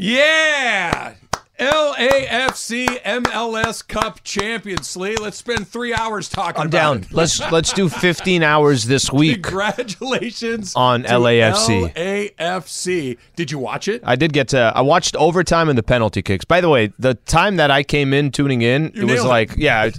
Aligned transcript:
Yeah. 0.00 1.14
LAFC 1.58 2.86
MLS 3.02 3.86
Cup 3.86 4.22
champions, 4.22 4.88
Slee. 4.88 5.16
Let's 5.16 5.36
spend 5.38 5.66
three 5.66 5.92
hours 5.92 6.28
talking 6.28 6.60
I'm 6.60 6.68
about 6.68 6.94
down. 6.94 7.02
it. 7.02 7.12
Let's 7.12 7.40
let's 7.50 7.72
do 7.72 7.88
15 7.88 8.44
hours 8.44 8.84
this 8.84 9.12
week. 9.12 9.42
Congratulations 9.42 10.74
On 10.76 11.02
LAFC. 11.02 11.92
LAFC. 12.38 13.18
Did 13.34 13.50
you 13.50 13.58
watch 13.58 13.88
it? 13.88 14.02
I 14.04 14.14
did 14.14 14.32
get 14.32 14.46
to. 14.50 14.72
I 14.72 14.82
watched 14.82 15.16
overtime 15.16 15.68
and 15.68 15.76
the 15.76 15.82
penalty 15.82 16.22
kicks. 16.22 16.44
By 16.44 16.60
the 16.60 16.68
way, 16.68 16.92
the 17.00 17.14
time 17.14 17.56
that 17.56 17.72
I 17.72 17.82
came 17.82 18.14
in 18.14 18.30
tuning 18.30 18.62
in, 18.62 18.92
You 18.94 19.02
it 19.02 19.04
was 19.06 19.14
nailed 19.14 19.26
it. 19.26 19.28
like, 19.28 19.56
yeah, 19.56 19.90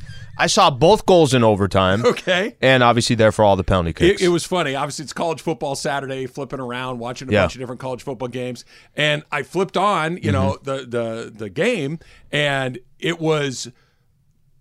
I- 0.44 0.48
saw 0.48 0.70
both 0.72 1.06
goals 1.06 1.34
in 1.34 1.44
overtime. 1.44 2.04
Okay. 2.06 2.56
And 2.62 2.82
obviously, 2.84 3.16
there 3.16 3.32
for 3.32 3.44
all 3.46 3.56
the 3.56 3.64
penalty 3.64 3.94
kicks. 3.94 4.22
It, 4.22 4.26
it 4.26 4.30
was 4.30 4.44
funny. 4.46 4.76
Obviously, 4.76 5.04
it's 5.04 5.14
college 5.14 5.42
football 5.42 5.76
Saturday, 5.76 6.26
flipping 6.26 6.60
around, 6.60 7.00
watching 7.00 7.30
a 7.30 7.32
Yeah. 7.32 7.44
bunch 7.44 7.56
of 7.56 7.60
different 7.60 7.82
college 7.82 8.02
football 8.04 8.28
games, 8.30 8.66
and 8.96 9.24
I 9.32 9.44
flipped 9.44 9.78
on, 9.78 10.18
you 10.18 10.32
know, 10.32 10.58
Mm-hmm. 10.64 10.64
the 10.64 10.86
the 10.86 11.34
the 11.36 11.50
game, 11.50 12.00
and 12.32 12.80
it 13.00 13.20
was 13.20 13.70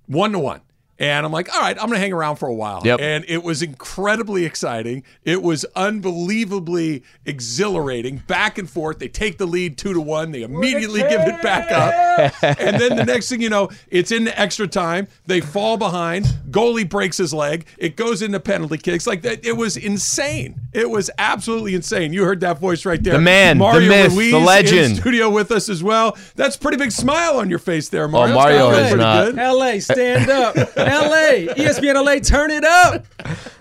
one 0.06 0.33
to 0.33 0.38
one. 0.38 0.60
And 0.98 1.24
I'm 1.24 1.30
like, 1.30 1.54
all 1.54 1.60
right, 1.60 1.76
I'm 1.78 1.86
going 1.86 1.96
to 1.96 2.00
hang 2.00 2.12
around 2.12 2.36
for 2.36 2.48
a 2.48 2.54
while. 2.54 2.82
Yep. 2.84 3.00
And 3.00 3.24
it 3.28 3.44
was 3.44 3.62
incredibly 3.62 4.44
exciting. 4.44 5.04
It 5.24 5.42
was 5.42 5.64
unbelievably 5.76 7.04
exhilarating. 7.24 8.18
Back 8.26 8.58
and 8.58 8.68
forth. 8.68 8.98
They 8.98 9.08
take 9.08 9.38
the 9.38 9.46
lead 9.46 9.78
two 9.78 9.94
to 9.94 10.00
one. 10.00 10.32
They 10.32 10.42
immediately 10.42 11.02
give 11.02 11.20
it 11.20 11.40
back 11.40 11.70
up. 11.70 12.34
and 12.42 12.80
then 12.80 12.96
the 12.96 13.04
next 13.04 13.28
thing 13.28 13.40
you 13.40 13.48
know, 13.48 13.70
it's 13.88 14.10
in 14.10 14.24
the 14.24 14.38
extra 14.38 14.66
time. 14.66 15.06
They 15.26 15.40
fall 15.40 15.76
behind. 15.76 16.24
Goalie 16.50 16.88
breaks 16.88 17.16
his 17.16 17.32
leg. 17.32 17.66
It 17.76 17.94
goes 17.94 18.20
into 18.20 18.40
penalty 18.40 18.78
kicks. 18.78 19.06
Like 19.06 19.22
that. 19.22 19.44
It 19.44 19.56
was 19.56 19.76
insane. 19.76 20.60
It 20.78 20.88
was 20.88 21.10
absolutely 21.18 21.74
insane. 21.74 22.12
You 22.12 22.24
heard 22.24 22.41
that 22.41 22.59
voice 22.60 22.84
right 22.86 23.02
there. 23.02 23.14
The 23.14 23.20
man, 23.20 23.59
the 23.59 23.64
Mario 23.64 23.88
myth, 23.88 24.10
the 24.12 24.16
Ruiz 24.16 24.32
in 24.34 24.45
legend. 24.45 24.96
studio 24.96 25.28
with 25.28 25.50
us 25.50 25.69
as 25.69 25.82
well. 25.82 26.16
That's 26.36 26.55
a 26.55 26.59
pretty 26.59 26.77
big 26.78 26.92
smile 26.92 27.38
on 27.38 27.50
your 27.50 27.59
face 27.59 27.88
there, 27.88 28.06
Mario. 28.06 28.32
Oh, 28.34 28.38
Mario 28.38 28.70
That's 28.70 28.83
is 28.84 28.91
pretty 28.92 29.02
not. 29.05 29.25
good. 29.25 29.36
LA, 29.36 29.80
stand 29.80 30.30
up. 30.30 30.55
LA, 30.77 31.52
ESPN 31.55 32.05
LA, 32.05 32.20
turn 32.20 32.50
it 32.52 32.64
up. 32.64 33.05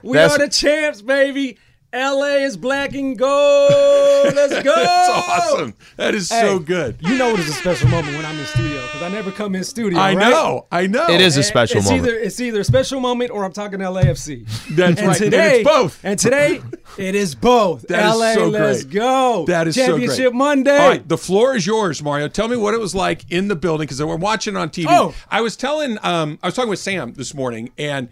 We 0.03 0.13
That's- 0.13 0.35
are 0.35 0.45
the 0.45 0.49
champs, 0.51 1.01
baby. 1.01 1.57
LA 1.93 2.43
is 2.43 2.57
black 2.57 2.93
and 2.95 3.17
gold. 3.17 4.35
Let's 4.35 4.61
go. 4.63 4.75
That's 4.75 5.09
awesome. 5.09 5.73
That 5.95 6.15
is 6.15 6.27
so 6.27 6.59
good. 6.59 6.97
You 6.99 7.17
know 7.17 7.29
it 7.29 7.39
is 7.39 7.47
a 7.47 7.53
special 7.53 7.87
moment 7.87 8.13
when 8.17 8.25
I'm 8.25 8.37
in 8.37 8.45
studio 8.45 8.81
because 8.81 9.01
I 9.01 9.09
never 9.09 9.31
come 9.31 9.55
in 9.55 9.63
studio. 9.63 9.97
I 9.97 10.13
right? 10.13 10.29
know. 10.29 10.67
I 10.69 10.87
know. 10.87 11.07
It 11.07 11.21
is 11.21 11.37
a 11.37 11.43
special 11.43 11.77
it's 11.77 11.89
moment. 11.89 12.07
Either, 12.07 12.19
it's 12.19 12.41
either 12.41 12.59
a 12.59 12.63
special 12.65 12.99
moment 12.99 13.31
or 13.31 13.45
I'm 13.45 13.53
talking 13.53 13.79
LAFC. 13.79 14.45
That's 14.75 14.99
and 14.99 15.07
right. 15.07 15.21
And 15.21 15.31
Today, 15.31 15.61
it's 15.61 15.69
both. 15.69 15.99
And 16.03 16.19
today, 16.19 16.61
it 16.97 17.15
is 17.15 17.35
both. 17.35 17.87
That 17.87 18.09
is 18.09 18.19
LA, 18.19 18.33
so 18.33 18.49
let's 18.49 18.83
go. 18.83 19.45
That 19.47 19.67
is 19.69 19.75
so 19.75 19.85
great. 19.85 20.07
Championship 20.07 20.33
Monday. 20.33 20.77
All 20.77 20.89
right, 20.89 21.07
the 21.07 21.17
floor 21.17 21.55
is 21.55 21.65
yours, 21.65 22.03
Mario. 22.03 22.27
Tell 22.27 22.49
me 22.49 22.57
what 22.57 22.73
it 22.73 22.81
was 22.81 22.95
like 22.95 23.31
in 23.31 23.47
the 23.47 23.55
building 23.55 23.85
because 23.85 24.03
we're 24.03 24.17
watching 24.17 24.57
on 24.57 24.69
TV. 24.71 24.87
Oh. 24.89 25.15
I 25.31 25.39
was 25.39 25.55
telling, 25.55 25.97
um, 26.03 26.37
I 26.43 26.47
was 26.47 26.55
talking 26.55 26.69
with 26.69 26.79
Sam 26.79 27.13
this 27.13 27.33
morning, 27.33 27.71
and 27.77 28.09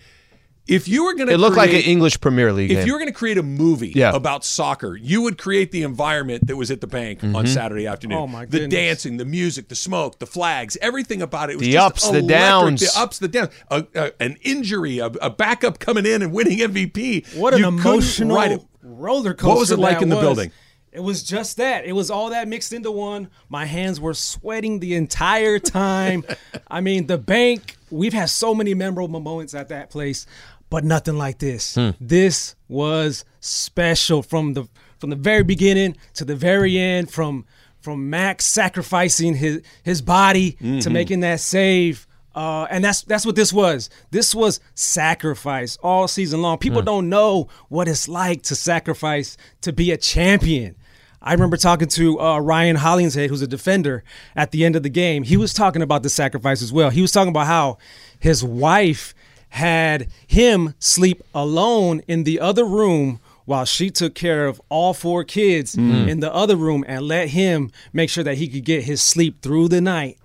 if 0.68 0.88
you 0.88 1.06
were 1.06 1.14
going 1.14 1.28
to, 1.28 1.34
it 1.34 1.38
looked 1.38 1.58
like 1.58 1.70
an 1.72 1.82
English 1.82 2.20
Premier 2.22 2.52
League 2.52 2.72
If 2.72 2.78
game. 2.80 2.88
you 2.88 2.94
were 2.94 3.00
going 3.00 3.12
to 3.12 3.18
create 3.18 3.38
a 3.38 3.44
movie 3.44 3.90
Yeah. 3.96 4.16
about 4.16 4.44
soccer, 4.44 4.96
you 4.96 5.22
would 5.22 5.38
create 5.38 5.72
the 5.72 5.84
environment 5.84 6.48
that 6.48 6.56
was 6.56 6.72
at 6.72 6.82
the 6.82 6.88
bank 6.88 7.20
Mm-hmm. 7.20 7.36
on 7.36 7.46
Saturday 7.48 7.86
afternoon. 7.88 8.18
Oh, 8.18 8.28
my 8.28 8.46
The 8.46 8.68
dancing, 8.68 9.18
the 9.18 9.26
music, 9.26 9.68
the 9.68 9.76
smoke, 9.76 10.20
the 10.20 10.26
flags, 10.26 10.78
everything 10.82 11.22
about 11.22 11.50
it 11.50 11.58
was 11.58 11.68
just 11.68 11.72
The 11.72 11.74
just 11.74 12.06
ups, 12.06 12.10
the 12.12 12.22
downs. 12.28 12.80
the 12.82 13.00
ups, 13.00 13.20
the 13.20 13.28
downs, 13.28 13.50
a, 13.70 13.86
a, 13.96 14.12
an 14.20 14.38
injury, 14.42 15.00
a, 15.00 15.06
a 15.08 15.30
backup 15.30 15.78
coming 15.80 16.06
in 16.06 16.22
and 16.22 16.34
winning 16.34 16.58
MVP. 16.60 17.36
What 17.36 17.54
an 17.54 17.60
You 17.60 17.68
emotional 17.68 18.36
write 18.36 18.52
it. 18.54 18.62
roller 18.82 19.34
coaster. 19.34 19.48
What 19.48 19.60
was 19.60 19.72
it 19.72 19.80
like 19.80 20.02
in 20.02 20.10
the 20.10 20.16
was. 20.16 20.24
building? 20.24 20.52
It 20.92 21.04
was 21.04 21.24
just 21.24 21.58
that. 21.58 21.84
It 21.86 21.92
was 21.92 22.10
all 22.10 22.30
that 22.30 22.48
mixed 22.48 22.72
into 22.72 22.90
one. 22.90 23.30
My 23.50 23.66
hands 23.66 24.00
were 24.00 24.14
sweating 24.14 24.80
the 24.80 24.96
entire 24.96 25.60
time. 25.60 26.24
I 26.70 26.80
mean, 26.80 27.08
the 27.08 27.18
bank, 27.18 27.76
we've 27.92 28.14
had 28.14 28.30
so 28.30 28.56
many 28.56 28.74
memorable 28.74 29.20
moments 29.20 29.54
at 29.54 29.68
that 29.68 29.90
place, 29.90 30.26
but 30.70 30.84
nothing 30.84 31.18
like 31.18 31.40
this. 31.40 31.76
Hmm. 31.76 31.92
This 32.00 32.56
was 32.68 33.26
special 33.40 34.22
from 34.24 34.54
the 34.54 34.68
from 35.00 35.10
the 35.10 35.16
very 35.16 35.44
beginning 35.44 35.98
to 36.16 36.26
the 36.26 36.36
very 36.36 36.78
end 36.78 37.12
from 37.12 37.46
from 37.82 38.10
Max 38.10 38.46
sacrificing 38.46 39.36
his 39.36 39.62
his 39.84 40.02
body 40.02 40.54
Mm-hmm. 40.54 40.80
to 40.80 40.90
making 40.90 41.20
that 41.22 41.40
save. 41.40 42.08
Uh, 42.34 42.68
and 42.70 42.84
that's 42.84 43.02
that's 43.04 43.26
what 43.26 43.36
this 43.38 43.54
was. 43.54 43.90
This 44.12 44.36
was 44.36 44.60
sacrifice 44.74 45.78
all 45.84 46.08
season 46.08 46.42
long. 46.42 46.58
People 46.58 46.82
don't 46.82 47.08
know 47.10 47.48
what 47.70 47.88
it's 47.88 48.10
like 48.10 48.42
to 48.44 48.56
sacrifice 48.56 49.38
to 49.62 49.72
be 49.72 49.92
a 49.92 49.98
champion. 49.98 50.76
I 51.22 51.32
remember 51.34 51.58
talking 51.58 51.88
to 51.90 52.20
uh, 52.20 52.40
Ryan 52.40 52.76
Hollingshead, 52.76 53.30
who's 53.30 53.42
a 53.42 53.48
defender, 53.48 54.04
at 54.36 54.52
the 54.52 54.64
end 54.66 54.76
of 54.76 54.84
the 54.84 54.90
game. 54.90 55.24
He 55.24 55.38
was 55.38 55.54
talking 55.54 55.82
about 55.82 56.04
the 56.04 56.10
sacrifice 56.10 56.62
as 56.62 56.72
well. 56.74 56.90
He 56.90 57.02
was 57.02 57.12
talking 57.12 57.30
about 57.30 57.48
how 57.48 57.78
his 58.20 58.44
wife 58.44 59.16
had 59.56 60.08
him 60.28 60.74
sleep 60.80 61.24
alone 61.34 62.02
in 62.10 62.26
the 62.26 62.42
other 62.42 62.66
room 62.66 63.22
while 63.46 63.64
she 63.64 63.90
took 63.90 64.14
care 64.14 64.48
of 64.48 64.62
all 64.68 64.94
four 64.94 65.24
kids 65.24 65.78
mm. 65.78 65.92
Mm. 65.92 66.10
in 66.10 66.20
the 66.20 66.34
other 66.34 66.58
room 66.58 66.84
and 66.90 67.08
let 67.08 67.30
him 67.30 67.72
make 67.94 68.10
sure 68.10 68.24
that 68.26 68.36
he 68.36 68.50
could 68.50 68.66
get 68.66 68.84
his 68.84 69.02
sleep 69.02 69.42
through 69.42 69.70
the 69.70 69.80
night 69.80 70.18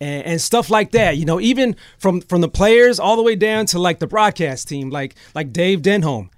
and, 0.00 0.24
and 0.24 0.40
stuff 0.40 0.70
like 0.70 0.92
that. 0.92 1.16
You 1.16 1.24
know, 1.24 1.40
even 1.40 1.74
from 1.98 2.20
from 2.20 2.42
the 2.42 2.48
players 2.48 3.00
all 3.00 3.16
the 3.16 3.24
way 3.24 3.34
down 3.34 3.66
to 3.66 3.80
like 3.80 3.98
the 3.98 4.06
broadcast 4.06 4.68
team, 4.68 4.90
like 4.90 5.16
like 5.34 5.52
Dave 5.52 5.82
Denholm. 5.82 6.28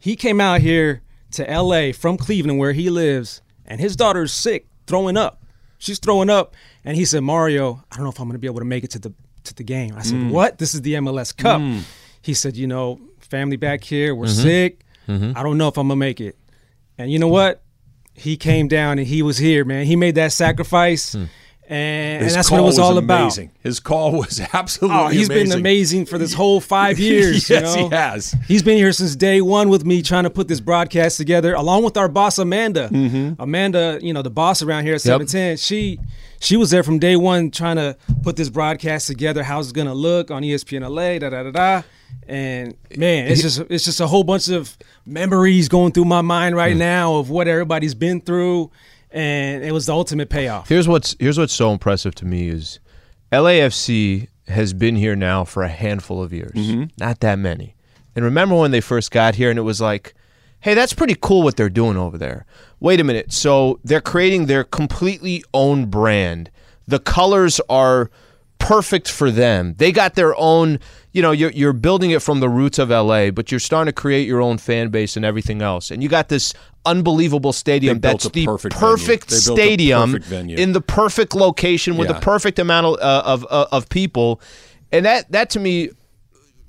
He 0.00 0.16
came 0.16 0.40
out 0.40 0.60
here 0.60 1.02
to 1.30 1.48
L.A. 1.48 1.92
from 1.92 2.16
Cleveland, 2.16 2.58
where 2.58 2.72
he 2.72 2.90
lives, 2.90 3.42
and 3.64 3.80
his 3.80 3.94
daughter's 3.94 4.32
sick, 4.32 4.66
throwing 4.88 5.16
up. 5.16 5.40
She's 5.78 6.00
throwing 6.00 6.30
up, 6.30 6.56
and 6.84 6.96
he 6.96 7.04
said, 7.04 7.22
"Mario, 7.22 7.84
I 7.92 7.96
don't 7.96 8.04
know 8.04 8.10
if 8.10 8.18
I'm 8.18 8.26
going 8.26 8.32
to 8.32 8.40
be 8.40 8.48
able 8.48 8.58
to 8.58 8.64
make 8.64 8.82
it 8.82 8.90
to 8.90 8.98
the 8.98 9.12
to 9.44 9.54
the 9.54 9.64
game." 9.64 9.94
I 9.96 10.02
said, 10.02 10.18
mm. 10.18 10.30
"What? 10.30 10.58
This 10.58 10.74
is 10.74 10.82
the 10.82 10.94
MLS 10.94 11.36
Cup." 11.36 11.60
Mm. 11.60 11.82
He 12.20 12.34
said, 12.34 12.56
"You 12.56 12.66
know, 12.66 13.00
family 13.20 13.56
back 13.56 13.84
here, 13.84 14.14
we're 14.14 14.26
mm-hmm. 14.26 14.42
sick. 14.42 14.84
Mm-hmm. 15.08 15.36
I 15.36 15.42
don't 15.42 15.58
know 15.58 15.68
if 15.68 15.76
I'm 15.76 15.88
gonna 15.88 15.96
make 15.96 16.20
it." 16.20 16.36
And 16.98 17.10
you 17.10 17.18
know 17.18 17.28
what? 17.28 17.62
He 18.14 18.36
came 18.36 18.68
down 18.68 18.98
and 18.98 19.06
he 19.08 19.22
was 19.22 19.38
here, 19.38 19.64
man. 19.64 19.86
He 19.86 19.96
made 19.96 20.16
that 20.16 20.32
sacrifice, 20.32 21.14
hmm. 21.14 21.24
and, 21.66 22.22
and 22.26 22.30
that's 22.30 22.50
what 22.50 22.60
it 22.60 22.62
was, 22.62 22.78
all 22.78 22.98
amazing. 22.98 23.46
about. 23.46 23.62
His 23.62 23.80
call 23.80 24.12
was 24.12 24.38
absolutely 24.52 24.98
Oh, 24.98 25.08
he's 25.08 25.30
amazing. 25.30 25.48
been 25.48 25.58
amazing 25.58 26.06
for 26.06 26.18
this 26.18 26.34
whole 26.34 26.60
five 26.60 26.98
years. 27.00 27.48
yes, 27.48 27.74
you 27.74 27.82
know? 27.82 27.88
he 27.88 27.94
has. 27.94 28.36
He's 28.46 28.62
been 28.62 28.76
here 28.76 28.92
since 28.92 29.16
day 29.16 29.40
one 29.40 29.70
with 29.70 29.86
me 29.86 30.02
trying 30.02 30.24
to 30.24 30.30
put 30.30 30.46
this 30.46 30.60
broadcast 30.60 31.16
together, 31.16 31.54
along 31.54 31.84
with 31.84 31.96
our 31.96 32.08
boss 32.08 32.38
Amanda. 32.38 32.90
Mm-hmm. 32.90 33.40
Amanda, 33.42 33.98
you 34.02 34.12
know, 34.12 34.22
the 34.22 34.30
boss 34.30 34.60
around 34.62 34.84
here 34.84 34.94
at 34.94 35.04
Yep. 35.04 35.28
710, 35.28 35.56
she 35.56 35.98
she 36.42 36.56
was 36.56 36.70
there 36.70 36.82
from 36.82 36.98
day 36.98 37.16
one 37.16 37.50
trying 37.50 37.76
to 37.76 37.96
put 38.22 38.36
this 38.36 38.48
broadcast 38.48 39.06
together, 39.06 39.42
How's 39.42 39.70
it 39.70 39.74
gonna 39.74 39.94
look 39.94 40.30
on 40.30 40.42
ESPN 40.42 40.88
LA, 40.88 41.18
da 41.18 41.30
da 41.30 41.42
da 41.44 41.50
da. 41.50 41.82
And 42.26 42.76
man, 42.96 43.28
it's 43.28 43.42
just 43.42 43.60
it's 43.70 43.84
just 43.84 44.00
a 44.00 44.06
whole 44.06 44.24
bunch 44.24 44.48
of 44.48 44.76
memories 45.06 45.68
going 45.68 45.92
through 45.92 46.04
my 46.04 46.20
mind 46.20 46.56
right 46.56 46.72
hmm. 46.72 46.78
now 46.78 47.16
of 47.16 47.30
what 47.30 47.48
everybody's 47.48 47.94
been 47.94 48.20
through. 48.20 48.70
And 49.10 49.62
it 49.62 49.72
was 49.72 49.86
the 49.86 49.92
ultimate 49.92 50.30
payoff. 50.30 50.68
Here's 50.68 50.88
what's 50.88 51.14
here's 51.18 51.38
what's 51.38 51.52
so 51.52 51.70
impressive 51.70 52.14
to 52.16 52.24
me 52.24 52.48
is 52.48 52.80
LAFC 53.30 54.28
has 54.48 54.72
been 54.72 54.96
here 54.96 55.16
now 55.16 55.44
for 55.44 55.62
a 55.62 55.68
handful 55.68 56.22
of 56.22 56.32
years, 56.32 56.52
mm-hmm. 56.52 56.84
not 56.98 57.20
that 57.20 57.38
many. 57.38 57.74
And 58.14 58.24
remember 58.24 58.54
when 58.56 58.70
they 58.70 58.80
first 58.80 59.10
got 59.10 59.36
here, 59.36 59.48
and 59.48 59.58
it 59.58 59.62
was 59.62 59.80
like, 59.80 60.14
"Hey, 60.62 60.74
that's 60.74 60.92
pretty 60.92 61.16
cool 61.20 61.42
what 61.42 61.56
they're 61.56 61.68
doing 61.68 61.96
over 61.96 62.16
there." 62.18 62.46
Wait 62.80 62.98
a 63.00 63.04
minute, 63.04 63.32
so 63.32 63.78
they're 63.84 64.00
creating 64.00 64.46
their 64.46 64.64
completely 64.64 65.44
own 65.54 65.86
brand. 65.86 66.50
The 66.88 66.98
colors 66.98 67.60
are 67.68 68.10
perfect 68.58 69.08
for 69.10 69.30
them. 69.30 69.74
They 69.78 69.90
got 69.92 70.14
their 70.14 70.36
own, 70.36 70.78
you 71.12 71.20
know, 71.20 71.32
you're, 71.32 71.50
you're 71.50 71.72
building 71.72 72.12
it 72.12 72.22
from 72.22 72.38
the 72.40 72.48
roots 72.48 72.78
of 72.78 72.90
LA, 72.90 73.30
but 73.30 73.50
you're 73.50 73.58
starting 73.60 73.86
to 73.86 73.92
create 73.92 74.26
your 74.26 74.40
own 74.40 74.56
fan 74.58 74.88
base 74.90 75.16
and 75.16 75.24
everything 75.24 75.62
else. 75.62 75.90
And 75.90 76.00
you 76.02 76.08
got 76.08 76.28
this 76.28 76.54
unbelievable 76.86 77.52
stadium 77.52 77.98
that's 78.00 78.28
the 78.28 78.44
perfect 78.46 78.74
perfect, 78.76 79.30
venue. 79.30 79.40
They 79.40 79.46
built 79.46 79.58
a 79.58 79.62
stadium 79.62 80.12
perfect 80.12 80.60
in 80.60 80.72
the 80.72 80.80
perfect 80.80 81.34
location 81.34 81.96
with 81.96 82.08
Yeah. 82.08 82.14
the 82.14 82.20
perfect 82.20 82.58
amount 82.60 82.86
of, 82.86 82.94
uh, 83.00 83.22
of, 83.24 83.46
uh, 83.50 83.66
of 83.72 83.88
people. 83.88 84.40
And 84.92 85.06
that, 85.06 85.30
that 85.32 85.50
to 85.50 85.60
me, 85.60 85.90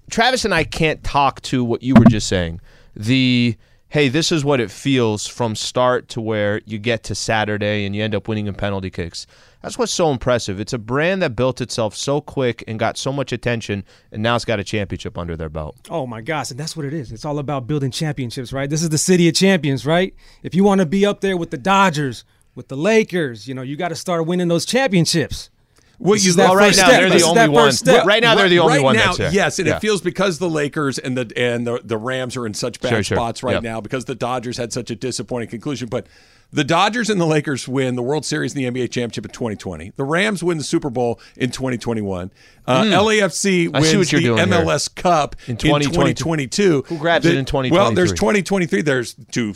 Travis 0.09 0.45
and 0.45 0.53
I 0.53 0.63
can't 0.63 1.03
talk 1.03 1.41
to 1.43 1.63
what 1.63 1.83
you 1.83 1.93
were 1.95 2.05
just 2.05 2.27
saying. 2.27 2.59
The 2.95 3.55
hey, 3.93 4.09
this 4.09 4.31
is 4.31 4.43
what 4.43 4.59
it 4.59 4.71
feels 4.71 5.27
from 5.27 5.55
start 5.55 6.09
to 6.09 6.19
where 6.19 6.59
you 6.65 6.79
get 6.79 7.03
to 7.03 7.13
Saturday 7.13 7.85
and 7.85 7.95
you 7.95 8.03
end 8.03 8.15
up 8.15 8.27
winning 8.27 8.47
in 8.47 8.55
penalty 8.55 8.89
kicks. 8.89 9.27
That's 9.61 9.77
what's 9.77 9.91
so 9.91 10.09
impressive. 10.09 10.59
It's 10.59 10.73
a 10.73 10.79
brand 10.79 11.21
that 11.21 11.35
built 11.35 11.61
itself 11.61 11.95
so 11.95 12.19
quick 12.19 12.63
and 12.67 12.79
got 12.79 12.97
so 12.97 13.13
much 13.13 13.31
attention, 13.31 13.85
and 14.11 14.23
now 14.23 14.35
it's 14.35 14.45
got 14.45 14.59
a 14.59 14.63
championship 14.63 15.15
under 15.15 15.37
their 15.37 15.47
belt. 15.47 15.77
Oh 15.91 16.07
my 16.07 16.21
gosh, 16.21 16.49
and 16.49 16.59
that's 16.59 16.75
what 16.75 16.87
it 16.87 16.93
is. 16.93 17.11
It's 17.11 17.23
all 17.23 17.37
about 17.37 17.67
building 17.67 17.91
championships, 17.91 18.51
right? 18.51 18.67
This 18.67 18.81
is 18.81 18.89
the 18.89 18.97
city 18.97 19.29
of 19.29 19.35
champions, 19.35 19.85
right? 19.85 20.15
If 20.41 20.55
you 20.55 20.63
want 20.63 20.81
to 20.81 20.87
be 20.87 21.05
up 21.05 21.21
there 21.21 21.37
with 21.37 21.51
the 21.51 21.59
Dodgers, 21.59 22.25
with 22.55 22.69
the 22.69 22.75
Lakers, 22.75 23.47
you 23.47 23.53
know, 23.53 23.61
you 23.61 23.75
got 23.75 23.89
to 23.89 23.95
start 23.95 24.25
winning 24.25 24.47
those 24.47 24.65
championships. 24.65 25.51
Well, 26.03 26.15
you 26.17 26.29
is 26.29 26.35
that 26.35 26.45
Well, 26.49 26.55
right 26.55 26.75
now 26.75 26.87
step. 26.87 26.89
they're 27.01 27.09
the 27.09 27.23
only 27.23 27.35
that 27.35 27.51
one. 27.51 28.07
Right 28.07 28.21
now 28.21 28.35
they're 28.35 28.49
the 28.49 28.59
only 28.59 28.75
right 28.77 28.83
one 28.83 28.95
now, 28.95 29.05
that's 29.07 29.17
there. 29.17 29.31
Yes, 29.31 29.59
and 29.59 29.67
Yeah. 29.67 29.77
it 29.77 29.79
feels 29.79 30.01
because 30.01 30.39
the 30.39 30.49
Lakers 30.49 30.97
and 30.99 31.17
the 31.17 31.31
and 31.37 31.65
the, 31.65 31.79
the 31.83 31.97
Rams 31.97 32.35
are 32.37 32.45
in 32.45 32.53
such 32.53 32.79
bad 32.81 32.89
Sure, 32.89 33.03
sure. 33.03 33.15
spots 33.17 33.41
right 33.43 33.53
Yep. 33.53 33.63
now 33.63 33.81
because 33.81 34.05
the 34.05 34.15
Dodgers 34.15 34.57
had 34.57 34.73
such 34.73 34.91
a 34.91 34.95
disappointing 34.95 35.49
conclusion. 35.49 35.87
But 35.89 36.07
the 36.51 36.63
Dodgers 36.63 37.09
and 37.09 37.19
the 37.19 37.25
Lakers 37.25 37.67
win 37.67 37.95
the 37.95 38.03
World 38.03 38.25
Series 38.25 38.53
and 38.53 38.61
the 38.63 38.65
NBA 38.69 38.87
championship 38.91 39.25
in 39.25 39.31
2020. 39.31 39.93
The 39.95 40.03
Rams 40.03 40.43
win 40.43 40.57
the 40.59 40.63
Super 40.63 40.89
Bowl 40.91 41.19
in 41.35 41.49
2021. 41.49 42.29
Uh, 42.67 42.83
LAFC 42.83 43.65
Hmm. 43.67 43.71
Wins 43.73 43.87
see 43.89 43.97
what 43.97 44.11
you're 44.11 44.21
the 44.21 44.27
doing 44.27 44.37
here. 44.37 44.47
MLS 44.61 44.87
Cup 44.93 45.35
in 45.47 45.57
2022. 45.57 46.13
2022. 46.23 46.83
Who 46.87 46.97
grabs 46.99 47.25
it 47.25 47.35
in 47.35 47.45
2023? 47.45 47.75
Well, 47.75 47.91
there's 47.93 48.11
2023? 48.11 48.81
2023. 48.81 48.81
There's 48.83 49.15
two 49.31 49.53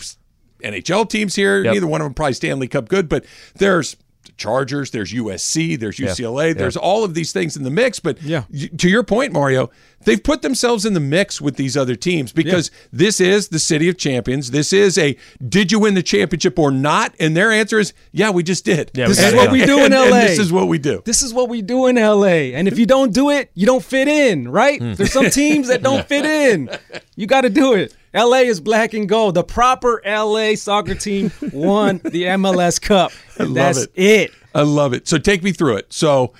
NHL 0.63 1.07
teams 1.07 1.35
here. 1.35 1.63
Yep. 1.63 1.73
Neither 1.73 1.87
one 1.87 2.01
of 2.01 2.05
them 2.05 2.13
probably 2.15 2.33
Stanley 2.33 2.67
Cup 2.67 2.89
good, 2.89 3.07
but 3.07 3.25
there's 3.57 3.95
the 3.95 3.97
Chargers, 4.37 4.91
there's 4.91 5.11
USC, 5.13 5.79
there's 5.79 5.97
UCLA, 5.97 6.55
there's 6.55 6.77
all 6.77 7.03
of 7.03 7.13
these 7.13 7.31
things 7.31 7.57
in 7.57 7.63
the 7.63 7.71
mix. 7.71 7.99
But 7.99 8.21
Yeah. 8.21 8.43
to 8.77 8.87
your 8.89 9.03
point, 9.03 9.33
Mario, 9.33 9.69
they've 10.05 10.21
put 10.23 10.41
themselves 10.43 10.85
in 10.85 10.93
the 10.93 10.99
mix 10.99 11.41
with 11.41 11.55
these 11.55 11.75
other 11.75 11.95
teams 11.95 12.31
because 12.31 12.69
this 12.93 13.19
is 13.19 13.47
the 13.49 13.59
city 13.59 13.89
of 13.89 13.97
champions. 13.97 14.51
This 14.51 14.71
is 14.71 14.97
a 14.97 15.17
did 15.47 15.71
you 15.71 15.79
win 15.79 15.95
the 15.95 16.03
championship 16.03 16.57
or 16.59 16.71
not? 16.71 17.13
And 17.19 17.35
their 17.35 17.51
answer 17.51 17.79
is 17.79 17.93
yeah, 18.11 18.29
we 18.29 18.43
just 18.43 18.63
did. 18.63 18.91
Yeah, 18.93 19.07
This 19.07 19.19
is 19.19 19.33
what 19.33 19.51
we 19.51 19.65
do 19.65 19.79
in 19.79 19.85
And- 19.85 19.93
and 19.95 20.11
LA. 20.11 20.21
this 20.27 20.39
is 20.39 20.51
what 20.51 20.67
we 20.67 20.77
do. 20.77 21.01
This 21.05 21.21
is 21.21 21.33
what 21.33 21.49
we 21.49 21.61
do 21.61 21.87
in 21.87 21.97
LA. 21.97 22.53
And 22.53 22.67
if 22.67 22.77
you 22.77 22.85
don't 22.85 23.13
do 23.13 23.29
it, 23.31 23.49
you 23.55 23.65
don't 23.65 23.83
fit 23.83 24.07
in, 24.07 24.47
right? 24.47 24.79
Hmm. 24.79 24.93
There's 24.93 25.11
some 25.11 25.29
teams 25.29 25.67
that 25.69 25.81
don't 25.81 26.07
fit 26.13 26.25
in. 26.25 26.69
You 27.15 27.25
got 27.27 27.41
to 27.41 27.49
do 27.49 27.73
it. 27.73 27.93
LA 28.17 28.37
is 28.39 28.59
black 28.59 28.93
and 28.93 29.07
gold. 29.07 29.35
The 29.35 29.43
proper 29.43 30.01
LA 30.05 30.55
soccer 30.55 30.95
team 30.95 31.31
won 31.53 32.01
the 32.03 32.23
MLS 32.23 32.81
Cup. 32.81 33.11
And 33.39 33.49
love 33.49 33.75
that's 33.75 33.83
it. 33.83 33.91
it. 33.95 34.31
I 34.55 34.63
love 34.63 34.93
it. 34.93 35.07
So 35.07 35.19
take 35.19 35.43
me 35.43 35.51
through 35.51 35.77
it. 35.77 35.93
So 35.93 36.33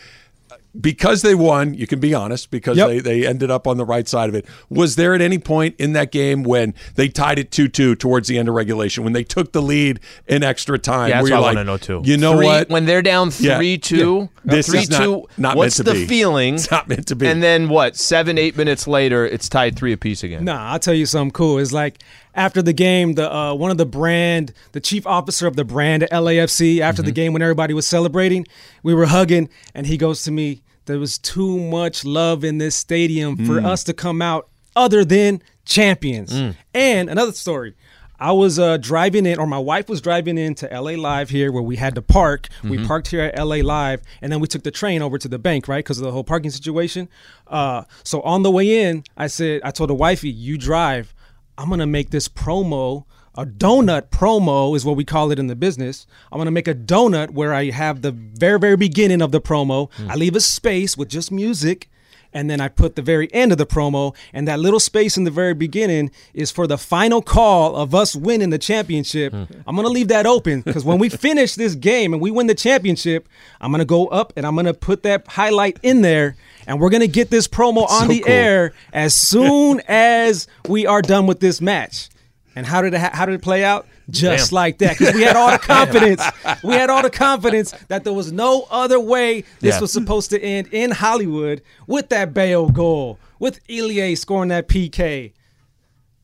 because 0.80 1.22
they 1.22 1.36
won, 1.36 1.74
you 1.74 1.88
can 1.88 2.00
be 2.00 2.14
honest, 2.14 2.52
because 2.52 2.78
Yep. 2.78 2.88
they, 2.88 3.00
they 3.00 3.26
ended 3.28 3.50
up 3.52 3.68
on 3.68 3.78
the 3.78 3.86
right 3.86 4.08
side 4.08 4.30
of 4.30 4.36
it. 4.36 4.46
Was 4.70 4.96
there 4.96 5.14
at 5.14 5.22
any 5.22 5.38
point 5.40 5.76
in 5.80 5.94
that 5.94 6.12
game 6.12 6.44
when 6.44 6.74
they 6.96 7.08
tied 7.08 7.40
it 7.40 7.52
2 7.52 7.68
2 7.68 7.96
towards 7.96 8.28
the 8.28 8.38
end 8.38 8.48
of 8.50 8.56
regulation, 8.56 9.04
when 9.04 9.14
they 9.14 9.24
took 9.24 9.52
the 9.54 9.62
lead 9.62 10.00
in 10.28 10.44
extra 10.44 10.78
time? 10.78 11.10
Yeah, 11.10 11.16
that's 11.18 11.24
where 11.24 11.30
you're 11.32 11.40
what 11.40 11.44
I 11.46 11.48
like, 11.50 11.68
want 11.68 11.82
to 11.82 11.94
know 11.96 12.02
too. 12.02 12.10
You 12.10 12.18
know 12.18 12.36
Three- 12.38 12.46
what? 12.46 12.70
When 12.70 12.86
they're 12.86 13.02
down 13.02 13.32
Yeah. 13.40 13.58
three 13.58 13.78
two, 13.78 14.30
Yeah. 14.44 14.52
This 14.56 14.68
three 14.68 14.80
is 14.80 14.90
not- 14.90 15.02
two. 15.04 15.28
not 15.38 15.50
meant 15.50 15.58
what's 15.58 15.76
to 15.78 15.84
the 15.84 15.94
be. 15.94 16.06
feeling? 16.06 16.56
It's 16.56 16.72
not 16.72 16.88
meant 16.88 17.08
to 17.08 17.16
be. 17.16 17.28
And 17.28 17.42
then 17.42 17.70
what? 17.70 17.96
Seven 17.96 18.38
eight 18.38 18.56
minutes 18.58 18.88
later, 18.88 19.26
it's 19.26 19.50
tied 19.50 19.76
three 19.76 19.94
apiece 19.94 20.24
again. 20.24 20.46
Nah, 20.46 20.72
I'll 20.74 20.80
tell 20.80 20.94
you 20.94 21.06
something 21.06 21.32
cool. 21.32 21.58
It's 21.58 21.74
like 21.74 22.00
after 22.36 22.62
the 22.62 22.74
game, 22.74 23.14
the 23.16 23.34
uh, 23.34 23.54
one 23.56 23.72
of 23.72 23.78
the 23.78 23.86
brand, 23.86 24.54
the 24.74 24.80
chief 24.80 25.08
officer 25.08 25.48
of 25.48 25.56
the 25.56 25.66
brand 25.66 26.04
at 26.04 26.12
LAFC, 26.12 26.80
after 26.82 27.02
Mm-hmm. 27.02 27.06
the 27.08 27.12
game 27.12 27.34
when 27.34 27.42
everybody 27.42 27.74
was 27.74 27.88
celebrating, 27.88 28.46
we 28.84 28.94
were 28.94 29.08
hugging, 29.08 29.50
and 29.74 29.88
he 29.88 29.98
goes 29.98 30.22
to 30.24 30.32
me, 30.32 30.62
"There 30.88 31.00
was 31.00 31.18
too 31.20 31.60
much 31.60 32.04
love 32.04 32.44
in 32.44 32.58
this 32.58 32.76
stadium 32.76 33.38
for 33.46 33.62
Mm. 33.62 33.66
us 33.66 33.84
to 33.86 33.94
come 33.94 34.22
out 34.22 34.48
other 34.76 35.06
than 35.06 35.42
champions." 35.66 36.34
And 36.74 37.10
another 37.10 37.32
story. 37.34 37.76
I 38.20 38.32
was 38.32 38.58
uh, 38.58 38.78
driving 38.78 39.28
in, 39.28 39.38
or 39.38 39.46
my 39.46 39.60
wife 39.60 39.88
was 39.88 40.02
driving 40.02 40.40
in 40.40 40.56
to 40.56 40.68
LA 40.74 40.94
Live 40.96 41.30
here, 41.30 41.52
where 41.52 41.62
we 41.62 41.76
had 41.76 41.94
to 41.96 42.02
park. 42.02 42.48
We 42.64 42.78
Mm-hmm. 42.78 42.88
parked 42.88 43.10
here 43.10 43.22
at 43.22 43.38
LA 43.38 43.58
Live, 43.58 44.02
and 44.24 44.32
then 44.32 44.40
we 44.40 44.48
took 44.48 44.64
the 44.64 44.72
train 44.72 45.04
over 45.04 45.20
to 45.20 45.28
the 45.28 45.38
bank, 45.38 45.68
right, 45.68 45.86
because 45.86 46.00
of 46.00 46.06
the 46.06 46.12
whole 46.12 46.24
parking 46.24 46.50
situation. 46.50 47.10
Uh, 47.46 47.84
so 48.04 48.22
on 48.22 48.42
the 48.42 48.50
way 48.50 48.68
in, 48.90 49.04
I 49.16 49.28
said, 49.28 49.62
I 49.64 49.70
told 49.70 49.92
the 49.92 49.96
wifey, 49.96 50.32
"You 50.32 50.58
drive. 50.58 51.14
I'm 51.60 51.70
gonna 51.70 51.86
make 51.86 52.10
this 52.10 52.28
promo." 52.28 53.04
A 53.38 53.46
donut 53.46 54.10
promo 54.10 54.76
is 54.76 54.84
what 54.84 54.96
we 54.96 55.06
call 55.06 55.32
it 55.32 55.38
in 55.38 55.46
the 55.46 55.56
business. 55.56 56.08
I'm 56.32 56.40
gonna 56.40 56.50
make 56.50 56.68
a 56.68 56.74
donut 56.74 57.30
where 57.30 57.54
I 57.54 57.70
have 57.70 58.02
the 58.02 58.12
very, 58.12 58.58
very 58.58 58.76
beginning 58.76 59.22
of 59.22 59.32
the 59.32 59.40
promo. 59.40 59.94
Hmm. 59.94 60.10
I 60.10 60.16
leave 60.16 60.36
a 60.36 60.40
space 60.40 60.98
with 60.98 61.08
just 61.08 61.32
music, 61.32 61.88
and 62.34 62.50
then 62.50 62.60
I 62.60 62.68
put 62.68 62.96
the 62.96 63.04
very 63.04 63.32
end 63.32 63.52
of 63.52 63.60
the 63.60 63.68
promo, 63.68 64.16
and 64.34 64.48
that 64.48 64.60
little 64.60 64.80
space 64.80 65.18
in 65.18 65.24
the 65.24 65.30
very 65.30 65.54
beginning 65.54 66.10
is 66.34 66.50
for 66.50 66.66
the 66.66 66.80
final 66.80 67.22
call 67.22 67.76
of 67.76 67.94
us 67.94 68.16
winning 68.16 68.50
the 68.50 68.58
championship. 68.58 69.34
Hmm. 69.34 69.44
I'm 69.68 69.76
gonna 69.76 69.90
leave 69.90 70.08
that 70.08 70.26
open 70.26 70.62
because 70.62 70.84
when 70.84 70.98
we 70.98 71.08
finish 71.28 71.54
this 71.54 71.76
game 71.76 72.14
and 72.14 72.22
we 72.22 72.32
win 72.32 72.48
the 72.48 72.56
championship, 72.56 73.30
I'm 73.62 73.70
gonna 73.70 73.86
go 73.86 74.08
up 74.08 74.34
and 74.36 74.48
I'm 74.48 74.56
gonna 74.56 74.74
put 74.74 75.04
that 75.04 75.28
highlight 75.28 75.78
in 75.84 76.02
there, 76.02 76.36
and 76.66 76.82
we're 76.82 76.90
gonna 76.90 77.06
get 77.06 77.30
this 77.30 77.48
promo 77.48 77.88
on 77.88 78.02
so 78.02 78.08
the 78.08 78.22
cool. 78.22 78.34
air 78.34 78.74
as 78.92 79.14
soon 79.14 79.80
as 79.88 80.48
we 80.68 80.88
are 80.88 81.04
done 81.04 81.28
with 81.28 81.40
this 81.40 81.62
match. 81.62 82.10
And 82.58 82.66
how 82.66 82.82
did 82.82 82.94
it 82.94 83.00
ha- 83.00 83.12
how 83.14 83.26
did 83.26 83.36
it 83.36 83.42
play 83.42 83.64
out? 83.64 83.86
Just 84.10 84.50
Damn. 84.50 84.56
like 84.56 84.78
that, 84.80 84.98
because 84.98 85.14
we 85.14 85.22
had 85.22 85.36
all 85.36 85.52
the 85.52 85.58
confidence. 85.76 86.24
we 86.64 86.74
had 86.74 86.90
all 86.90 87.04
the 87.04 87.10
confidence 87.10 87.72
that 87.90 88.04
there 88.04 88.14
was 88.14 88.32
no 88.32 88.66
other 88.72 89.00
way 89.00 89.42
this 89.60 89.76
Yeah. 89.76 89.80
was 89.82 89.94
supposed 89.94 90.30
to 90.32 90.42
end 90.42 90.68
in 90.72 90.92
Hollywood 90.92 91.62
with 91.88 92.10
that 92.10 92.34
Bale 92.34 92.70
goal, 92.70 93.20
with 93.40 93.60
Ilie 93.70 94.16
scoring 94.16 94.50
that 94.50 94.68
PK. 94.68 95.34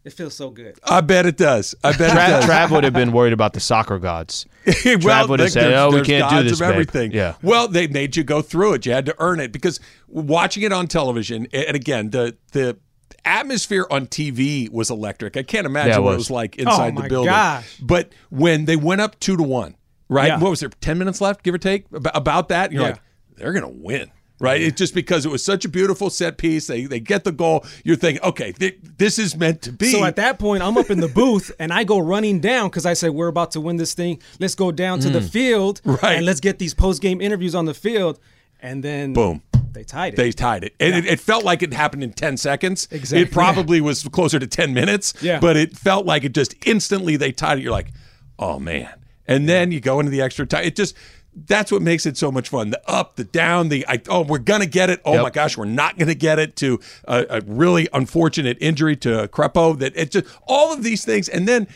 It 0.06 0.12
feels 0.12 0.34
so 0.34 0.50
good. 0.50 0.78
I 0.84 1.00
bet 1.02 1.26
it 1.26 1.38
does. 1.38 1.76
I 1.84 1.92
bet 1.92 2.10
it 2.10 2.18
Trav, 2.20 2.28
does. 2.28 2.46
Trav 2.46 2.72
would 2.72 2.84
have 2.84 2.94
been 2.94 3.12
worried 3.18 3.32
about 3.32 3.54
the 3.54 3.62
soccer 3.62 4.00
gods. 4.00 4.46
well, 4.66 4.74
Trav 4.76 5.30
would 5.30 5.40
have 5.40 5.52
said, 5.52 5.64
there's- 5.72 5.80
"Oh, 5.80 5.96
we 5.96 6.02
can't 6.02 6.30
do 6.30 6.44
this, 6.44 6.54
of 6.54 6.60
babe." 6.60 6.70
everything. 6.72 7.12
Yeah. 7.14 7.36
Well, 7.42 7.68
they 7.70 7.88
made 7.88 8.16
you 8.18 8.24
go 8.26 8.42
through 8.42 8.74
it. 8.74 8.86
You 8.86 8.92
had 8.92 9.06
to 9.06 9.16
earn 9.20 9.40
it 9.40 9.52
because 9.54 9.80
watching 10.10 10.64
it 10.64 10.74
on 10.74 10.88
television, 10.88 11.48
and 11.54 11.76
again, 11.76 12.10
the 12.10 12.36
the 12.54 12.78
atmosphere 13.26 13.86
on 13.90 14.08
TV 14.08 14.70
was 14.70 14.90
electric. 14.90 15.38
I 15.38 15.44
can't 15.44 15.66
imagine 15.66 15.92
Yeah, 15.92 15.98
it 15.98 16.02
what 16.02 16.14
it 16.14 16.18
was. 16.18 16.26
was 16.30 16.32
like 16.32 16.56
inside 16.58 16.94
Oh, 16.94 16.96
the 16.96 17.02
my 17.02 17.08
building. 17.08 17.30
gosh. 17.32 17.78
But 17.82 18.12
when 18.30 18.66
they 18.66 18.76
went 18.76 19.02
up 19.02 19.20
two 19.20 19.38
to 19.38 19.44
one, 19.44 19.76
right? 20.10 20.28
Yeah. 20.28 20.40
What 20.40 20.50
was 20.50 20.60
there? 20.60 20.70
Ten 20.82 20.98
minutes 20.98 21.22
left, 21.22 21.44
give 21.44 21.54
or 21.56 21.58
take, 21.60 21.86
about, 21.92 22.16
about 22.18 22.48
that. 22.50 22.72
You're 22.72 22.82
Yeah. 22.84 22.88
like, 22.90 23.02
they're 23.36 23.54
gonna 23.54 23.70
win. 23.70 24.12
Right, 24.40 24.62
it's 24.62 24.78
just 24.78 24.94
because 24.94 25.26
it 25.26 25.30
was 25.30 25.42
such 25.46 25.64
a 25.64 25.70
beautiful 25.70 26.10
set 26.10 26.38
piece. 26.38 26.68
They 26.68 26.84
they 26.86 27.00
get 27.00 27.24
the 27.24 27.32
goal. 27.32 27.64
You're 27.86 27.96
thinking, 27.96 28.22
okay, 28.26 28.52
th- 28.52 28.78
this 28.98 29.18
is 29.18 29.38
meant 29.38 29.62
to 29.62 29.72
be. 29.72 29.86
So 29.90 30.04
at 30.04 30.18
that 30.18 30.38
point, 30.38 30.62
I'm 30.64 30.76
up 30.78 30.90
in 30.90 31.00
the 31.00 31.08
booth 31.08 31.50
and 31.60 31.72
I 31.72 31.86
go 31.86 31.98
running 32.00 32.42
down 32.42 32.68
because 32.70 32.86
I 32.86 32.94
say 32.94 33.08
We're 33.10 33.28
about 33.30 33.52
to 33.52 33.62
win 33.62 33.78
this 33.78 33.94
thing. 33.94 34.22
Let's 34.40 34.56
go 34.56 34.70
down 34.74 35.00
to 35.00 35.10
the 35.10 35.20
mm. 35.20 35.30
field 35.30 35.80
Right. 35.86 36.18
and 36.18 36.26
let's 36.26 36.42
get 36.42 36.60
these 36.60 36.74
post 36.74 37.02
game 37.02 37.22
interviews 37.22 37.56
on 37.56 37.64
the 37.66 37.74
field. 37.74 38.20
And 38.62 38.84
then 38.84 39.14
Boom. 39.14 39.44
They 39.74 39.84
tied 39.84 40.14
it. 40.14 40.18
They 40.18 40.32
tied 40.32 40.64
it. 40.64 40.76
And 40.80 40.96
it, 40.96 41.06
it 41.06 41.20
felt 41.20 41.44
like 41.44 41.62
it 41.64 41.74
happened 41.74 42.04
in 42.04 42.14
10 42.14 42.38
seconds. 42.38 42.88
Exactly. 42.92 43.22
It 43.24 43.32
probably 43.32 43.82
was 43.82 44.04
closer 44.10 44.40
to 44.40 44.48
10 44.48 44.74
minutes. 44.74 45.14
Yeah. 45.22 45.40
But 45.40 45.58
it 45.58 45.78
felt 45.78 46.06
like 46.06 46.24
it 46.24 46.34
just 46.34 46.56
instantly 46.66 47.16
they 47.18 47.32
tied 47.32 47.58
it. 47.58 47.62
You're 47.64 47.72
like, 47.72 47.92
oh, 48.40 48.60
man. 48.60 48.90
And 49.28 49.48
then 49.50 49.72
you 49.72 49.80
go 49.80 50.00
into 50.00 50.12
the 50.12 50.22
extra 50.22 50.46
time. 50.46 50.64
It 50.66 50.76
just, 50.76 50.96
that's 51.36 51.72
what 51.72 51.82
makes 51.82 52.06
it 52.06 52.18
so 52.18 52.32
much 52.32 52.50
fun. 52.50 52.70
The 52.70 52.82
up, 52.90 53.16
the 53.16 53.24
down, 53.24 53.70
the, 53.70 53.86
I, 53.88 54.02
oh, 54.10 54.22
we're 54.22 54.38
going 54.38 54.62
to 54.62 54.68
get 54.68 54.90
it. 54.90 55.02
Oh, 55.06 55.14
Yep. 55.14 55.24
my 55.24 55.30
gosh, 55.32 55.58
we're 55.58 55.66
not 55.66 55.98
going 55.98 56.10
to 56.10 56.16
get 56.16 56.38
it 56.40 56.56
to 56.58 56.80
a, 57.08 57.26
a 57.30 57.42
really 57.42 57.88
unfortunate 57.94 58.58
injury 58.62 58.96
to 58.98 59.28
Crépeau. 59.30 59.78
That 59.80 59.94
it 59.96 60.12
just, 60.12 60.26
all 60.48 60.72
of 60.74 60.84
these 60.84 61.04
things. 61.06 61.28
And 61.30 61.48
then, 61.48 61.68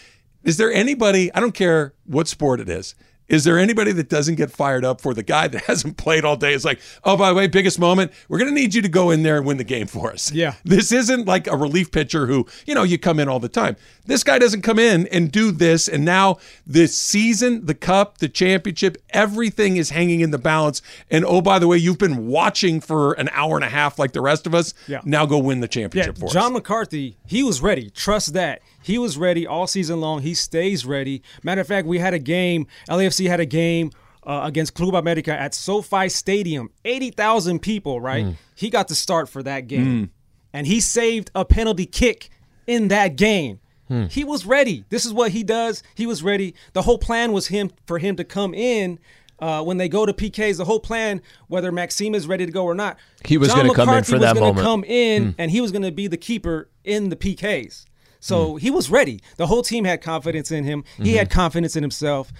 is 0.43 0.57
there 0.57 0.71
anybody, 0.71 1.33
I 1.33 1.39
don't 1.39 1.53
care 1.55 1.93
what 2.05 2.27
sport 2.27 2.59
it 2.59 2.69
is, 2.69 2.93
is 3.29 3.43
there 3.43 3.59
anybody 3.59 3.91
that 3.91 4.09
doesn't 4.09 4.35
get 4.35 4.51
fired 4.51 4.85
up 4.85 5.01
for 5.01 5.13
the 5.13 5.23
guy 5.23 5.47
that 5.47 5.63
hasn't 5.65 5.97
played 5.97 6.23
all 6.25 6.35
day? 6.37 6.53
It's 6.53 6.65
like, 6.65 6.79
oh, 7.03 7.17
by 7.17 7.29
the 7.29 7.35
way, 7.35 7.47
biggest 7.47 7.79
moment, 7.79 8.11
we're 8.29 8.39
going 8.39 8.49
to 8.53 8.55
need 8.55 8.73
you 8.73 8.81
to 8.81 8.89
go 8.89 9.09
in 9.11 9.23
there 9.23 9.37
and 9.37 9.45
win 9.45 9.57
the 9.57 9.63
game 9.63 9.87
for 9.87 10.11
us. 10.11 10.31
Yeah. 10.31 10.55
This 10.63 10.91
isn't 10.91 11.25
like 11.27 11.47
a 11.47 11.57
relief 11.57 11.91
pitcher 11.91 12.27
who, 12.27 12.47
you 12.65 12.73
know, 12.75 12.83
you 12.83 12.97
come 12.97 13.19
in 13.19 13.27
all 13.27 13.39
the 13.39 13.49
time. 13.49 13.75
This 14.05 14.23
guy 14.23 14.39
doesn't 14.39 14.61
come 14.61 14.79
in 14.79 15.07
and 15.07 15.31
do 15.31 15.51
this. 15.51 15.87
And 15.87 16.05
now 16.05 16.37
this 16.65 16.95
season, 16.97 17.65
the 17.65 17.75
cup, 17.75 18.19
the 18.19 18.29
championship, 18.29 18.97
everything 19.09 19.77
is 19.77 19.89
hanging 19.89 20.21
in 20.21 20.31
the 20.31 20.37
balance. 20.37 20.81
And 21.11 21.25
oh, 21.25 21.41
by 21.41 21.59
the 21.59 21.67
way, 21.67 21.77
you've 21.77 21.97
been 21.97 22.27
watching 22.27 22.79
for 22.79 23.13
an 23.13 23.29
hour 23.33 23.55
and 23.55 23.65
a 23.65 23.69
half 23.69 23.99
like 23.99 24.13
the 24.13 24.21
rest 24.21 24.47
of 24.47 24.55
us. 24.55 24.73
Yeah. 24.87 25.01
Now 25.03 25.25
go 25.25 25.37
win 25.37 25.59
the 25.59 25.65
Yeah, 25.67 25.81
championship 25.81 26.15
for 26.15 26.27
John 26.27 26.27
us. 26.27 26.33
John 26.33 26.53
McCarthy, 26.53 27.17
he 27.25 27.43
was 27.43 27.61
ready. 27.61 27.89
Trust 27.89 28.33
that. 28.33 28.61
He 28.87 28.97
was 28.97 29.17
ready 29.17 29.45
all 29.45 29.67
season 29.67 29.99
long. 30.01 30.21
He 30.21 30.33
stays 30.33 30.85
ready. 30.85 31.21
Matter 31.43 31.61
of 31.61 31.67
fact, 31.67 31.87
we 31.87 31.99
had 31.99 32.13
a 32.13 32.19
game, 32.19 32.67
LAFC 32.89 33.27
had 33.27 33.39
a 33.39 33.45
game 33.45 33.91
uh, 34.23 34.41
against 34.45 34.73
Club 34.73 34.95
America 34.95 35.31
at 35.37 35.53
SoFi 35.53 36.09
Stadium. 36.09 36.69
80,000 36.85 37.59
people, 37.59 38.01
right? 38.01 38.25
Hmm. 38.25 38.31
He 38.55 38.69
got 38.69 38.87
to 38.87 38.95
start 38.95 39.29
for 39.29 39.43
that 39.43 39.67
game. 39.67 40.11
And 40.53 40.65
he 40.65 40.79
saved 40.79 41.29
a 41.35 41.45
penalty 41.45 41.85
kick 41.85 42.29
in 42.65 42.87
that 42.87 43.15
game. 43.15 43.59
Hmm. 43.87 44.05
He 44.07 44.23
was 44.23 44.45
ready. 44.45 44.83
This 44.89 45.05
is 45.05 45.13
what 45.13 45.31
he 45.31 45.43
does. 45.43 45.83
He 45.95 46.05
was 46.05 46.23
ready. 46.23 46.55
The 46.73 46.81
whole 46.81 46.97
plan 46.97 47.31
was 47.31 47.47
him 47.47 47.71
for 47.85 47.99
him 47.99 48.15
to 48.17 48.23
come 48.23 48.53
in 48.53 48.99
uh, 49.39 49.63
when 49.63 49.77
they 49.77 49.87
go 49.87 50.05
to 50.05 50.13
PKs. 50.13 50.57
The 50.57 50.65
whole 50.65 50.79
plan, 50.79 51.21
whether 51.47 51.71
Maxime 51.71 52.15
is 52.15 52.27
ready 52.27 52.45
to 52.45 52.51
go 52.51 52.63
or 52.65 52.73
not, 52.75 52.97
He 53.23 53.37
was 53.37 53.49
John 53.49 53.59
gonna 53.67 53.73
come 53.73 53.89
in 53.89 54.03
for 54.03 54.13
was 54.13 54.21
that 54.21 54.35
moment. 54.35 54.65
Come 54.65 54.83
in 54.83 55.23
Hmm. 55.23 55.29
and 55.37 55.51
he 55.51 55.61
was 55.61 55.71
going 55.71 55.83
to 55.83 55.91
be 55.91 56.07
the 56.07 56.17
keeper 56.17 56.69
in 56.83 57.09
the 57.09 57.15
PKs. 57.15 57.85
So 58.19 58.55
he 58.55 58.71
was 58.71 58.89
ready. 58.89 59.21
The 59.37 59.47
whole 59.47 59.61
team 59.61 59.85
had 59.85 60.01
confidence 60.01 60.51
in 60.51 60.63
him. 60.63 60.83
He 60.97 61.03
Mm-hmm. 61.03 61.17
had 61.17 61.29
confidence 61.29 61.75
in 61.75 61.83
himself. 61.83 62.31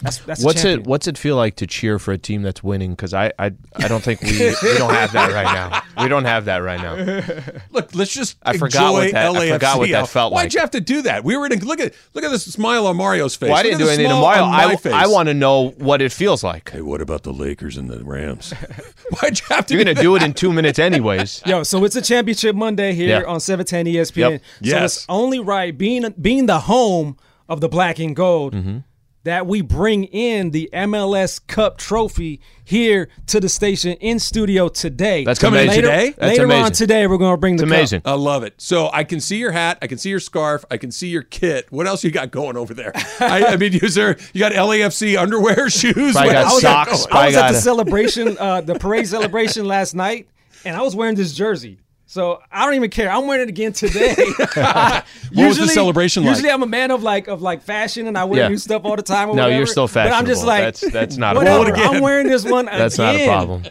That's 0.00 0.18
that's 0.18 0.44
What's 0.44 0.64
it. 0.64 0.84
What's 0.86 1.06
it 1.06 1.16
feel 1.16 1.36
like 1.36 1.56
to 1.56 1.66
cheer 1.66 1.98
for 1.98 2.12
a 2.12 2.18
team 2.18 2.42
that's 2.42 2.62
winning? 2.62 2.90
Because 2.90 3.14
I, 3.14 3.32
I 3.38 3.52
I 3.76 3.88
don't 3.88 4.02
think 4.02 4.20
we 4.22 4.28
we 4.62 4.76
don't 4.76 4.92
have 4.92 5.12
that 5.12 5.32
right 5.32 5.44
now. 5.44 5.82
We 6.02 6.08
don't 6.08 6.24
have 6.24 6.44
that 6.46 6.58
right 6.58 6.80
now. 6.80 7.22
Look, 7.70 7.94
let's 7.94 8.12
just 8.12 8.36
I 8.42 8.58
forgot 8.58 8.92
what 8.92 9.04
enjoy 9.04 9.12
that- 9.12 9.26
I 9.26 9.38
LAFC 9.38 9.52
forgot 9.52 9.78
what 9.78 9.88
that 9.90 9.94
out. 10.02 10.08
felt 10.08 10.32
Why'd 10.32 10.46
like. 10.46 10.54
you 10.54 10.60
have 10.60 10.72
to 10.72 10.80
do 10.80 11.02
that? 11.02 11.24
We 11.24 11.36
were 11.36 11.46
in. 11.46 11.58
Look 11.60 11.80
at 11.80 11.94
look 12.12 12.24
at 12.24 12.30
this 12.32 12.44
smile 12.44 12.86
on 12.88 12.96
Mario's 12.96 13.36
face. 13.36 13.48
Well, 13.50 13.58
I 13.58 13.62
didn't 13.62 13.78
do 13.78 13.86
anything 13.88 14.06
smile 14.10 14.16
tomorrow. 14.34 14.42
on 14.42 14.50
my 14.50 14.64
I. 14.92 15.04
I 15.04 15.06
want 15.06 15.28
to 15.28 15.34
know 15.34 15.70
what 15.78 16.02
it 16.02 16.12
feels 16.12 16.42
like. 16.44 16.70
Hey, 16.70 16.82
what 16.82 17.00
about 17.00 17.22
the 17.22 17.32
Lakers 17.32 17.76
and 17.76 17.88
the 17.88 18.04
Rams? 18.04 18.50
Why'd 19.20 19.38
you 19.40 19.46
have 19.54 19.64
to? 19.66 19.74
You're 19.74 19.84
do 19.84 19.94
gonna 19.94 20.02
do 20.02 20.16
it 20.16 20.22
in 20.22 20.34
two 20.34 20.52
minutes 20.52 20.78
anyways. 20.80 21.40
Yo, 21.46 21.62
so 21.62 21.82
it's 21.84 21.96
a 21.96 22.02
championship 22.02 22.56
Monday 22.56 22.92
here 22.94 23.20
Yeah. 23.20 23.26
on 23.28 23.38
710 23.40 23.86
ESPN. 23.86 24.30
Yep. 24.32 24.40
So 24.40 24.46
Yes. 24.60 24.96
it's 24.96 25.06
only 25.08 25.38
right, 25.38 25.76
being 25.78 26.12
being 26.20 26.46
the 26.46 26.58
home 26.60 27.16
of 27.48 27.60
the 27.60 27.68
black 27.68 27.98
and 28.00 28.14
gold, 28.16 28.54
Mm-hmm. 28.54 28.78
That 29.24 29.46
we 29.46 29.60
bring 29.62 30.04
in 30.04 30.50
the 30.50 30.68
MLS 30.72 31.44
Cup 31.46 31.78
trophy 31.78 32.40
here 32.62 33.08
to 33.26 33.40
the 33.40 33.48
station 33.48 33.92
in 33.94 34.18
studio 34.18 34.68
today. 34.68 35.24
That's 35.24 35.38
Coming 35.40 35.60
in 35.60 35.66
amazing. 35.66 35.82
today? 35.82 36.14
That's 36.16 36.38
later 36.38 36.52
on 36.52 36.72
today, 36.72 37.06
we're 37.06 37.16
going 37.18 37.32
to 37.32 37.36
bring 37.38 37.56
the 37.56 37.62
It's 37.64 37.70
cup. 37.70 37.76
amazing. 37.78 38.02
I 38.04 38.12
love 38.14 38.42
it. 38.44 38.54
So 38.58 38.90
I 38.92 39.04
can 39.04 39.20
see 39.20 39.36
your 39.36 39.52
hat. 39.52 39.78
I 39.82 39.86
can 39.86 39.98
see 39.98 40.10
your 40.10 40.20
scarf. 40.20 40.64
I 40.70 40.76
can 40.76 40.90
see 40.90 41.08
your 41.08 41.22
kit. 41.22 41.66
What 41.70 41.86
else 41.86 42.04
you 42.04 42.10
got 42.10 42.30
going 42.30 42.56
over 42.56 42.72
there? 42.74 42.92
I, 43.20 43.44
I 43.46 43.56
mean, 43.56 43.74
is 43.74 43.94
there 43.94 44.16
you 44.32 44.40
got 44.40 44.52
LAFC 44.52 45.18
underwear, 45.18 45.68
shoes? 45.70 45.94
Probably 46.12 46.28
What 46.28 46.32
got 46.32 46.44
else 46.44 46.54
you 46.54 46.60
socks. 46.60 46.90
going? 46.90 47.02
I 47.02 47.10
Probably 47.10 47.26
was 47.26 47.36
at 47.36 47.52
the 47.52 47.58
a- 47.58 47.60
celebration, 47.60 48.38
uh, 48.38 48.60
the 48.60 48.74
parade 48.78 49.08
celebration 49.08 49.64
last 49.66 49.94
night, 49.94 50.28
and 50.64 50.76
I 50.76 50.82
was 50.82 50.94
wearing 50.94 51.14
this 51.16 51.32
jersey. 51.32 51.78
So 52.06 52.38
I 52.52 52.64
don't 52.66 52.74
even 52.74 52.90
care. 52.90 53.10
I'm 53.10 53.26
wearing 53.26 53.44
it 53.44 53.48
again 53.48 53.72
today. 53.72 54.14
what 54.54 55.04
was 55.32 55.56
the 55.56 55.66
celebration 55.72 56.22
like? 56.24 56.34
Usually 56.34 56.50
I'm 56.50 56.62
a 56.62 56.66
man 56.66 56.90
of 56.90 57.02
like 57.02 57.28
of 57.28 57.40
like 57.42 57.62
fashion, 57.62 58.06
and 58.06 58.16
I 58.18 58.24
wear 58.24 58.40
Yeah. 58.42 58.48
new 58.48 58.58
stuff 58.58 58.82
all 58.84 58.94
the 58.96 59.02
time. 59.02 59.30
Or 59.30 59.34
No, 59.34 59.44
whatever. 59.44 59.56
you're 59.58 59.66
still 59.66 59.88
But 59.88 60.12
I'm 60.12 60.26
just 60.26 60.44
like 60.44 60.74
That's- 60.74 60.92
that's 60.92 61.16
not 61.16 61.36
a 61.36 61.38
whatever. 61.38 61.72
problem. 61.72 61.96
I'm 61.96 62.02
wearing 62.02 62.26
this 62.28 62.44
one. 62.44 62.66
That's 62.84 62.98
not 62.98 63.16
a 63.16 63.26
problem. 63.26 63.62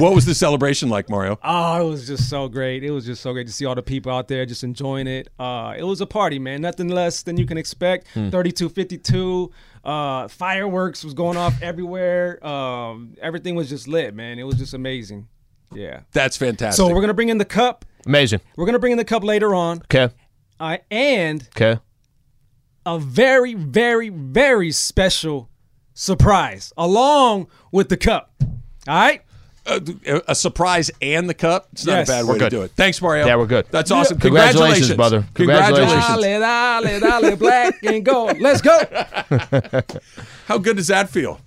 What 0.00 0.14
was 0.14 0.26
the 0.26 0.34
celebration 0.34 0.88
like, 0.88 1.08
Mario? 1.08 1.38
Oh, 1.44 1.86
it 1.86 1.90
was 1.90 2.06
just 2.06 2.28
so 2.28 2.48
great. 2.48 2.82
It 2.82 2.90
was 2.90 3.06
just 3.06 3.22
so 3.22 3.32
great 3.32 3.46
to 3.46 3.52
see 3.52 3.64
all 3.64 3.74
the 3.76 3.82
people 3.82 4.12
out 4.12 4.26
there 4.28 4.44
just 4.44 4.64
enjoying 4.64 5.06
it. 5.06 5.28
Uh, 5.38 5.74
it 5.78 5.84
was 5.84 6.00
a 6.00 6.06
party, 6.06 6.38
man. 6.38 6.60
Nothing 6.60 6.88
less 6.88 7.22
than 7.22 7.36
you 7.36 7.46
can 7.46 7.56
expect. 7.58 8.08
Hmm. 8.08 8.30
3252. 8.30 9.50
Uh, 9.84 10.28
fireworks 10.28 11.04
was 11.04 11.14
going 11.14 11.36
off 11.36 11.54
everywhere. 11.62 12.44
Um, 12.44 13.14
everything 13.22 13.54
was 13.54 13.68
just 13.68 13.86
lit, 13.88 14.14
man. 14.14 14.38
It 14.38 14.42
was 14.44 14.56
just 14.56 14.74
amazing. 14.74 15.28
Yeah. 15.72 16.00
That's 16.12 16.36
fantastic. 16.36 16.76
So 16.76 16.92
we're 16.94 17.00
gonna 17.00 17.14
bring 17.14 17.28
in 17.28 17.38
the 17.38 17.44
cup. 17.44 17.84
Amazing. 18.06 18.40
We're 18.56 18.66
gonna 18.66 18.78
bring 18.78 18.92
in 18.92 18.98
the 18.98 19.04
cup 19.04 19.22
later 19.24 19.54
on, 19.54 19.78
Okay. 19.82 20.08
uh, 20.60 20.78
and 20.90 21.46
Okay. 21.56 21.80
a 22.86 22.98
very, 22.98 23.54
very, 23.54 24.08
very 24.08 24.72
special 24.72 25.48
surprise 25.94 26.72
along 26.76 27.48
with 27.72 27.88
the 27.88 27.96
cup. 27.96 28.32
All 28.40 28.48
right. 28.88 29.22
a, 29.66 30.22
a 30.28 30.34
surprise 30.34 30.90
and 31.02 31.28
the 31.28 31.34
cup. 31.34 31.68
It's 31.72 31.84
not 31.84 31.92
Yes. 31.98 32.08
a 32.08 32.12
bad 32.12 32.24
We're 32.24 32.32
way 32.34 32.38
to 32.38 32.48
do 32.48 32.62
it. 32.62 32.70
Thanks, 32.74 33.02
Mario. 33.02 33.26
Yeah, 33.26 33.36
we're 33.36 33.44
good. 33.44 33.66
That's 33.70 33.90
awesome. 33.90 34.18
Congratulations, 34.18 34.94
brother. 34.94 35.26
Congratulations. 35.34 35.90
Congratulations. 36.06 36.22
Dale, 36.22 37.00
dale, 37.00 37.20
dale, 37.20 37.36
black 37.36 37.74
and 37.84 38.02
gold. 38.02 38.40
Let's 38.40 38.62
go. 38.62 38.78
How 40.46 40.56
good 40.56 40.76
does 40.78 40.86
that 40.86 41.10
feel? 41.10 41.38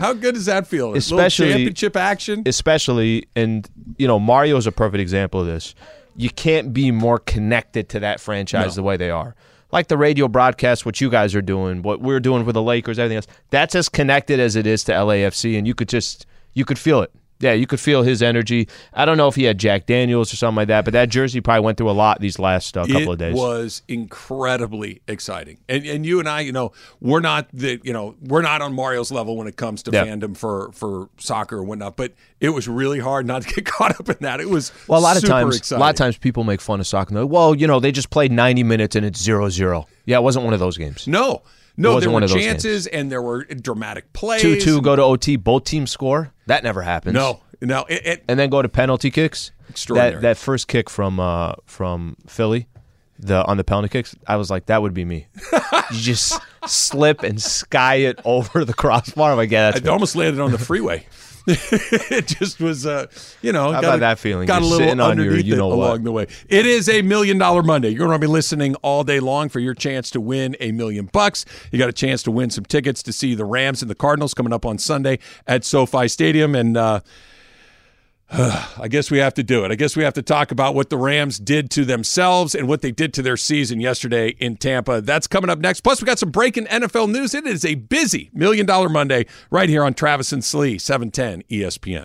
How 0.00 0.12
good 0.12 0.34
does 0.34 0.46
that 0.46 0.66
feel? 0.66 0.94
Especially- 0.94 1.48
championship 1.50 1.96
action. 1.96 2.42
especially 2.46 3.26
and 3.36 3.68
you 3.98 4.06
know 4.06 4.18
Mario 4.18 4.56
is 4.56 4.66
a 4.66 4.72
perfect 4.72 5.00
example 5.00 5.40
of 5.40 5.46
this. 5.46 5.74
You 6.16 6.30
can't 6.30 6.72
be 6.72 6.90
more 6.90 7.18
connected 7.18 7.88
to 7.90 8.00
that 8.00 8.20
franchise 8.20 8.76
the 8.76 8.82
way 8.82 8.96
they 8.96 9.10
are. 9.10 9.34
Like 9.72 9.88
the 9.88 9.96
radio 9.98 10.28
broadcast, 10.28 10.86
what 10.86 11.00
you 11.00 11.10
guys 11.10 11.34
are 11.34 11.42
doing, 11.42 11.82
what 11.82 12.00
we're 12.00 12.20
doing 12.20 12.44
with 12.46 12.54
the 12.54 12.62
Lakers, 12.62 12.98
everything 12.98 13.16
else. 13.16 13.26
That's 13.50 13.74
as 13.74 13.88
connected 13.88 14.38
as 14.38 14.54
it 14.54 14.66
is 14.66 14.84
to 14.84 14.92
LAFC, 14.92 15.58
and 15.58 15.66
you 15.66 15.74
could 15.74 15.88
just 15.88 16.26
you 16.52 16.64
could 16.64 16.78
feel 16.78 17.02
it. 17.02 17.10
Yeah, 17.40 17.52
you 17.52 17.66
could 17.66 17.80
feel 17.80 18.02
his 18.02 18.22
energy. 18.22 18.68
I 18.94 19.04
don't 19.04 19.16
know 19.16 19.28
if 19.28 19.34
he 19.34 19.44
had 19.44 19.58
Jack 19.58 19.86
Daniels 19.86 20.32
or 20.32 20.36
something 20.36 20.56
like 20.56 20.68
that, 20.68 20.84
but 20.84 20.92
that 20.92 21.08
jersey 21.10 21.40
probably 21.40 21.64
went 21.64 21.76
through 21.78 21.90
a 21.90 21.92
lot 21.92 22.20
these 22.20 22.38
last 22.38 22.76
uh, 22.76 22.86
couple 22.86 23.02
it 23.02 23.08
of 23.08 23.18
days. 23.18 23.34
It 23.34 23.36
was 23.38 23.82
incredibly 23.88 25.02
exciting, 25.08 25.58
and 25.68 25.84
and 25.84 26.06
you 26.06 26.20
and 26.20 26.28
I, 26.28 26.40
you 26.40 26.52
know, 26.52 26.72
we're 27.00 27.20
not 27.20 27.48
the, 27.52 27.80
you 27.82 27.92
know, 27.92 28.14
we're 28.22 28.42
not 28.42 28.62
on 28.62 28.72
Mario's 28.72 29.10
level 29.10 29.36
when 29.36 29.46
it 29.46 29.56
comes 29.56 29.82
to 29.84 29.90
Yeah. 29.92 30.06
fandom 30.06 30.36
for 30.36 30.70
for 30.72 31.08
soccer 31.18 31.58
and 31.58 31.68
whatnot. 31.68 31.96
But 31.96 32.12
it 32.40 32.50
was 32.50 32.68
really 32.68 33.00
hard 33.00 33.26
not 33.26 33.42
to 33.42 33.54
get 33.54 33.64
caught 33.74 33.98
up 33.98 34.08
in 34.08 34.16
that. 34.20 34.40
It 34.40 34.48
was 34.48 34.72
Well, 34.88 35.00
a 35.00 35.02
lot 35.02 35.16
of 35.16 35.24
times, 35.24 35.56
exciting. 35.56 35.80
a 35.80 35.84
lot 35.84 35.90
of 35.90 35.96
times 35.96 36.16
people 36.16 36.44
make 36.44 36.60
fun 36.60 36.80
of 36.80 36.86
soccer. 36.86 37.08
and 37.10 37.16
they're 37.16 37.24
like, 37.24 37.32
well, 37.32 37.54
you 37.54 37.66
know, 37.66 37.80
they 37.80 37.92
just 37.92 38.10
played 38.10 38.32
90 38.32 38.62
minutes 38.62 38.96
and 38.96 39.04
it's 39.04 39.20
0-0. 39.26 39.84
Yeah, 40.06 40.18
it 40.18 40.22
wasn't 40.22 40.44
one 40.44 40.54
of 40.54 40.60
those 40.60 40.76
games. 40.78 41.06
No, 41.08 41.42
no, 41.76 41.98
there 42.00 42.10
were 42.10 42.26
chances 42.28 42.86
and 42.86 43.10
there 43.10 43.22
were 43.22 43.44
dramatic 43.44 44.12
plays. 44.12 44.40
Two 44.42 44.60
two 44.60 44.80
go 44.80 44.94
to 44.96 45.02
OT, 45.02 45.36
both 45.36 45.64
teams 45.64 45.90
score. 45.90 46.32
That 46.46 46.62
never 46.64 46.82
happens. 46.82 47.14
No, 47.14 47.40
no, 47.60 47.84
it, 47.88 48.06
it, 48.06 48.24
and 48.28 48.38
then 48.38 48.50
go 48.50 48.62
to 48.62 48.68
penalty 48.68 49.10
kicks. 49.10 49.50
Extraordinary. 49.68 50.16
That 50.16 50.20
that 50.22 50.36
first 50.36 50.68
kick 50.68 50.90
from 50.90 51.18
uh, 51.18 51.54
from 51.64 52.16
Philly, 52.26 52.68
the 53.18 53.44
on 53.46 53.56
the 53.56 53.64
penalty 53.64 53.88
kicks, 53.88 54.14
I 54.26 54.36
was 54.36 54.50
like, 54.50 54.66
that 54.66 54.82
would 54.82 54.94
be 54.94 55.04
me. 55.04 55.26
you 55.52 55.98
just 55.98 56.38
slip 56.66 57.22
and 57.22 57.40
sky 57.40 57.96
it 57.96 58.20
over 58.24 58.64
the 58.64 58.74
crossbar. 58.74 59.30
I'm 59.30 59.36
like, 59.36 59.50
yeah, 59.50 59.70
that's 59.70 59.86
I 59.86 59.90
almost 59.90 60.16
landed 60.16 60.40
on 60.40 60.52
the 60.52 60.58
freeway. 60.58 61.06
it 61.46 62.26
just 62.26 62.60
was, 62.60 62.86
uh, 62.86 63.06
you 63.42 63.52
know, 63.52 63.64
How 63.72 63.80
got 63.80 63.84
about 63.84 63.96
a- 63.96 64.00
that 64.00 64.18
feeling? 64.18 64.46
Got 64.46 64.62
a 64.62 64.64
little 64.64 64.88
on 64.90 64.96
your 64.98 65.06
underneath 65.26 65.44
you 65.44 65.54
it 65.54 65.56
know 65.58 65.68
what. 65.68 65.74
along 65.76 66.04
the 66.04 66.12
way. 66.12 66.26
It 66.48 66.64
is 66.66 66.88
a 66.88 67.02
million 67.02 67.38
dollar 67.38 67.62
Monday. 67.62 67.90
You're 67.90 68.06
going 68.06 68.18
to 68.18 68.26
be 68.26 68.30
listening 68.30 68.74
all 68.76 69.04
day 69.04 69.20
long 69.20 69.48
for 69.48 69.60
your 69.60 69.74
chance 69.74 70.10
to 70.12 70.20
win 70.20 70.56
a 70.60 70.72
million 70.72 71.06
bucks. 71.06 71.44
You 71.70 71.78
got 71.78 71.88
a 71.88 71.92
chance 71.92 72.22
to 72.24 72.30
win 72.30 72.50
some 72.50 72.64
tickets 72.64 73.02
to 73.02 73.12
see 73.12 73.34
the 73.34 73.44
Rams 73.44 73.82
and 73.82 73.90
the 73.90 73.94
Cardinals 73.94 74.32
coming 74.32 74.52
up 74.52 74.64
on 74.64 74.78
Sunday 74.78 75.18
at 75.46 75.64
SoFi 75.64 76.08
Stadium, 76.08 76.54
and. 76.54 76.76
Uh, 76.76 77.00
I 78.36 78.88
guess 78.88 79.12
we 79.12 79.18
have 79.18 79.34
to 79.34 79.44
do 79.44 79.64
it. 79.64 79.70
I 79.70 79.76
guess 79.76 79.96
we 79.96 80.02
have 80.02 80.14
to 80.14 80.22
talk 80.22 80.50
about 80.50 80.74
what 80.74 80.90
the 80.90 80.96
Rams 80.96 81.38
did 81.38 81.70
to 81.72 81.84
themselves 81.84 82.56
and 82.56 82.66
what 82.66 82.82
they 82.82 82.90
did 82.90 83.14
to 83.14 83.22
their 83.22 83.36
season 83.36 83.78
yesterday 83.80 84.30
in 84.40 84.56
Tampa. 84.56 85.00
That's 85.00 85.28
coming 85.28 85.50
up 85.50 85.60
next. 85.60 85.82
Plus, 85.82 86.02
we 86.02 86.06
got 86.06 86.18
some 86.18 86.32
breaking 86.32 86.66
NFL 86.66 87.12
news. 87.12 87.32
It 87.32 87.46
is 87.46 87.64
a 87.64 87.76
busy 87.76 88.30
Million 88.32 88.66
Dollar 88.66 88.88
Monday 88.88 89.26
right 89.52 89.68
here 89.68 89.84
on 89.84 89.94
Travis 89.94 90.32
and 90.32 90.44
Slee, 90.44 90.78
710 90.78 91.44
ESPN. 91.48 92.04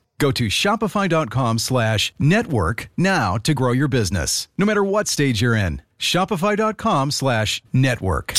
Go 0.21 0.29
to 0.33 0.49
shopify.com 0.49 1.57
slash 1.57 2.13
network 2.19 2.91
now 2.95 3.37
to 3.37 3.55
grow 3.55 3.71
your 3.71 3.87
business, 3.87 4.47
no 4.55 4.67
matter 4.67 4.83
what 4.83 5.07
stage 5.07 5.41
you're 5.41 5.55
in. 5.55 5.81
Shopify.com 5.97 7.09
slash 7.09 7.63
network. 7.73 8.35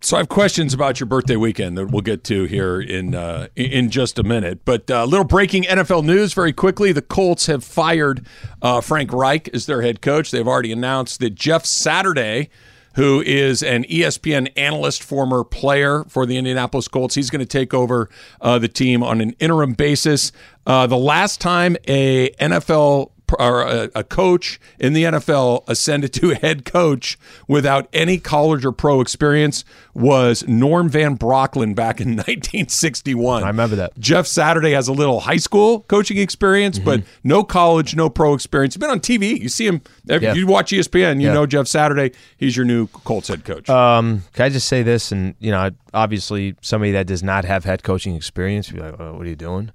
So 0.00 0.16
I 0.16 0.18
have 0.18 0.28
questions 0.28 0.74
about 0.74 0.98
your 0.98 1.06
birthday 1.06 1.36
weekend 1.36 1.78
that 1.78 1.92
we'll 1.92 2.02
get 2.02 2.24
to 2.24 2.46
here 2.46 2.80
in 2.80 3.14
uh, 3.14 3.46
in 3.54 3.90
just 3.90 4.18
a 4.18 4.24
minute. 4.24 4.64
But 4.64 4.90
a 4.90 5.02
uh, 5.02 5.06
little 5.06 5.24
breaking 5.24 5.62
NFL 5.62 6.04
news 6.04 6.34
very 6.34 6.52
quickly: 6.52 6.90
the 6.90 7.00
Colts 7.00 7.46
have 7.46 7.62
fired 7.62 8.26
uh, 8.60 8.80
Frank 8.80 9.12
Reich 9.12 9.50
as 9.54 9.66
their 9.66 9.82
head 9.82 10.02
coach. 10.02 10.32
They've 10.32 10.48
already 10.48 10.72
announced 10.72 11.20
that 11.20 11.36
Jeff 11.36 11.64
Saturday, 11.64 12.50
who 12.94 13.22
is 13.22 13.62
an 13.62 13.84
ESPN 13.84 14.52
analyst, 14.56 15.02
former 15.02 15.44
player 15.44 16.04
for 16.04 16.26
the 16.26 16.36
Indianapolis 16.36 16.88
Colts, 16.88 17.14
he's 17.14 17.30
going 17.30 17.40
to 17.40 17.46
take 17.46 17.72
over 17.74 18.08
uh, 18.40 18.58
the 18.58 18.68
team 18.68 19.02
on 19.02 19.20
an 19.20 19.30
interim 19.38 19.72
basis. 19.72 20.32
Uh, 20.66 20.86
the 20.86 20.96
last 20.96 21.40
time 21.40 21.76
a 21.88 22.30
NFL 22.40 23.10
or 23.38 23.62
a, 23.62 23.90
a 23.94 24.04
coach 24.04 24.60
in 24.78 24.92
the 24.92 25.04
NFL 25.04 25.64
ascended 25.68 26.12
to 26.14 26.30
head 26.42 26.64
coach 26.64 27.18
without 27.48 27.88
any 27.92 28.18
college 28.18 28.64
or 28.64 28.72
pro 28.72 29.00
experience 29.00 29.64
was 29.94 30.46
Norm 30.48 30.88
Van 30.88 31.16
Brocklin 31.18 31.74
back 31.74 32.00
in 32.00 32.16
1961. 32.16 33.42
I 33.44 33.46
remember 33.48 33.76
that. 33.76 33.98
Jeff 33.98 34.26
Saturday 34.26 34.72
has 34.72 34.88
a 34.88 34.92
little 34.92 35.20
high 35.20 35.36
school 35.36 35.80
coaching 35.88 36.18
experience, 36.18 36.78
but 36.78 37.00
Mm-hmm. 37.00 37.28
no 37.28 37.42
college, 37.44 37.96
no 37.96 38.08
pro 38.10 38.34
experience. 38.34 38.74
He's 38.74 38.80
been 38.80 38.90
on 38.90 39.00
TV. 39.00 39.38
You 39.40 39.48
see 39.48 39.66
him. 39.66 39.80
Yeah. 40.04 40.34
You 40.34 40.46
watch 40.46 40.70
ESPN. 40.72 41.20
You 41.20 41.28
Yeah. 41.28 41.32
know 41.34 41.46
Jeff 41.46 41.66
Saturday. 41.66 42.12
He's 42.36 42.56
your 42.56 42.66
new 42.66 42.86
Colts 42.88 43.28
head 43.28 43.44
coach. 43.44 43.68
Um, 43.70 44.22
can 44.34 44.46
I 44.46 44.48
just 44.50 44.68
say 44.68 44.82
this? 44.82 45.10
And 45.10 45.34
you 45.40 45.50
know, 45.50 45.70
obviously, 45.94 46.54
somebody 46.60 46.92
that 46.92 47.06
does 47.06 47.22
not 47.22 47.44
have 47.44 47.64
head 47.64 47.82
coaching 47.82 48.14
experience, 48.14 48.70
be 48.70 48.80
like, 48.80 48.94
oh, 49.00 49.14
"What 49.14 49.26
are 49.26 49.28
you 49.28 49.36
doing?" 49.36 49.70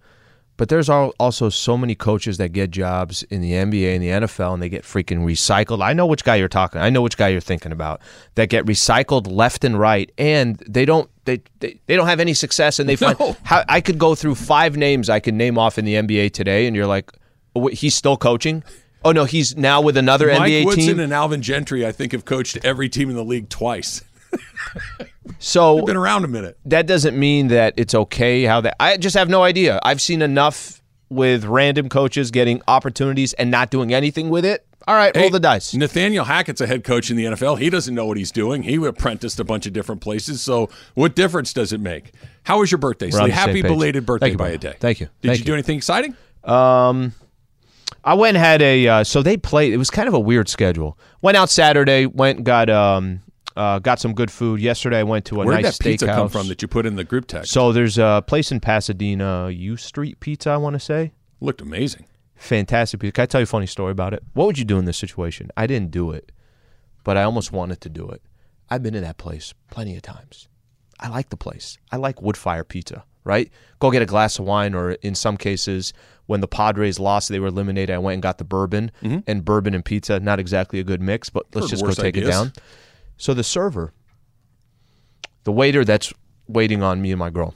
But 0.57 0.69
there's 0.69 0.89
also 0.89 1.49
so 1.49 1.77
many 1.77 1.93
coaches 1.93 2.37
that 2.39 2.49
get 2.49 2.71
jobs 2.71 3.21
in 3.23 3.41
the 3.41 3.51
NBA 3.51 3.93
and 3.93 4.03
the 4.03 4.27
NFL, 4.27 4.55
and 4.55 4.61
they 4.63 4.69
get 4.69 4.83
freaking 4.83 5.19
recycled. 5.23 5.83
I 5.83 5.93
know 5.93 6.07
which 6.07 6.23
guy 6.23 6.35
you're 6.35 6.47
talking. 6.47 6.81
I 6.81 6.89
know 6.89 7.03
which 7.03 7.15
guy 7.15 7.27
you're 7.27 7.39
thinking 7.41 7.71
about. 7.71 8.01
That 8.35 8.49
get 8.49 8.65
recycled 8.65 9.31
left 9.31 9.63
and 9.63 9.79
right, 9.79 10.11
and 10.17 10.57
they 10.67 10.83
don't. 10.83 11.09
They, 11.25 11.41
they, 11.59 11.79
they 11.85 11.95
don't 11.95 12.07
have 12.07 12.19
any 12.19 12.33
success, 12.33 12.79
and 12.79 12.89
they 12.89 12.95
find 12.97 13.19
No. 13.19 13.35
how 13.43 13.63
I 13.69 13.81
could 13.81 13.99
go 13.99 14.15
through 14.15 14.33
five 14.35 14.75
names 14.75 15.09
I 15.09 15.19
can 15.19 15.37
name 15.37 15.57
off 15.59 15.77
in 15.77 15.85
the 15.85 15.93
NBA 15.93 16.31
today, 16.33 16.65
and 16.65 16.75
you're 16.75 16.87
like, 16.87 17.11
oh, 17.55 17.67
he's 17.67 17.93
still 17.95 18.17
coaching. 18.17 18.63
Oh 19.05 19.11
no, 19.11 19.25
he's 19.25 19.55
now 19.55 19.79
with 19.79 19.95
another 19.95 20.27
Mike 20.27 20.51
NBA 20.51 20.65
Woodson 20.65 20.83
team. 20.83 20.99
and 20.99 21.13
Alvin 21.13 21.43
Gentry, 21.43 21.85
I 21.85 21.91
think, 21.91 22.13
have 22.13 22.25
coached 22.25 22.57
every 22.63 22.89
team 22.89 23.11
in 23.11 23.15
the 23.15 23.23
league 23.23 23.47
twice. 23.47 24.03
so 25.39 25.85
Been 25.85 25.97
around 25.97 26.23
a 26.25 26.27
minute. 26.27 26.57
that 26.65 26.87
doesn't 26.87 27.17
mean 27.17 27.47
that 27.49 27.73
it's 27.77 27.93
okay 27.93 28.43
how 28.43 28.61
that 28.61 28.75
I 28.79 28.97
just 28.97 29.15
have 29.15 29.29
no 29.29 29.43
idea. 29.43 29.79
I've 29.83 30.01
seen 30.01 30.21
enough 30.21 30.81
with 31.09 31.45
random 31.45 31.89
coaches 31.89 32.31
getting 32.31 32.61
opportunities 32.67 33.33
and 33.33 33.49
not 33.49 33.69
doing 33.69 33.93
anything 33.93 34.29
with 34.29 34.45
it. 34.45 34.65
All 34.87 34.95
right, 34.95 35.13
roll 35.15 35.25
Hey, 35.25 35.29
the 35.29 35.39
dice. 35.39 35.73
Nathaniel 35.73 36.23
Hackett's 36.23 36.61
a 36.61 36.67
head 36.67 36.85
coach 36.85 37.11
in 37.11 37.17
the 37.17 37.25
NFL. 37.25 37.59
He 37.59 37.69
doesn't 37.69 37.93
know 37.93 38.05
what 38.05 38.15
he's 38.15 38.31
doing. 38.31 38.63
He 38.63 38.75
apprenticed 38.75 39.37
a 39.37 39.43
bunch 39.43 39.65
of 39.65 39.73
different 39.73 39.99
places. 39.99 40.41
So, 40.41 40.69
what 40.93 41.13
difference 41.13 41.51
does 41.51 41.73
it 41.73 41.81
make? 41.81 42.13
How 42.43 42.59
was 42.59 42.71
your 42.71 42.77
birthday? 42.77 43.07
We're 43.11 43.19
on 43.19 43.25
Slee? 43.25 43.31
the 43.31 43.35
same 43.35 43.47
Happy 43.47 43.61
belated 43.63 44.05
birthday 44.05 44.31
you, 44.31 44.37
by 44.37 44.49
a 44.49 44.57
day. 44.57 44.75
Thank 44.79 45.01
you. 45.01 45.07
Did 45.21 45.27
Thank 45.27 45.39
you 45.39 45.45
do 45.45 45.53
anything 45.53 45.75
exciting? 45.75 46.15
Um, 46.45 47.11
I 48.05 48.13
went 48.13 48.37
and 48.37 48.45
had 48.45 48.61
a 48.61 48.87
uh, 48.87 49.03
so 49.03 49.21
they 49.21 49.35
played. 49.35 49.73
It 49.73 49.77
was 49.77 49.89
kind 49.89 50.07
of 50.07 50.13
a 50.13 50.19
weird 50.19 50.47
schedule. 50.47 50.97
Went 51.21 51.35
out 51.35 51.49
Saturday. 51.49 52.05
Went 52.05 52.37
and 52.37 52.45
got 52.45 52.69
um 52.69 53.21
uh, 53.57 53.79
got 53.79 53.99
some 53.99 54.13
good 54.13 54.31
food. 54.31 54.61
Yesterday 54.61 54.99
I 54.99 55.03
went 55.03 55.25
to 55.25 55.41
a 55.41 55.45
Where 55.45 55.57
did 55.57 55.63
nice 55.63 55.77
that 55.77 55.83
pizza 55.83 56.05
come 56.05 56.29
from 56.29 56.47
that 56.47 56.61
you 56.61 56.67
put 56.67 56.85
in 56.85 56.95
the 56.95 57.03
group 57.03 57.27
text? 57.27 57.51
So 57.51 57.71
there's 57.71 57.97
a 57.97 58.23
place 58.25 58.51
in 58.51 58.59
Pasadena, 58.59 59.49
U 59.49 59.75
Street 59.75 60.19
Pizza. 60.19 60.51
I 60.51 60.57
want 60.57 60.75
to 60.75 60.79
say. 60.79 61.11
Looked 61.41 61.61
amazing. 61.61 62.05
fantastic 62.35 62.99
pizza. 62.99 63.11
Can 63.11 63.23
I 63.23 63.25
tell 63.25 63.41
you 63.41 63.43
a 63.43 63.47
funny 63.47 63.67
story 63.67 63.91
about 63.91 64.13
it? 64.13 64.23
What 64.33 64.45
would 64.45 64.57
you 64.57 64.65
do 64.65 64.77
in 64.79 64.85
this 64.85 64.97
situation? 64.97 65.49
I 65.57 65.67
didn't 65.67 65.91
do 65.91 66.11
it, 66.11 66.31
but 67.03 67.17
I 67.17 67.23
almost 67.23 67.51
wanted 67.51 67.81
to 67.81 67.89
do 67.89 68.07
it. 68.09 68.21
I've 68.69 68.83
been 68.83 68.93
to 68.93 69.01
that 69.01 69.17
place 69.17 69.53
plenty 69.71 69.95
of 69.95 70.01
times. 70.01 70.47
I 70.99 71.09
like 71.09 71.29
the 71.29 71.37
place. 71.37 71.77
I 71.91 71.97
like 71.97 72.21
wood 72.21 72.35
fire 72.37 72.63
pizza, 72.63 73.03
right? 73.23 73.51
Go 73.79 73.91
get 73.91 74.01
a 74.01 74.05
glass 74.07 74.39
of 74.39 74.45
wine, 74.45 74.73
or 74.73 74.91
in 74.91 75.13
some 75.15 75.37
cases, 75.37 75.93
when 76.25 76.41
the 76.41 76.47
Padres 76.47 76.99
lost, 76.99 77.29
they 77.29 77.39
were 77.39 77.47
eliminated. 77.47 77.93
I 77.93 77.99
went 77.99 78.13
and 78.15 78.23
got 78.23 78.39
the 78.39 78.43
bourbon, 78.43 78.91
and 79.01 79.45
bourbon 79.45 79.73
and 79.75 79.85
pizza, 79.85 80.19
not 80.19 80.39
exactly 80.39 80.79
a 80.79 80.83
good 80.83 81.01
mix, 81.01 81.29
but 81.29 81.45
let's 81.53 81.69
just 81.69 81.83
go 81.85 81.91
take 81.91 82.17
it 82.17 82.25
down. 82.25 82.51
So 83.17 83.33
the 83.33 83.43
server, 83.43 83.93
the 85.43 85.51
waiter 85.51 85.83
that's 85.83 86.13
waiting 86.47 86.83
on 86.83 87.01
me 87.01 87.11
and 87.11 87.19
my 87.19 87.29
girl, 87.29 87.55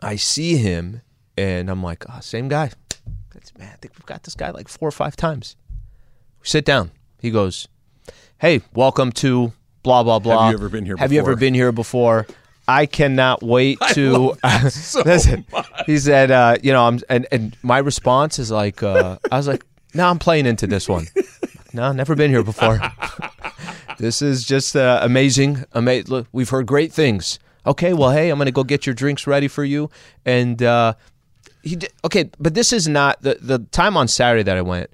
I 0.00 0.16
see 0.16 0.56
him, 0.56 1.00
and 1.36 1.70
I'm 1.70 1.82
like, 1.82 2.04
oh, 2.08 2.20
same 2.20 2.48
guy. 2.48 2.70
That's, 3.32 3.56
man, 3.56 3.70
I 3.72 3.76
think 3.76 3.94
we've 3.94 4.06
got 4.06 4.24
this 4.24 4.34
guy 4.34 4.50
like 4.50 4.68
four 4.68 4.88
or 4.88 4.92
five 4.92 5.16
times. 5.16 5.56
We 6.40 6.48
sit 6.48 6.64
down. 6.64 6.90
He 7.20 7.30
goes, 7.30 7.68
"Hey, 8.38 8.62
welcome 8.74 9.12
to 9.12 9.52
blah 9.82 10.02
blah 10.02 10.18
blah. 10.18 10.46
Have 10.46 10.52
you 10.52 10.58
ever 10.58 10.68
been 10.68 10.84
here 10.84 10.96
Have 10.96 11.12
you 11.12 11.20
ever 11.20 11.36
been 11.36 11.54
here 11.54 11.72
before?" 11.72 12.26
I 12.68 12.86
cannot 12.86 13.42
wait 13.42 13.78
to. 13.92 14.34
so 14.70 15.02
Listen, 15.02 15.44
he 15.86 15.98
said, 15.98 16.30
uh, 16.30 16.56
"You 16.62 16.72
know, 16.72 16.86
I'm," 16.86 17.00
and 17.08 17.26
and 17.32 17.56
my 17.62 17.78
response 17.78 18.38
is 18.38 18.50
like, 18.50 18.82
uh, 18.82 19.18
I 19.30 19.36
was 19.36 19.46
like, 19.46 19.64
"No, 19.94 20.08
I'm 20.08 20.18
playing 20.18 20.46
into 20.46 20.66
this 20.66 20.88
one. 20.88 21.06
No, 21.74 21.90
never 21.90 22.14
been 22.14 22.30
here 22.30 22.42
before. 22.42 22.82
This 24.02 24.20
is 24.20 24.44
just 24.44 24.76
uh, 24.76 24.98
amazing. 25.02 25.64
Ama- 25.74 26.02
look, 26.08 26.26
we've 26.32 26.50
heard 26.50 26.66
great 26.66 26.92
things. 26.92 27.38
Okay, 27.64 27.94
well, 27.94 28.10
hey, 28.10 28.28
I'm 28.28 28.36
going 28.38 28.46
to 28.46 28.52
go 28.52 28.64
get 28.64 28.84
your 28.86 28.94
drinks 28.94 29.26
ready 29.26 29.48
for 29.48 29.64
you, 29.64 29.88
and." 30.26 30.62
Uh, 30.62 30.94
he 31.62 31.76
did, 31.76 31.92
okay, 32.04 32.28
but 32.40 32.54
this 32.54 32.72
is 32.72 32.88
not 32.88 33.22
the 33.22 33.38
the 33.40 33.60
time 33.70 33.96
on 33.96 34.08
Saturday 34.08 34.42
that 34.42 34.56
I 34.56 34.62
went. 34.62 34.90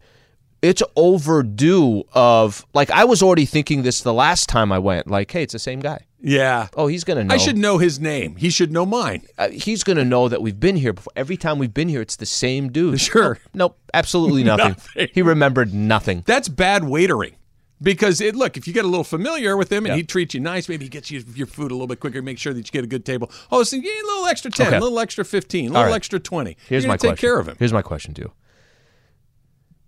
It's 0.61 0.83
overdue. 0.97 2.05
Of 2.13 2.67
like 2.75 2.91
I 2.91 3.05
was 3.05 3.23
already 3.23 3.47
thinking 3.47 3.83
this 3.83 4.03
the 4.03 4.13
last 4.13 4.49
time 4.49 4.71
I 4.71 4.79
went. 4.79 5.07
Like, 5.07 5.31
hey, 5.31 5.45
it's 5.45 5.55
the 5.55 5.59
same 5.59 5.81
guy. 5.81 6.05
Yeah. 6.21 6.67
Oh, 6.77 6.89
he's 6.89 7.05
gonna 7.05 7.25
know. 7.25 7.35
I 7.35 7.39
should 7.39 7.57
know 7.57 7.79
his 7.79 8.01
name. 8.01 8.37
He 8.37 8.51
should 8.51 8.73
know 8.73 8.85
mine. 8.85 9.23
Uh, 9.39 9.49
he's 9.49 9.85
gonna 9.85 10.05
know 10.05 10.29
that 10.29 10.43
we've 10.43 10.59
been 10.59 10.77
here 10.77 10.93
before. 10.93 11.13
Every 11.17 11.37
time 11.37 11.59
we've 11.59 11.73
been 11.73 11.89
here, 11.89 12.03
it's 12.03 12.17
the 12.17 12.27
same 12.27 12.71
dude. 12.71 13.01
Sure. 13.01 13.39
Nope, 13.55 13.79
absolutely 13.95 14.45
nothing. 14.53 14.69
Nothing. 14.69 15.09
He 15.15 15.23
remembered 15.23 15.73
nothing. 15.73 16.23
That's 16.27 16.49
bad 16.49 16.83
waitering. 16.83 17.35
Because 17.81 18.21
it 18.21 18.35
look, 18.35 18.57
if 18.57 18.67
you 18.67 18.73
get 18.73 18.85
a 18.85 18.89
little 18.89 19.05
familiar 19.05 19.57
with 19.57 19.71
him 19.71 19.87
and 19.87 19.95
he 19.95 20.03
treats 20.03 20.35
you 20.35 20.41
nice, 20.41 20.69
maybe 20.69 20.85
he 20.85 20.89
gets 20.89 21.11
you 21.13 21.23
your 21.35 21.47
food 21.47 21.71
a 21.71 21.75
little 21.75 21.87
bit 21.87 22.01
quicker, 22.01 22.21
make 22.21 22.39
sure 22.39 22.53
that 22.53 22.59
you 22.59 22.73
get 22.73 22.83
a 22.83 22.89
good 22.89 23.05
table. 23.05 23.31
Oh, 23.53 23.63
so 23.63 23.77
yeah, 23.77 23.89
a 23.91 24.05
little 24.05 24.27
extra 24.27 24.51
ten, 24.51 24.67
Okay. 24.67 24.77
a 24.77 24.81
little 24.81 24.99
extra 24.99 25.25
fifteen, 25.25 25.71
a 25.71 25.73
little 25.73 25.85
right. 25.87 25.95
extra 25.95 26.19
twenty. 26.19 26.57
Here's 26.69 26.87
my 26.87 26.97
take 26.97 27.11
question. 27.11 27.29
care 27.29 27.39
of 27.39 27.47
him. 27.49 27.57
Here's 27.59 27.73
my 27.73 27.83
question 27.83 28.15
to 28.15 28.23
you. 28.23 28.33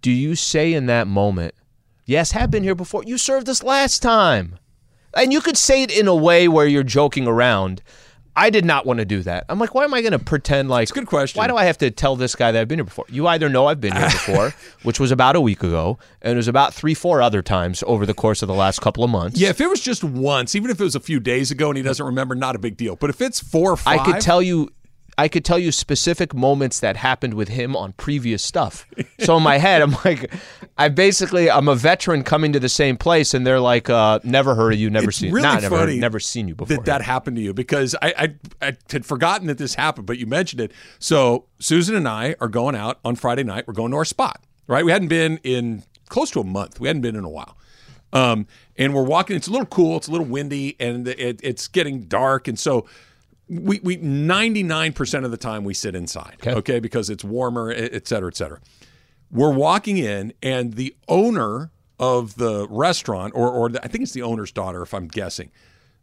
Do 0.03 0.11
you 0.13 0.35
say 0.37 0.73
in 0.73 0.87
that 0.87 1.09
moment, 1.09 1.55
"Yes, 2.07 2.31
have 2.33 2.51
been 2.51 2.63
here 2.63 2.75
before. 2.77 3.03
You 3.05 3.19
served 3.19 3.49
us 3.49 3.63
last 3.63 4.01
time," 4.03 4.59
and 5.15 5.33
you 5.33 5.41
could 5.41 5.57
say 5.57 5.83
it 5.83 5.91
in 5.91 6.07
a 6.07 6.15
way 6.15 6.47
where 6.49 6.67
you're 6.67 6.83
joking 6.85 7.27
around. 7.27 7.83
I 8.37 8.51
did 8.51 8.65
not 8.65 8.87
want 8.87 8.99
to 8.99 9.05
do 9.05 9.23
that. 9.23 9.45
I'm 9.49 9.59
like, 9.59 9.75
why 9.75 9.85
am 9.85 9.93
I 9.93 10.03
going 10.03 10.13
to 10.13 10.19
pretend 10.19 10.69
like? 10.69 10.85
It's 10.85 10.93
a 10.93 10.95
good 10.95 11.07
question. 11.07 11.39
Why 11.39 11.47
do 11.47 11.57
I 11.57 11.65
have 11.65 11.79
to 11.79 11.91
tell 11.91 12.17
this 12.17 12.35
guy 12.35 12.53
that 12.53 12.61
I've 12.61 12.69
been 12.69 12.79
here 12.79 12.85
before? 12.85 13.05
You 13.09 13.27
either 13.27 13.49
know 13.49 13.67
I've 13.67 13.81
been 13.81 13.95
here 13.95 14.07
before, 14.11 14.55
which 14.83 15.01
was 15.01 15.11
about 15.11 15.37
a 15.37 15.41
week 15.41 15.63
ago, 15.63 15.99
and 16.23 16.35
it 16.35 16.37
was 16.37 16.49
about 16.49 16.73
three, 16.73 16.95
four 16.95 17.21
other 17.23 17.43
times 17.43 17.83
over 17.87 18.07
the 18.07 18.15
course 18.15 18.43
of 18.43 18.49
the 18.49 18.55
last 18.55 18.81
couple 18.81 19.03
of 19.05 19.11
months. 19.11 19.39
Yeah, 19.39 19.49
if 19.49 19.61
it 19.61 19.69
was 19.69 19.81
just 19.81 20.05
once, 20.05 20.55
even 20.55 20.71
if 20.71 20.81
it 20.81 20.85
was 20.85 20.95
a 20.95 21.01
few 21.01 21.21
days 21.21 21.51
ago 21.51 21.69
and 21.69 21.77
he 21.77 21.83
doesn't 21.83 22.05
remember, 22.05 22.35
not 22.35 22.55
a 22.55 22.59
big 22.59 22.77
deal. 22.77 22.97
But 22.97 23.11
if 23.11 23.21
it's 23.21 23.41
four 23.41 23.73
or 23.73 23.79
I 23.87 23.99
could 23.99 24.21
tell 24.21 24.41
you 24.41 24.71
I 25.21 25.29
could 25.29 25.45
tell 25.45 25.59
you 25.59 25.71
specific 25.71 26.33
moments 26.33 26.81
that 26.81 26.97
happened 26.97 27.35
with 27.35 27.49
him 27.49 27.77
on 27.77 27.93
previous 27.93 28.43
stuff. 28.43 28.87
So 29.19 29.37
in 29.37 29.43
my 29.43 29.59
head, 29.59 29.83
I'm 29.83 29.91
like, 30.05 30.33
I 30.79 30.89
basically 30.89 31.51
I'm 31.51 31.69
a 31.69 31.75
veteran 31.75 32.23
coming 32.23 32.55
to 32.55 32.59
the 32.59 32.71
same 32.71 32.97
place, 32.97 33.35
and 33.35 33.47
they're 33.47 33.61
like, 33.61 33.91
uh, 33.91 34.21
never 34.25 34.55
heard 34.55 34.73
of 34.73 34.79
you, 34.79 34.89
never 34.89 35.11
it's 35.11 35.19
seen, 35.19 35.31
really 35.31 35.43
not 35.43 35.61
never, 35.61 35.77
heard- 35.77 35.95
never 35.97 36.21
seen 36.21 36.49
you 36.49 36.55
before. 36.55 36.75
that 36.79 36.87
that 36.87 37.03
happened 37.03 37.37
to 37.37 37.43
you 37.43 37.53
because 37.53 37.95
I, 38.01 38.35
I 38.63 38.69
I 38.69 38.77
had 38.91 39.05
forgotten 39.05 39.47
that 39.49 39.59
this 39.59 39.75
happened, 39.75 40.07
but 40.07 40.17
you 40.17 40.25
mentioned 40.27 40.63
it. 40.63 40.73
So 40.99 41.45
Susan 41.59 41.95
and 41.97 42.09
I 42.09 42.35
are 42.41 42.49
going 42.49 42.75
out 42.75 42.99
on 43.05 43.15
Friday 43.15 43.45
night. 43.45 43.67
We're 43.69 43.75
going 43.75 43.91
to 43.91 43.99
our 43.99 44.07
spot, 44.07 44.43
right? 44.69 44.87
We 44.87 44.91
hadn't 44.91 45.09
been 45.09 45.39
in 45.45 45.83
close 46.09 46.31
to 46.31 46.41
a 46.41 46.45
month. 46.45 46.81
We 46.81 46.89
hadn't 46.89 47.03
been 47.03 47.17
in 47.17 47.25
a 47.25 47.29
while. 47.29 47.59
Um, 48.15 48.47
and 48.79 48.95
we're 48.95 49.05
walking. 49.05 49.37
It's 49.37 49.49
a 49.49 49.51
little 49.53 49.67
cool. 49.67 49.99
It's 49.99 50.09
a 50.09 50.13
little 50.13 50.27
windy, 50.27 50.77
and 50.81 51.07
it, 51.07 51.41
it's 51.43 51.69
getting 51.69 52.05
dark. 52.05 52.49
And 52.49 52.59
so 52.59 52.87
we 53.51 53.81
we 53.83 53.97
ninety 53.97 54.63
nine 54.63 54.93
percent 54.93 55.25
of 55.25 55.31
the 55.33 55.37
time 55.37 55.65
we 55.65 55.75
sit 55.75 55.95
inside, 55.95 56.37
okay. 56.41 56.53
Okay. 56.55 56.81
because 56.81 57.11
it's 57.11 57.25
warmer, 57.25 57.73
et 57.73 57.93
et 57.93 58.07
cetera, 58.07 58.29
et 58.29 58.37
cetera. 58.37 58.61
We're 59.31 59.53
walking 59.53 59.99
in, 59.99 60.33
and 60.43 60.75
the 60.75 60.95
owner 61.09 61.71
of 61.99 62.37
the 62.37 62.67
restaurant, 62.71 63.35
or 63.35 63.51
or 63.51 63.69
the, 63.71 63.85
I 63.85 63.89
think 63.89 64.03
it's 64.03 64.13
the 64.13 64.23
owner's 64.23 64.53
daughter, 64.53 64.83
if 64.83 64.95
I'm 64.95 65.09
guessing, 65.09 65.51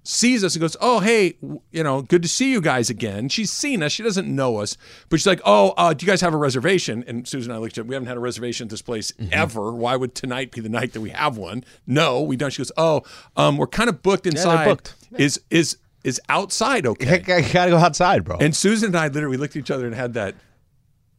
sees 0.04 0.44
us 0.44 0.56
and 0.56 0.62
goes, 0.62 0.78
"Oh, 0.80 1.00
hey, 1.00 1.38
you 1.72 1.84
know, 1.84 2.02
good 2.02 2.22
to 2.24 2.28
see 2.30 2.52
you 2.52 2.62
guys 2.62 2.90
again." 2.90 3.30
She's 3.30 3.52
seen 3.52 3.82
us; 3.82 3.92
she 3.94 4.04
doesn't 4.04 4.34
know 4.34 4.58
us, 4.58 4.78
but 5.10 5.20
she's 5.20 5.28
like, 5.28 5.42
"Oh, 5.44 5.74
uh, 5.78 5.94
do 5.94 6.06
you 6.06 6.12
guys 6.12 6.22
have 6.22 6.34
a 6.34 6.38
reservation?" 6.38 7.04
And 7.08 7.28
Susan 7.28 7.52
and 7.52 7.58
I 7.58 7.62
looked 7.62 7.78
at, 7.78 7.88
we 7.88 7.96
haven't 7.96 8.08
had 8.08 8.18
a 8.18 8.22
reservation 8.22 8.66
at 8.68 8.70
this 8.70 8.82
place 8.82 9.12
ever. 9.32 9.72
Why 9.72 9.96
would 9.96 10.16
tonight 10.16 10.52
be 10.52 10.62
the 10.62 10.70
night 10.70 10.94
that 10.94 11.02
we 11.02 11.10
have 11.10 11.38
one? 11.38 11.64
No, 11.86 12.22
we 12.22 12.36
don't. 12.36 12.52
She 12.52 12.60
goes, 12.60 12.72
"Oh, 12.78 13.04
um, 13.36 13.58
we're 13.58 13.68
kind 13.68 13.90
of 13.90 14.02
booked 14.04 14.28
inside. 14.28 14.66
Yeah, 14.66 14.66
booked. 14.66 14.96
Is 15.18 15.42
is 15.50 15.78
is 16.04 16.20
outside 16.30 16.86
okay?" 16.86 17.24
I 17.28 17.42
gotta 17.42 17.72
go 17.72 17.78
outside, 17.78 18.24
bro. 18.24 18.38
And 18.38 18.56
Susan 18.56 18.88
and 18.88 18.98
I 18.98 19.08
literally 19.08 19.38
looked 19.38 19.56
at 19.56 19.60
each 19.60 19.72
other 19.72 19.86
and 19.86 19.96
had 19.96 20.14
that. 20.16 20.36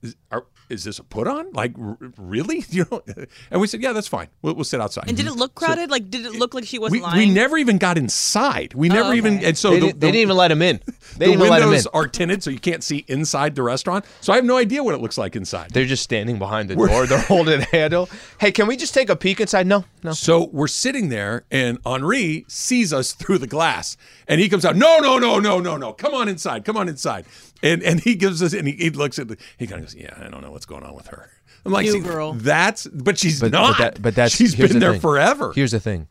Is, 0.03 0.15
are, 0.31 0.47
is 0.69 0.85
this 0.85 0.99
a 0.99 1.05
put 1.05 1.27
on? 1.27 1.53
Like 1.53 1.75
r- 1.79 1.97
really? 2.17 2.65
You 2.79 2.87
know? 2.91 3.03
And 3.51 3.61
we 3.61 3.67
said, 3.67 3.83
yeah, 3.83 3.93
that's 3.93 4.07
fine. 4.07 4.29
We'll, 4.43 4.55
we'll 4.55 4.65
sit 4.65 4.81
outside. 4.81 5.09
And 5.09 5.17
did 5.17 5.27
it 5.27 5.33
look 5.33 5.55
crowded? 5.55 5.91
like, 5.91 6.11
did 6.11 6.27
it 6.27 6.35
look 6.35 6.55
like 6.55 6.65
she 6.65 6.79
wasn't 6.79 7.01
we, 7.01 7.07
lying? 7.07 7.29
we 7.29 7.35
never 7.35 7.57
even 7.57 7.79
got 7.79 7.97
inside. 7.99 8.75
We 8.75 8.89
never 8.89 9.05
oh, 9.05 9.09
okay. 9.09 9.17
even. 9.17 9.45
And 9.45 9.57
so 9.59 9.71
they, 9.71 9.81
the, 9.81 9.87
didn't, 9.87 10.01
they 10.01 10.07
the- 10.07 10.13
didn't 10.13 10.23
even 10.23 10.37
let 10.37 10.51
him 10.53 10.63
in. 10.63 10.81
They 11.17 11.25
the 11.25 11.33
didn't 11.33 11.41
even 11.41 11.51
let 11.51 11.63
him 11.63 11.63
in. 11.65 11.71
windows 11.71 11.87
are 11.89 12.07
tinted, 12.07 12.43
so 12.45 12.51
you 12.51 12.61
can't 12.61 12.85
see 12.85 13.05
inside 13.09 13.55
the 13.57 13.63
restaurant. 13.63 14.05
So 14.21 14.33
I 14.33 14.37
have 14.37 14.45
no 14.45 14.57
idea 14.57 14.85
what 14.85 14.95
it 14.95 15.01
looks 15.01 15.19
like 15.19 15.35
inside. 15.35 15.71
They're 15.71 15.87
just 15.87 16.03
standing 16.05 16.39
behind 16.39 16.69
the 16.69 16.77
door. 16.77 17.07
They're 17.07 17.19
holding 17.27 17.61
the 17.61 17.67
handle. 17.67 18.09
Hey, 18.39 18.53
can 18.53 18.67
we 18.69 18.77
just 18.77 18.95
take 18.95 19.09
a 19.09 19.17
peek 19.17 19.41
inside? 19.41 19.67
No, 19.67 19.85
no. 20.05 20.13
So 20.13 20.49
we're 20.53 20.69
sitting 20.69 21.09
there, 21.09 21.45
and 21.51 21.79
Henri 21.85 22.45
sees 22.47 22.93
us 22.93 23.15
through 23.15 23.39
the 23.39 23.47
glass, 23.49 23.97
and 24.29 24.41
he 24.41 24.49
comes 24.49 24.65
out. 24.65 24.77
No, 24.77 24.99
no, 24.99 25.19
no, 25.19 25.41
no, 25.41 25.59
no, 25.59 25.77
no. 25.77 25.93
Come 25.93 26.15
on 26.15 26.29
inside. 26.29 26.65
Come 26.65 26.77
on 26.77 26.89
inside. 26.89 27.25
And 27.63 27.83
and 27.83 28.01
he 28.01 28.15
gives 28.15 28.43
us, 28.43 28.53
and 28.53 28.67
he, 28.69 28.75
he 28.75 28.91
looks 28.91 29.19
at 29.19 29.29
the. 29.29 29.37
He 29.59 29.67
kind 29.67 29.81
of 29.83 29.87
goes, 29.89 29.95
"Yeah, 29.95 30.15
I 30.17 30.29
don't 30.29 30.43
know 30.43 30.53
what's 30.53 30.67
going 30.67 30.85
on 30.85 30.95
with 30.95 31.09
her." 31.09 31.31
I'm 31.67 31.73
like, 31.73 31.87
New 31.87 31.93
"See, 31.93 32.01
girl." 32.01 32.33
That's 32.35 32.87
but 32.87 33.19
she's 33.19 33.41
But, 33.41 33.51
not. 33.53 33.77
but, 33.79 33.95
that, 33.95 34.03
but 34.03 34.15
that's 34.15 34.35
she's 34.35 34.55
here's 34.55 34.71
been 34.71 34.79
the 34.79 34.85
there 34.87 34.93
thing. 34.93 35.01
forever. 35.01 35.53
Here's 35.55 35.73
the 35.73 35.81
thing. 35.81 36.07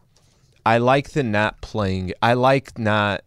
I 0.66 0.80
like 0.80 1.12
the 1.12 1.24
not 1.24 1.62
playing. 1.62 2.12
I 2.22 2.34
like 2.34 2.78
not. 2.78 3.22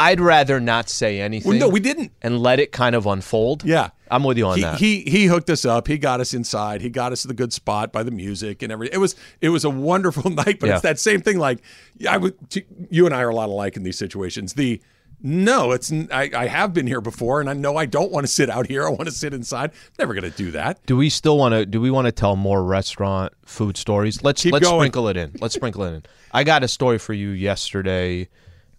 I'd 0.00 0.20
rather 0.20 0.60
not 0.60 0.88
say 0.88 1.20
anything. 1.20 1.50
Well, 1.50 1.58
no, 1.58 1.68
we 1.68 1.80
didn't. 1.80 2.12
and 2.22 2.38
let 2.38 2.60
it 2.60 2.70
kind 2.70 2.94
of 2.94 3.04
unfold. 3.06 3.64
Yeah, 3.64 3.90
I'm 4.10 4.22
with 4.22 4.38
you 4.38 4.46
on 4.46 4.56
he, 4.56 4.62
that. 4.62 4.78
He 4.78 5.00
he 5.02 5.26
hooked 5.26 5.50
us 5.50 5.64
up. 5.64 5.88
He 5.88 5.98
got 5.98 6.20
us 6.20 6.32
inside. 6.32 6.80
He 6.82 6.88
got 6.88 7.10
us 7.12 7.22
to 7.22 7.28
the 7.28 7.34
good 7.34 7.52
spot 7.52 7.92
by 7.92 8.02
the 8.04 8.12
music 8.12 8.62
and 8.62 8.72
everything. 8.72 8.94
It 8.94 8.98
was 8.98 9.14
it 9.40 9.48
was 9.50 9.64
a 9.64 9.70
wonderful 9.70 10.30
night. 10.30 10.58
But 10.60 10.68
Yeah. 10.68 10.74
it's 10.74 10.82
that 10.82 10.98
same 11.00 11.20
thing. 11.20 11.38
Like 11.38 11.58
I 12.08 12.16
would, 12.16 12.34
you 12.90 13.06
and 13.06 13.14
I 13.14 13.20
are 13.22 13.28
a 13.30 13.34
lot 13.34 13.48
alike 13.48 13.76
in 13.76 13.82
these 13.82 13.98
situations. 13.98 14.54
The 14.54 14.80
no, 15.20 15.72
it's 15.72 15.92
I 16.12 16.46
have 16.46 16.72
been 16.72 16.86
here 16.86 17.00
before, 17.00 17.40
and 17.40 17.50
I 17.50 17.52
know 17.52 17.76
I 17.76 17.86
don't 17.86 18.12
want 18.12 18.26
to 18.26 18.32
sit 18.32 18.48
out 18.48 18.66
here. 18.66 18.86
I 18.86 18.90
want 18.90 19.06
to 19.06 19.10
sit 19.12 19.34
inside. 19.34 19.72
Never 19.98 20.14
going 20.14 20.30
to 20.30 20.36
do 20.36 20.50
that. 20.52 20.84
do 20.86 20.96
we 20.96 21.10
still 21.10 21.36
want 21.38 21.54
to? 21.54 21.66
Do 21.66 21.80
we 21.80 21.90
want 21.90 22.06
to 22.06 22.12
tell 22.12 22.36
more 22.36 22.62
restaurant 22.62 23.32
food 23.44 23.76
stories? 23.76 24.22
Let's 24.22 24.42
Keep 24.42 24.52
let's 24.52 24.66
going. 24.66 24.80
sprinkle 24.80 25.08
it 25.08 25.16
in. 25.16 25.32
Let's 25.40 25.54
sprinkle 25.54 25.82
it 25.84 25.94
in. 25.94 26.02
I 26.32 26.44
got 26.44 26.62
a 26.62 26.68
story 26.68 26.98
for 26.98 27.12
you 27.14 27.30
yesterday. 27.30 28.28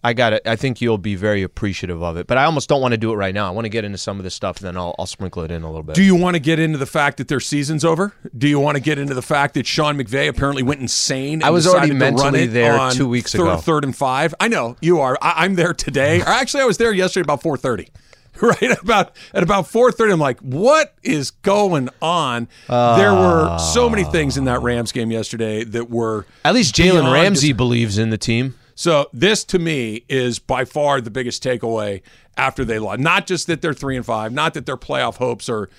I 0.02 0.14
got 0.14 0.32
it. 0.32 0.48
I 0.48 0.56
think 0.56 0.80
you'll 0.80 0.98
be 0.98 1.16
very 1.16 1.44
appreciative 1.44 2.02
of 2.02 2.16
it, 2.16 2.26
but 2.26 2.38
I 2.38 2.46
almost 2.46 2.70
don't 2.70 2.82
want 2.82 2.94
to 2.94 2.98
do 2.98 3.12
it 3.12 3.16
right 3.16 3.34
now. 3.34 3.48
I 3.48 3.52
want 3.52 3.66
to 3.66 3.70
get 3.70 3.84
into 3.84 3.98
some 3.98 4.18
of 4.18 4.24
this 4.24 4.34
stuff, 4.34 4.58
and 4.58 4.68
then 4.68 4.78
I'll, 4.78 4.96
I'll 4.98 5.06
sprinkle 5.06 5.44
it 5.44 5.52
in 5.52 5.62
a 5.64 5.68
little 5.68 5.84
bit. 5.84 5.96
Do 5.96 6.04
you 6.04 6.16
want 6.16 6.36
to 6.36 6.40
get 6.40 6.58
into 6.58 6.78
the 6.78 6.86
fact 6.86 7.18
that 7.18 7.28
their 7.28 7.42
season's 7.42 7.84
over? 7.84 8.14
Do 8.38 8.48
you 8.48 8.60
want 8.62 8.78
to 8.78 8.82
get 8.82 8.98
into 8.98 9.14
the 9.14 9.22
fact 9.22 9.56
that 9.56 9.68
Sean 9.68 9.98
McVay 9.98 10.30
apparently 10.30 10.64
went 10.64 10.80
insane? 10.80 11.34
And 11.34 11.44
I 11.44 11.50
was 11.50 11.68
already 11.68 11.94
mentally 11.94 12.48
there 12.48 12.80
on 12.80 12.94
two 12.94 13.10
weeks 13.10 13.34
third, 13.34 13.42
ago. 13.42 13.58
Third 13.58 13.84
and 13.84 13.96
five. 13.96 14.34
I 14.40 14.48
know 14.48 14.78
you 14.80 15.02
are. 15.02 15.18
I, 15.22 15.44
I'm 15.44 15.56
there 15.56 15.74
today. 15.74 16.22
or 16.22 16.28
actually, 16.28 16.64
I 16.64 16.66
was 16.66 16.78
there 16.78 16.94
yesterday 16.94 17.24
about 17.24 17.42
four 17.42 17.58
thirty. 17.58 17.90
Right 18.42 18.82
about 18.82 19.18
at 19.34 19.44
about 19.44 19.68
four 19.68 19.92
thirty, 19.92 20.14
I'm 20.14 20.20
like, 20.20 20.40
what 20.40 20.96
is 21.04 21.32
going 21.32 21.90
on? 22.02 22.48
there 22.70 23.12
were 23.14 23.58
so 23.60 23.90
many 23.90 24.06
things 24.06 24.38
in 24.38 24.46
that 24.46 24.62
Rams 24.62 24.94
game 24.94 25.12
yesterday 25.12 25.66
that 25.66 25.90
were 25.90 26.26
At 26.46 26.54
least 26.54 26.74
Jalen 26.74 27.12
Ramsey 27.12 27.50
dis- 27.50 27.58
believes 27.58 27.98
in 27.98 28.12
the 28.12 28.18
team. 28.18 28.56
So 28.80 29.10
this 29.12 29.44
to 29.44 29.60
me 29.60 30.06
is 30.08 30.40
by 30.40 30.64
far 30.64 31.02
the 31.02 31.12
biggest 31.12 31.44
takeaway 31.44 32.02
after 32.38 32.64
they 32.64 32.80
lost. 32.80 33.02
Not 33.02 33.28
just 33.28 33.48
that 33.48 33.62
they're 33.62 33.74
three 33.74 33.98
and 33.98 34.06
five, 34.06 34.32
not 34.32 34.54
that 34.54 34.66
their 34.66 34.78
playoff 34.78 35.18
hopes 35.18 35.50
are 35.50 35.70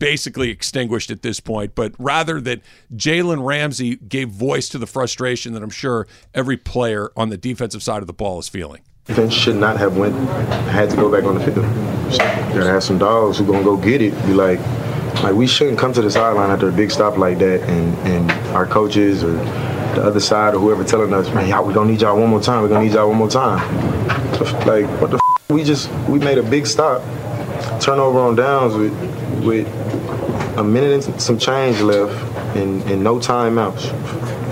basically 0.00 0.50
extinguished 0.50 1.12
at 1.12 1.22
this 1.22 1.38
point, 1.38 1.76
but 1.76 1.94
rather 2.00 2.40
that 2.40 2.62
Jalen 2.96 3.46
Ramsey 3.46 3.94
gave 3.94 4.30
voice 4.30 4.68
to 4.70 4.78
the 4.78 4.88
frustration 4.88 5.52
that 5.52 5.62
I'm 5.62 5.70
sure 5.70 6.08
every 6.34 6.56
player 6.56 7.12
on 7.16 7.28
the 7.28 7.36
defensive 7.36 7.80
side 7.80 8.02
of 8.02 8.08
the 8.08 8.12
ball 8.12 8.40
is 8.40 8.48
feeling. 8.48 8.82
Defense 9.04 9.32
should 9.32 9.54
not 9.54 9.76
have 9.76 9.96
went 9.96 10.16
had 10.70 10.90
to 10.90 10.96
go 10.96 11.12
back 11.12 11.22
on 11.22 11.36
the 11.36 11.44
field. 11.44 11.64
Gotta 12.18 12.64
have 12.64 12.82
some 12.82 12.98
dogs 12.98 13.38
who 13.38 13.46
gonna 13.46 13.62
go 13.62 13.76
get 13.76 14.02
it. 14.02 14.10
Be 14.26 14.34
like, 14.34 14.58
like 15.22 15.32
we 15.32 15.46
shouldn't 15.46 15.78
come 15.78 15.92
to 15.92 16.02
the 16.02 16.10
sideline 16.10 16.50
after 16.50 16.68
a 16.68 16.72
big 16.72 16.90
stop 16.90 17.18
like 17.18 17.38
that, 17.38 17.62
and 17.70 17.96
and 17.98 18.32
our 18.48 18.66
coaches 18.66 19.22
or 19.22 19.38
the 19.98 20.04
other 20.06 20.20
side 20.20 20.54
or 20.54 20.60
whoever 20.60 20.84
telling 20.84 21.12
us, 21.12 21.28
man, 21.34 21.48
y'all, 21.48 21.64
we 21.66 21.74
gonna 21.74 21.90
need 21.90 22.00
y'all 22.00 22.18
one 22.18 22.30
more 22.30 22.40
time. 22.40 22.62
We 22.62 22.68
gonna 22.68 22.84
need 22.84 22.92
y'all 22.92 23.08
one 23.08 23.18
more 23.18 23.28
time. 23.28 23.58
So, 24.36 24.44
like, 24.66 24.86
what 25.00 25.10
the? 25.10 25.16
F-? 25.16 25.50
We 25.50 25.64
just 25.64 25.90
we 26.08 26.18
made 26.18 26.38
a 26.38 26.42
big 26.42 26.66
stop, 26.66 27.02
turnover 27.80 28.20
on 28.20 28.36
downs 28.36 28.74
with 28.74 28.92
with 29.44 29.66
a 30.56 30.62
minute 30.64 31.06
and 31.08 31.20
some 31.20 31.38
change 31.38 31.80
left, 31.80 32.14
and, 32.56 32.82
and 32.82 33.02
no 33.02 33.16
timeouts 33.18 33.88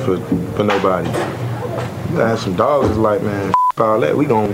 for 0.05 0.17
for 0.57 0.65
nobody. 0.65 1.09
You 1.09 2.17
gotta 2.19 2.29
have 2.29 2.41
some 2.41 2.57
dogs. 2.57 2.89
It's 2.89 2.99
like, 2.99 3.23
man, 3.23 3.51
f- 3.75 3.81
all 3.81 4.01
that. 4.01 4.17
We 4.17 4.25
gon' 4.27 4.49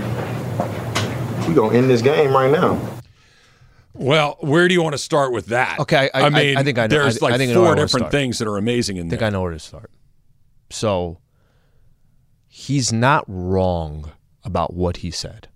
we 1.47 1.53
gonna 1.55 1.75
end 1.75 1.89
this 1.89 2.01
game 2.01 2.33
right 2.33 2.51
now. 2.51 2.79
Well, 3.95 4.37
where 4.41 4.67
do 4.67 4.73
you 4.73 4.81
want 4.81 4.93
to 4.93 4.97
start 4.99 5.31
with 5.31 5.47
that? 5.47 5.79
Okay, 5.79 6.09
I- 6.13 6.23
I- 6.23 6.29
mean, 6.29 6.57
I 6.57 6.63
think 6.63 6.77
I 6.79 6.83
know- 6.83 6.87
There's 6.87 7.21
I- 7.21 7.27
I 7.27 7.29
like 7.29 7.37
think 7.39 7.51
I 7.51 7.53
know 7.53 7.61
where 7.61 7.69
I 7.71 7.75
four 7.75 7.85
different 7.85 8.11
things 8.11 8.39
that 8.39 8.47
are 8.47 8.57
amazing 8.57 8.97
in 8.97 9.05
I 9.05 9.09
think 9.09 9.19
there. 9.19 9.27
I 9.27 9.29
know 9.31 9.41
where 9.41 9.51
to 9.51 9.59
start. 9.59 9.89
So 10.73 11.19
he's 12.47 12.91
not 12.91 13.23
wrong 13.27 14.11
about 14.43 14.73
what 14.73 14.97
he 14.97 15.11
said. 15.11 15.47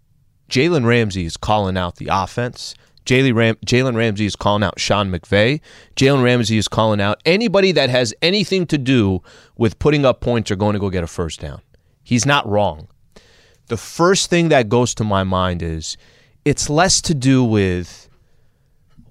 Jalen 0.49 0.85
Ramsey 0.85 1.25
is 1.25 1.37
calling 1.37 1.75
out 1.75 1.95
the 1.95 2.07
offense. 2.11 2.75
Jalen 3.05 3.35
Ram- 3.35 3.95
Ramsey 3.95 4.25
is 4.25 4.35
calling 4.35 4.63
out 4.63 4.79
Sean 4.79 5.09
McVay. 5.09 5.61
Jalen 5.95 6.23
Ramsey 6.23 6.57
is 6.57 6.67
calling 6.67 7.01
out 7.01 7.21
anybody 7.25 7.71
that 7.71 7.89
has 7.89 8.13
anything 8.21 8.65
to 8.67 8.77
do 8.77 9.21
with 9.57 9.79
putting 9.79 10.05
up 10.05 10.21
points 10.21 10.51
or 10.51 10.55
going 10.55 10.73
to 10.73 10.79
go 10.79 10.89
get 10.89 11.03
a 11.03 11.07
first 11.07 11.39
down. 11.39 11.61
He's 12.03 12.25
not 12.25 12.47
wrong. 12.47 12.87
The 13.67 13.77
first 13.77 14.29
thing 14.29 14.49
that 14.49 14.69
goes 14.69 14.93
to 14.95 15.03
my 15.03 15.23
mind 15.23 15.61
is 15.61 15.97
it's 16.45 16.69
less 16.69 17.01
to 17.01 17.13
do 17.13 17.43
with 17.43 18.06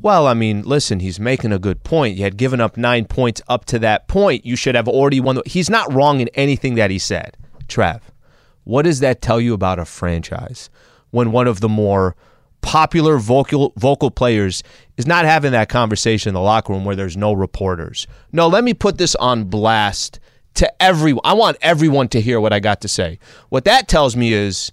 well, 0.06 0.28
I 0.28 0.34
mean, 0.34 0.62
listen, 0.62 1.00
he's 1.00 1.18
making 1.18 1.50
a 1.50 1.58
good 1.58 1.82
point. 1.82 2.16
You 2.16 2.22
had 2.22 2.36
given 2.36 2.60
up 2.60 2.76
nine 2.76 3.06
points 3.06 3.42
up 3.48 3.64
to 3.64 3.78
that 3.80 4.06
point. 4.06 4.46
You 4.46 4.54
should 4.54 4.76
have 4.76 4.86
already 4.86 5.18
won. 5.18 5.34
The, 5.34 5.42
he's 5.46 5.68
not 5.68 5.92
wrong 5.92 6.20
in 6.20 6.28
anything 6.34 6.76
that 6.76 6.92
he 6.92 6.98
said. 7.00 7.36
Trav, 7.66 8.02
what 8.62 8.82
does 8.82 9.00
that 9.00 9.20
tell 9.20 9.40
you 9.40 9.52
about 9.52 9.80
a 9.80 9.84
franchise 9.84 10.70
when 11.10 11.32
one 11.32 11.48
of 11.48 11.58
the 11.58 11.68
more 11.68 12.14
popular 12.60 13.18
vocal 13.18 13.72
vocal 13.76 14.12
players 14.12 14.62
is 14.96 15.08
not 15.08 15.24
having 15.24 15.50
that 15.50 15.68
conversation 15.68 16.28
in 16.28 16.34
the 16.34 16.40
locker 16.40 16.72
room 16.72 16.84
where 16.84 16.94
there's 16.94 17.16
no 17.16 17.32
reporters? 17.32 18.06
No, 18.30 18.46
let 18.46 18.62
me 18.62 18.74
put 18.74 18.98
this 18.98 19.16
on 19.16 19.46
blast 19.46 20.20
to 20.54 20.72
everyone. 20.80 21.22
I 21.24 21.32
want 21.32 21.56
everyone 21.62 22.06
to 22.10 22.20
hear 22.20 22.40
what 22.40 22.52
I 22.52 22.60
got 22.60 22.80
to 22.82 22.88
say. 22.88 23.18
What 23.48 23.64
that 23.64 23.88
tells 23.88 24.14
me 24.14 24.32
is 24.32 24.70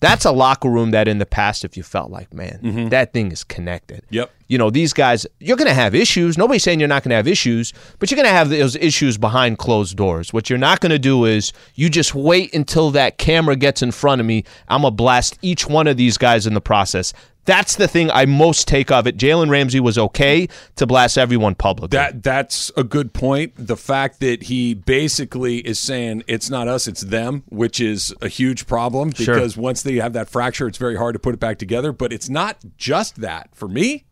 that's 0.00 0.24
a 0.24 0.30
locker 0.30 0.68
room 0.68 0.92
that 0.92 1.08
in 1.08 1.18
the 1.18 1.26
past, 1.26 1.64
if 1.64 1.76
you 1.76 1.82
felt 1.82 2.10
like, 2.10 2.32
man, 2.32 2.60
mm-hmm. 2.62 2.88
that 2.88 3.12
thing 3.12 3.32
is 3.32 3.44
connected. 3.44 4.02
Yep. 4.10 4.30
You 4.46 4.56
know, 4.56 4.70
these 4.70 4.92
guys, 4.92 5.26
you're 5.40 5.56
going 5.56 5.68
to 5.68 5.74
have 5.74 5.94
issues. 5.94 6.38
Nobody's 6.38 6.62
saying 6.62 6.78
you're 6.78 6.88
not 6.88 7.02
going 7.02 7.10
to 7.10 7.16
have 7.16 7.28
issues, 7.28 7.72
but 7.98 8.10
you're 8.10 8.16
going 8.16 8.28
to 8.28 8.32
have 8.32 8.48
those 8.48 8.76
issues 8.76 9.18
behind 9.18 9.58
closed 9.58 9.96
doors. 9.96 10.32
What 10.32 10.48
you're 10.48 10.58
not 10.58 10.80
going 10.80 10.90
to 10.90 10.98
do 10.98 11.24
is 11.24 11.52
you 11.74 11.90
just 11.90 12.14
wait 12.14 12.54
until 12.54 12.90
that 12.92 13.18
camera 13.18 13.56
gets 13.56 13.82
in 13.82 13.90
front 13.90 14.20
of 14.20 14.26
me. 14.26 14.44
I'm 14.68 14.82
going 14.82 14.92
to 14.92 14.96
blast 14.96 15.38
each 15.42 15.68
one 15.68 15.86
of 15.86 15.96
these 15.96 16.16
guys 16.16 16.46
in 16.46 16.54
the 16.54 16.60
process. 16.60 17.12
That's 17.48 17.76
the 17.76 17.88
thing 17.88 18.10
I 18.10 18.26
most 18.26 18.68
take 18.68 18.90
of 18.90 19.06
it. 19.06 19.16
Jalen 19.16 19.48
Ramsey 19.48 19.80
was 19.80 19.96
okay 19.96 20.48
to 20.76 20.86
blast 20.86 21.16
everyone 21.16 21.54
publicly. 21.54 21.96
That 21.96 22.22
that's 22.22 22.70
a 22.76 22.84
good 22.84 23.14
point. 23.14 23.54
The 23.56 23.74
fact 23.74 24.20
that 24.20 24.42
he 24.44 24.74
basically 24.74 25.66
is 25.66 25.78
saying 25.80 26.24
it's 26.26 26.50
not 26.50 26.68
us, 26.68 26.86
it's 26.86 27.00
them, 27.00 27.44
which 27.48 27.80
is 27.80 28.14
a 28.20 28.28
huge 28.28 28.66
problem 28.66 29.12
Sure. 29.12 29.34
because 29.34 29.56
once 29.56 29.82
they 29.82 29.94
have 29.94 30.12
that 30.12 30.28
fracture, 30.28 30.68
it's 30.68 30.76
very 30.76 30.96
hard 30.96 31.14
to 31.14 31.18
put 31.18 31.32
it 31.32 31.40
back 31.40 31.56
together. 31.56 31.90
But 31.90 32.12
it's 32.12 32.28
not 32.28 32.58
just 32.76 33.22
that. 33.22 33.48
For 33.54 33.66
me, 33.66 34.04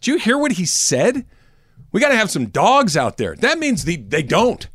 did 0.00 0.08
you 0.08 0.18
hear 0.18 0.36
what 0.36 0.52
he 0.52 0.66
said? 0.66 1.26
We 1.92 2.00
got 2.00 2.08
to 2.08 2.16
have 2.16 2.28
some 2.28 2.46
dogs 2.46 2.96
out 2.96 3.18
there. 3.18 3.36
That 3.36 3.60
means 3.60 3.84
the, 3.84 3.94
they 3.94 4.24
don't. 4.24 4.68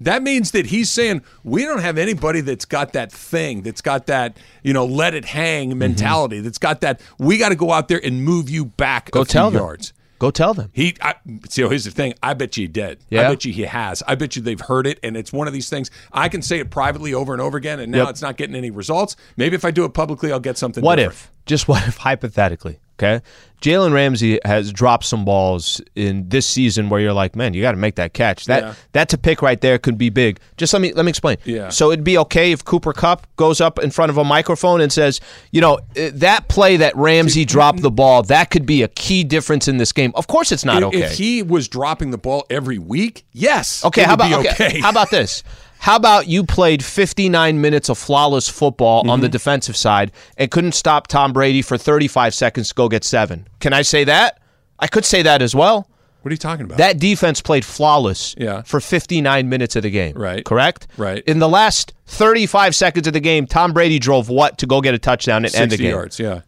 That 0.00 0.22
means 0.22 0.52
that 0.52 0.66
he's 0.66 0.90
saying 0.90 1.22
we 1.44 1.64
don't 1.64 1.80
have 1.80 1.98
anybody 1.98 2.40
that's 2.40 2.64
got 2.64 2.92
that 2.94 3.12
thing, 3.12 3.62
that's 3.62 3.82
got 3.82 4.06
that, 4.06 4.36
you 4.62 4.72
know, 4.72 4.86
let 4.86 5.14
it 5.14 5.24
hang 5.26 5.70
mm-hmm. 5.70 5.78
mentality, 5.78 6.40
that's 6.40 6.58
got 6.58 6.80
that. 6.80 7.00
We 7.18 7.36
got 7.38 7.50
to 7.50 7.56
go 7.56 7.72
out 7.72 7.88
there 7.88 8.00
and 8.02 8.24
move 8.24 8.48
you 8.48 8.64
back 8.64 9.10
Go 9.10 9.20
a 9.20 9.24
few 9.24 9.32
tell 9.32 9.50
them. 9.50 9.60
yards. 9.60 9.92
Go 10.18 10.30
tell 10.30 10.52
them. 10.52 10.70
He, 10.74 10.94
I, 11.00 11.14
see, 11.48 11.62
here's 11.66 11.84
the 11.86 11.90
thing. 11.90 12.12
I 12.22 12.34
bet 12.34 12.54
you 12.58 12.64
he 12.64 12.68
did. 12.68 12.98
Yeah? 13.08 13.22
I 13.22 13.30
bet 13.30 13.46
you 13.46 13.54
he 13.54 13.62
has. 13.62 14.02
I 14.06 14.16
bet 14.16 14.36
you 14.36 14.42
they've 14.42 14.60
heard 14.60 14.86
it, 14.86 15.00
and 15.02 15.16
it's 15.16 15.32
one 15.32 15.46
of 15.46 15.54
these 15.54 15.70
things. 15.70 15.90
I 16.12 16.28
can 16.28 16.42
say 16.42 16.58
it 16.58 16.70
privately 16.70 17.14
over 17.14 17.32
and 17.32 17.40
over 17.40 17.56
again, 17.56 17.80
and 17.80 17.90
now 17.90 18.00
Yep. 18.00 18.08
it's 18.10 18.22
not 18.22 18.36
getting 18.36 18.54
any 18.54 18.70
results. 18.70 19.16
Maybe 19.38 19.54
if 19.56 19.64
I 19.64 19.70
do 19.70 19.86
it 19.86 19.94
publicly, 19.94 20.30
I'll 20.30 20.38
get 20.38 20.58
something. 20.58 20.84
What 20.84 20.96
different. 20.96 21.14
if? 21.14 21.32
Just 21.50 21.68
what 21.68 21.86
if, 21.88 21.96
hypothetically, 21.98 22.78
okay? 22.98 23.20
Jalen 23.60 23.92
Ramsey 23.92 24.38
has 24.46 24.72
dropped 24.72 25.04
some 25.04 25.24
balls 25.26 25.82
in 25.94 26.28
this 26.30 26.46
season 26.46 26.88
where 26.88 26.98
you're 26.98 27.12
like, 27.12 27.36
man, 27.36 27.52
you 27.52 27.60
got 27.60 27.72
to 27.72 27.76
make 27.76 27.96
that 27.96 28.14
catch. 28.14 28.46
That 28.46 28.62
Yeah. 28.62 28.74
that's 28.92 29.12
a 29.12 29.18
pick 29.18 29.42
right 29.42 29.60
there 29.60 29.78
could 29.78 29.98
be 29.98 30.08
big. 30.08 30.40
Just 30.56 30.72
let 30.72 30.80
me 30.80 30.94
let 30.94 31.04
me 31.04 31.10
explain. 31.10 31.36
Yeah. 31.44 31.68
So 31.68 31.90
it'd 31.92 32.02
be 32.04 32.16
okay 32.18 32.52
if 32.52 32.64
Cooper 32.64 32.94
Kupp 32.94 33.26
goes 33.36 33.60
up 33.60 33.78
in 33.78 33.90
front 33.90 34.08
of 34.08 34.16
a 34.16 34.24
microphone 34.24 34.80
and 34.80 34.90
says, 34.90 35.20
you 35.50 35.60
know, 35.60 35.78
eh, 35.96 36.10
that 36.14 36.48
play 36.48 36.78
that 36.78 36.96
Ramsey 36.96 37.44
dropped 37.44 37.82
the 37.82 37.90
ball, 37.90 38.22
that 38.24 38.48
could 38.50 38.64
be 38.64 38.82
a 38.82 38.88
key 38.88 39.24
difference 39.24 39.68
in 39.68 39.76
this 39.76 39.92
game. 39.92 40.12
Of 40.14 40.26
course, 40.26 40.52
it's 40.52 40.64
not 40.64 40.78
If- 40.82 40.88
okay. 40.88 41.02
If 41.02 41.18
he 41.18 41.42
was 41.42 41.68
dropping 41.68 42.12
the 42.12 42.18
ball 42.18 42.46
every 42.48 42.78
week, 42.78 43.26
yes. 43.32 43.84
Okay, 43.84 44.04
how 44.04 44.14
about 44.14 44.32
okay, 44.40 44.50
okay? 44.52 44.80
how 44.80 44.88
about 44.90 45.10
this? 45.10 45.42
How 45.80 45.96
about 45.96 46.28
you 46.28 46.44
played 46.44 46.84
59 46.84 47.60
minutes 47.60 47.88
of 47.88 47.96
flawless 47.98 48.48
football 48.48 49.10
on 49.10 49.20
the 49.20 49.26
Mm-hmm. 49.26 49.32
defensive 49.32 49.76
side 49.76 50.12
and 50.36 50.50
couldn't 50.50 50.72
stop 50.72 51.06
Tom 51.06 51.32
Brady 51.32 51.62
for 51.62 51.78
35 51.78 52.34
seconds 52.34 52.68
to 52.68 52.74
go 52.74 52.88
get 52.88 53.02
7? 53.02 53.48
Can 53.60 53.72
I 53.72 53.82
say 53.82 54.04
that? 54.04 54.40
I 54.78 54.86
could 54.88 55.04
say 55.06 55.22
that 55.22 55.40
as 55.42 55.54
well. 55.54 55.88
What 56.22 56.30
are 56.30 56.34
you 56.34 56.38
talking 56.38 56.66
about? 56.66 56.76
That 56.76 56.98
defense 56.98 57.40
played 57.40 57.64
flawless 57.64 58.34
Yeah. 58.36 58.60
for 58.62 58.78
59 58.78 59.48
minutes 59.48 59.74
of 59.74 59.82
the 59.84 59.90
game. 59.90 60.14
Right. 60.18 60.44
Correct? 60.44 60.86
Right. 60.98 61.24
In 61.24 61.38
the 61.38 61.48
last 61.48 61.94
35 62.08 62.74
seconds 62.76 63.06
of 63.06 63.14
the 63.14 63.20
game, 63.20 63.46
Tom 63.46 63.72
Brady 63.72 63.98
drove 63.98 64.28
what 64.28 64.58
to 64.58 64.66
go 64.66 64.82
get 64.82 64.92
a 64.92 64.98
touchdown 64.98 65.46
and 65.46 65.54
end 65.54 65.70
the 65.70 65.76
60 65.76 65.82
game? 65.84 65.90
yards. 65.92 66.18
Yeah. 66.20 66.40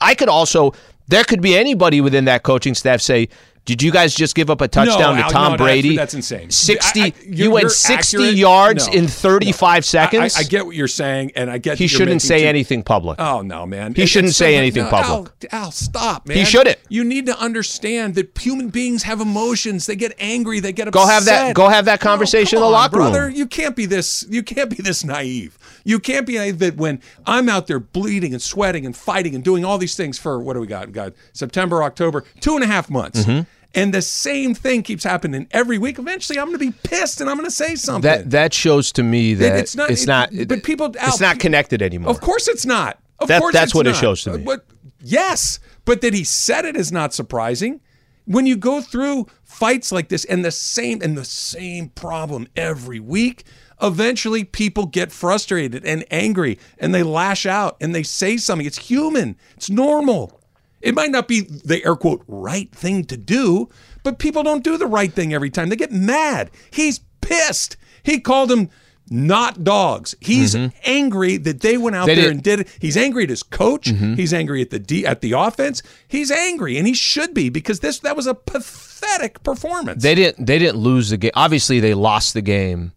I 0.00 0.14
could 0.14 0.28
also 0.30 0.72
there 1.08 1.24
could 1.24 1.40
be 1.42 1.56
anybody 1.56 2.00
within 2.00 2.24
that 2.26 2.42
coaching 2.44 2.74
staff 2.74 3.00
say 3.02 3.28
Did 3.68 3.82
you 3.82 3.92
guys 3.92 4.14
just 4.14 4.34
give 4.34 4.48
up 4.48 4.62
a 4.62 4.66
touchdown 4.66 5.16
No, 5.16 5.22
to 5.24 5.28
Tom 5.28 5.52
no, 5.52 5.58
Brady? 5.58 5.94
that's 5.94 6.14
insane. 6.14 6.48
60 6.50 7.02
I- 7.02 7.04
I- 7.04 7.12
you 7.26 7.50
went 7.50 7.70
60 7.70 8.16
accurate. 8.16 8.34
yards 8.34 8.86
No, 8.86 8.94
in 8.94 9.06
35 9.06 9.84
seconds? 9.84 10.36
I, 10.36 10.40
I 10.40 10.42
get 10.44 10.64
what 10.64 10.74
you're 10.74 10.88
saying, 10.88 11.32
and 11.36 11.50
I 11.50 11.58
get 11.58 11.76
he 11.76 11.86
shouldn't 11.86 12.22
say 12.22 12.40
too- 12.40 12.46
anything 12.46 12.82
public. 12.82 13.20
Oh 13.20 13.42
no, 13.42 13.66
man! 13.66 13.92
He 13.94 14.04
It- 14.04 14.06
shouldn't 14.06 14.34
say 14.34 14.54
so- 14.54 14.58
anything 14.58 14.86
public. 14.86 15.32
Al, 15.52 15.64
Al, 15.64 15.70
stop, 15.70 16.26
man. 16.26 16.38
He 16.38 16.46
shouldn't. 16.46 16.78
You 16.88 17.04
need 17.04 17.26
to 17.26 17.38
understand 17.38 18.14
that 18.14 18.38
human 18.40 18.70
beings 18.70 19.02
have 19.02 19.20
emotions. 19.20 19.84
They 19.84 19.96
get 19.96 20.14
angry. 20.18 20.60
They 20.60 20.72
get 20.72 20.88
upset. 20.88 21.02
Go 21.02 21.06
have 21.06 21.24
that- 21.26 21.54
go 21.54 21.68
have 21.68 21.84
that 21.84 22.00
conversation 22.00 22.56
in 22.56 22.60
the 22.62 22.66
on, 22.66 22.72
locker 22.72 22.96
room. 22.96 23.10
brother. 23.12 23.28
You 23.28 23.44
can't 23.46 23.76
be 23.76 23.84
this. 23.84 24.24
You 24.30 24.42
can't 24.42 24.70
be 24.70 24.76
this 24.82 25.04
naive. 25.04 25.58
You 25.84 25.98
can't 25.98 26.26
be 26.26 26.36
naive 26.38 26.58
that 26.60 26.78
when 26.78 27.00
I'm 27.26 27.50
out 27.50 27.66
there 27.66 27.80
bleeding 27.80 28.32
and 28.32 28.40
sweating 28.40 28.86
and 28.86 28.96
fighting 28.96 29.34
and 29.34 29.44
doing 29.44 29.62
all 29.62 29.76
these 29.76 29.94
things 29.94 30.18
for 30.18 30.40
what 30.40 30.54
do 30.54 30.60
we 30.60 30.66
got? 30.66 30.86
We 30.86 30.92
got 30.94 31.12
September, 31.34 31.82
October, 31.82 32.24
two 32.40 32.54
and 32.54 32.64
a 32.64 32.66
half 32.66 32.88
months. 32.88 33.24
Mm-hmm. 33.24 33.42
And 33.74 33.92
the 33.92 34.00
same 34.02 34.54
thing 34.54 34.82
keeps 34.82 35.04
happening 35.04 35.46
every 35.50 35.76
week. 35.78 35.98
Eventually, 35.98 36.38
I'm 36.38 36.46
going 36.46 36.58
to 36.58 36.64
be 36.70 36.72
pissed 36.84 37.20
and 37.20 37.28
I'm 37.28 37.36
going 37.36 37.48
to 37.48 37.54
say 37.54 37.74
something. 37.74 38.08
that 38.10 38.30
that 38.30 38.54
shows 38.54 38.90
to 38.92 39.02
me 39.02 39.34
that 39.34 39.56
it's 39.58 39.76
not- 39.76 39.90
it's 39.90 40.04
it- 40.04 40.06
not 40.06 40.30
but 40.48 40.62
people- 40.62 40.86
it's 40.86 40.96
Al, 40.98 41.18
not 41.28 41.38
connected 41.38 41.82
anymore. 41.82 42.10
Of 42.10 42.20
course 42.20 42.48
it's 42.48 42.64
not. 42.64 42.98
Of 43.18 43.28
That- 43.28 43.40
course 43.40 43.52
that's 43.52 43.66
it's 43.70 43.74
what 43.74 43.86
it 43.86 43.94
shows 43.96 44.22
to 44.22 44.38
me. 44.38 44.44
But 44.44 44.64
yes, 45.02 45.58
but 45.84 46.00
that 46.00 46.14
he 46.14 46.24
said 46.24 46.64
it 46.64 46.76
is 46.76 46.90
not 46.90 47.12
surprising. 47.12 47.80
When 48.24 48.46
you 48.46 48.56
go 48.56 48.80
through 48.80 49.26
fights 49.44 49.90
like 49.92 50.08
this 50.08 50.24
and 50.26 50.44
the 50.44 50.50
same 50.50 51.00
and 51.02 51.16
the 51.16 51.24
same 51.24 51.88
problem 51.88 52.46
every 52.56 53.00
week, 53.00 53.44
eventually 53.82 54.44
people 54.44 54.86
get 54.86 55.12
frustrated 55.12 55.84
and 55.84 56.04
angry 56.10 56.58
and 56.78 56.94
they 56.94 57.02
lash 57.02 57.46
out 57.46 57.76
and 57.80 57.94
they 57.94 58.02
say 58.02 58.36
something. 58.36 58.66
It's 58.66 58.78
human. 58.78 59.36
It's 59.56 59.70
normal. 59.70 60.37
It 60.80 60.94
might 60.94 61.10
not 61.10 61.28
be 61.28 61.40
the 61.40 61.84
air 61.84 61.96
quote 61.96 62.22
right 62.26 62.70
thing 62.72 63.04
to 63.04 63.16
do, 63.16 63.68
but 64.02 64.18
people 64.18 64.42
don't 64.42 64.64
do 64.64 64.76
the 64.76 64.86
right 64.86 65.12
thing 65.12 65.34
every 65.34 65.50
time. 65.50 65.68
They 65.68 65.76
get 65.76 65.92
mad. 65.92 66.50
He's 66.70 67.00
pissed. 67.20 67.76
He 68.02 68.20
called 68.20 68.50
them 68.50 68.70
not 69.10 69.64
dogs. 69.64 70.14
He's 70.20 70.54
mm-hmm. 70.54 70.76
angry 70.84 71.36
that 71.38 71.60
they 71.60 71.76
went 71.76 71.96
out 71.96 72.06
They 72.06 72.14
there 72.14 72.24
did- 72.24 72.32
and 72.32 72.42
did 72.42 72.60
it. 72.60 72.68
He's 72.78 72.96
angry 72.96 73.24
at 73.24 73.30
his 73.30 73.42
coach. 73.42 73.86
Mm-hmm. 73.86 74.14
He's 74.14 74.34
angry 74.34 74.62
at 74.62 74.70
the 74.70 74.78
D, 74.78 75.06
at 75.06 75.20
the 75.20 75.32
offense. 75.32 75.82
He's 76.06 76.30
angry, 76.30 76.76
and 76.76 76.86
he 76.86 76.94
should 76.94 77.34
be 77.34 77.48
because 77.48 77.80
this 77.80 78.00
that 78.00 78.16
was 78.16 78.26
a 78.26 78.34
pathetic 78.34 79.42
performance. 79.42 80.02
They 80.02 80.14
didn't 80.14 80.46
they 80.46 80.58
didn't 80.58 80.78
lose 80.78 81.10
the 81.10 81.16
game. 81.16 81.32
Obviously 81.34 81.80
they 81.80 81.94
lost 81.94 82.34
the 82.34 82.42
game 82.42 82.92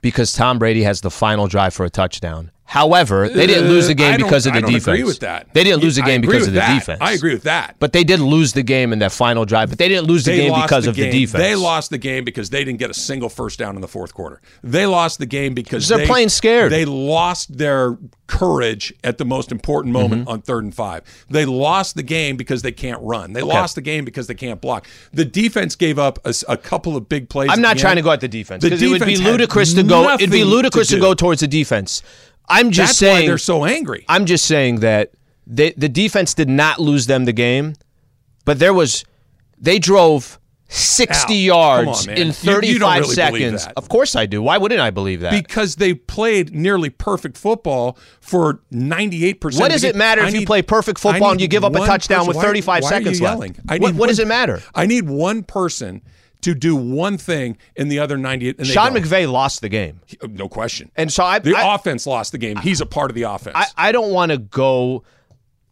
because 0.00 0.32
Tom 0.32 0.58
Brady 0.58 0.82
has 0.82 1.00
the 1.00 1.10
final 1.10 1.46
drive 1.46 1.74
for 1.74 1.84
a 1.84 1.90
touchdown. 1.90 2.50
However, 2.72 3.28
they 3.28 3.46
didn't 3.46 3.68
lose 3.68 3.86
the 3.86 3.92
Uh, 3.92 3.96
game 3.96 4.14
I 4.14 4.16
because 4.16 4.46
of 4.46 4.54
the 4.54 4.60
I 4.60 4.62
defense. 4.62 4.86
agree 4.86 5.04
with 5.04 5.20
that. 5.20 5.46
They 5.52 5.62
didn't 5.62 5.82
lose 5.82 5.96
the 5.96 6.00
game 6.02 6.22
because 6.22 6.46
of 6.46 6.54
the 6.54 6.60
that. 6.60 6.78
defense. 6.78 6.98
I 7.02 7.12
agree 7.12 7.34
with 7.34 7.42
that. 7.42 7.76
But 7.78 7.92
they 7.92 8.02
did 8.02 8.18
lose 8.18 8.54
the 8.54 8.62
game 8.62 8.94
in 8.94 9.00
that 9.00 9.12
final 9.12 9.44
drive. 9.44 9.68
But 9.68 9.76
they 9.78 9.88
didn't 9.88 10.06
lose 10.06 10.24
the 10.24 10.30
They 10.30 10.48
game 10.48 10.58
because 10.62 10.84
the 10.84 10.90
of 10.90 10.96
game. 10.96 11.10
the 11.10 11.20
defense. 11.26 11.42
They 11.42 11.54
lost 11.54 11.90
the 11.90 11.98
game 11.98 12.24
because 12.24 12.48
they 12.48 12.64
didn't 12.64 12.78
get 12.78 12.88
a 12.88 12.94
single 12.94 13.28
first 13.28 13.58
down 13.58 13.74
in 13.74 13.82
the 13.82 13.88
fourth 13.88 14.14
quarter. 14.14 14.40
They 14.64 14.86
lost 14.86 15.18
the 15.18 15.26
game 15.26 15.52
because 15.52 15.86
They're 15.86 15.98
they- 15.98 16.06
playing 16.06 16.30
scared. 16.30 16.72
They 16.72 16.86
lost 16.86 17.58
their 17.58 17.98
courage 18.26 18.94
at 19.04 19.18
the 19.18 19.26
most 19.26 19.52
important 19.52 19.92
moment 19.92 20.22
Mm-hmm. 20.22 20.30
on 20.30 20.40
third 20.40 20.64
and 20.64 20.74
five. 20.74 21.02
They 21.28 21.44
lost 21.44 21.96
the 21.96 22.02
game 22.02 22.36
because 22.38 22.62
they 22.62 22.72
can't 22.72 23.00
run. 23.02 23.34
They 23.34 23.42
lost 23.42 23.74
the 23.74 23.82
game 23.82 24.06
because 24.06 24.26
they 24.28 24.34
can't 24.34 24.62
block. 24.62 24.86
The 25.12 25.26
defense 25.26 25.76
gave 25.76 25.98
up 25.98 26.18
a 26.48 26.56
couple 26.56 26.96
of 26.96 27.06
big 27.08 27.28
plays. 27.28 27.50
I'm 27.52 27.60
not 27.60 27.76
trying 27.76 27.92
end. 27.92 27.98
to 27.98 28.02
go 28.04 28.10
at 28.12 28.20
the 28.20 28.28
defense 28.28 28.62
The 28.62 28.70
because 28.70 28.82
it 28.82 28.88
would 28.88 29.04
be 29.04 29.16
ludicrous 29.18 29.74
to 29.74 29.82
go. 29.82 30.14
It'd 30.14 30.30
be 30.30 30.44
ludicrous 30.44 30.88
to, 30.88 30.94
do. 30.94 31.00
go 31.02 31.12
towards 31.12 31.40
the 31.42 31.48
defense. 31.48 32.02
I'm 32.48 32.70
just 32.70 32.90
That's 32.90 32.98
saying 32.98 33.22
why 33.22 33.26
they're 33.26 33.38
so 33.38 33.64
angry. 33.64 34.04
I'm 34.08 34.26
just 34.26 34.44
saying 34.46 34.80
that 34.80 35.12
they, 35.46 35.72
the 35.72 35.88
defense 35.88 36.34
did 36.34 36.48
not 36.48 36.78
lose 36.80 37.06
them 37.06 37.24
the 37.24 37.32
game, 37.32 37.74
but 38.44 38.58
there 38.58 38.74
was 38.74 39.04
they 39.58 39.78
drove 39.78 40.38
60 40.68 41.50
Al, 41.50 41.76
come 41.76 41.86
yards 41.86 42.08
on, 42.08 42.14
in 42.14 42.32
35 42.32 42.64
you 42.64 42.78
don't 42.78 42.92
really 43.00 43.14
seconds. 43.14 43.68
Of 43.76 43.88
course 43.90 44.16
I 44.16 44.24
do. 44.26 44.40
Why 44.42 44.56
wouldn't 44.56 44.80
I 44.80 44.90
believe 44.90 45.20
that? 45.20 45.32
because 45.32 45.76
they 45.76 45.92
played 45.94 46.54
nearly 46.54 46.88
perfect 46.90 47.36
football 47.36 47.98
for 48.20 48.60
98%. 48.72 49.60
What 49.60 49.70
does 49.70 49.84
it 49.84 49.96
matter 49.96 50.22
I 50.22 50.28
if 50.28 50.34
you 50.34 50.46
play 50.46 50.62
perfect 50.62 50.98
football 50.98 51.30
and 51.32 51.40
you 51.40 51.48
give 51.48 51.64
up 51.64 51.74
a 51.74 51.78
touchdown 51.86 52.20
person- 52.20 52.28
with 52.28 52.36
why- 52.38 52.42
35 52.42 52.66
why 52.66 52.74
are 52.74 52.80
you 52.80 53.04
seconds 53.04 53.20
left? 53.20 53.38
What- 53.38 53.80
need 53.80 53.98
what 53.98 54.08
does 54.08 54.18
one- 54.18 54.26
it 54.26 54.28
matter? 54.28 54.62
I 54.74 54.86
need 54.86 55.08
one 55.08 55.42
person 55.42 56.00
to 56.42 56.54
do 56.54 56.76
one 56.76 57.16
thing 57.18 57.56
in 57.76 57.88
the 57.88 57.98
other 57.98 58.16
98. 58.16 58.58
And 58.58 58.66
Sean 58.66 58.92
don't. 58.92 59.02
McVay 59.02 59.30
lost 59.30 59.60
the 59.62 59.68
game. 59.68 60.00
Uh, 60.22 60.28
no 60.30 60.48
question. 60.48 60.90
And 60.96 61.12
so 61.12 61.24
I 61.24 61.38
the 61.38 61.56
I, 61.56 61.74
offense 61.74 62.06
lost 62.06 62.32
the 62.32 62.38
game. 62.38 62.56
He's 62.58 62.80
a 62.80 62.86
part 62.86 63.10
of 63.10 63.14
the 63.14 63.22
offense. 63.22 63.56
I, 63.56 63.66
I 63.76 63.92
don't 63.92 64.12
want 64.12 64.30
to 64.32 64.38
go. 64.38 65.02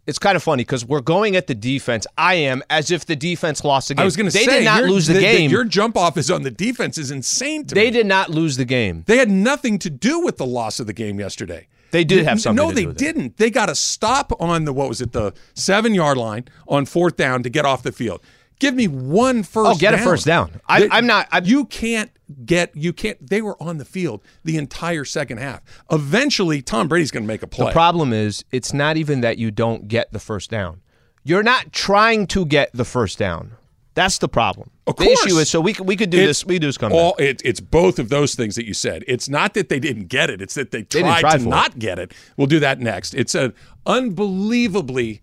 It's 0.07 0.19
kind 0.19 0.35
of 0.35 0.43
funny 0.43 0.63
because 0.65 0.85
we're 0.85 1.03
going 1.03 1.37
at 1.37 1.47
the 1.47 1.55
defense. 1.55 2.07
I 2.19 2.35
am 2.35 2.63
as 2.71 2.91
if 2.91 3.07
the 3.07 3.15
defense 3.15 3.63
lost 3.63 3.89
the 3.89 3.95
game. 3.95 4.03
I 4.03 4.05
was 4.05 4.17
going 4.17 4.27
to 4.27 4.31
say 4.33 4.47
they 4.47 4.59
did 4.59 4.65
not 4.65 4.83
lose 4.85 5.07
the, 5.07 5.13
that 5.15 5.21
game. 5.21 5.51
Your 5.51 5.63
jump 5.65 5.97
off 5.97 6.17
is 6.17 6.31
on 6.31 6.43
the 6.43 6.51
defense 6.51 6.99
is 6.99 7.11
insane 7.13 7.65
to 7.67 7.75
they 7.75 7.87
me. 7.87 7.91
did 7.93 8.07
not 8.07 8.29
lose 8.31 8.57
the 8.57 8.65
game. 8.65 9.05
They 9.07 9.19
had 9.19 9.31
nothing 9.31 9.79
to 9.81 9.91
do 9.91 10.19
with 10.21 10.39
the 10.39 10.47
loss 10.47 10.81
of 10.81 10.87
the 10.87 10.93
game 10.93 11.21
yesterday. 11.21 11.69
They 11.93 12.05
did 12.05 12.25
have 12.25 12.41
something 12.41 12.57
No, 12.65 12.71
to 12.71 12.75
they 12.75 12.83
do 12.83 12.89
with 12.89 12.97
it. 12.97 13.05
didn't. 13.05 13.37
They 13.37 13.51
got 13.51 13.69
a 13.69 13.75
stop 13.75 14.33
on 14.41 14.65
the 14.65 14.73
what 14.73 14.89
was 14.89 15.01
it, 15.01 15.13
the 15.13 15.33
seven 15.55 15.95
yard 15.95 16.17
line 16.17 16.47
on 16.69 16.87
fourth 16.87 17.17
down 17.17 17.43
to 17.43 17.51
get 17.51 17.65
off 17.65 17.83
the 17.83 17.93
field. 17.93 18.21
Give 18.61 18.75
me 18.75 18.87
one 18.87 19.41
oh, 19.41 19.43
first. 19.43 19.71
Oh, 19.71 19.75
get 19.75 19.95
a 19.95 19.99
first 19.99 20.25
down. 20.25 20.61
I- 20.69 20.81
They- 20.81 20.89
I'm 20.91 21.07
not- 21.07 21.27
I- 21.33 21.41
you 21.41 21.65
can't 21.65 22.11
get. 22.45 22.71
You 22.77 22.93
can't. 22.93 23.29
They 23.29 23.43
were 23.43 23.61
on 23.61 23.79
the 23.79 23.85
field 23.85 24.23
the 24.45 24.57
entire 24.57 25.05
second 25.05 25.39
half. 25.39 25.63
Eventually, 25.91 26.63
Tom 26.63 26.87
Brady's 26.87 27.11
going 27.11 27.25
to 27.25 27.29
make 27.29 27.43
a 27.43 27.49
play. 27.49 27.67
The 27.67 27.73
problem 27.73 28.13
is, 28.13 28.45
it's 28.53 28.73
not 28.73 28.97
even 28.97 29.23
that 29.23 29.39
you 29.39 29.51
don't 29.51 29.89
get 29.89 30.13
the 30.13 30.21
first 30.21 30.51
down. 30.51 30.83
You're 31.25 31.43
not 31.43 31.73
trying 31.73 32.27
to 32.29 32.45
get 32.47 32.71
the 32.73 32.85
first 32.85 33.19
down. 33.19 33.53
That's 33.95 34.19
the 34.19 34.29
problem. 34.29 34.71
Of 34.87 34.97
the 34.97 35.05
course. 35.05 35.27
issue 35.27 35.37
is, 35.39 35.51
so 35.51 35.61
we 35.61 35.73
could- 35.73 35.87
we 35.87 35.97
could 35.97 36.11
do 36.11 36.19
It's 36.19 36.27
this. 36.41 36.47
We 36.47 36.59
do 36.59 36.69
this 36.69 36.79
come 36.79 36.93
all, 36.93 37.17
it, 37.19 37.43
it's 37.45 37.61
both 37.61 37.99
of 37.99 38.09
those 38.09 38.35
things 38.37 38.55
that 38.55 38.65
you 38.65 38.73
said. 38.73 39.05
It's 39.09 39.29
not 39.29 39.55
that 39.55 39.69
they 39.69 39.81
didn't 39.81 40.07
get 40.07 40.31
it. 40.31 40.41
It's 40.41 40.55
that 40.55 40.71
they 40.71 40.83
tried 40.85 41.21
try 41.21 41.33
to 41.33 41.39
for 41.41 41.45
it. 41.45 41.49
not 41.49 41.79
get 41.79 41.99
it. 41.99 42.13
We'll 42.37 42.47
do 42.47 42.61
that 42.61 42.79
next. 42.79 43.15
It's 43.15 43.35
an 43.35 43.53
unbelievably. 43.87 45.23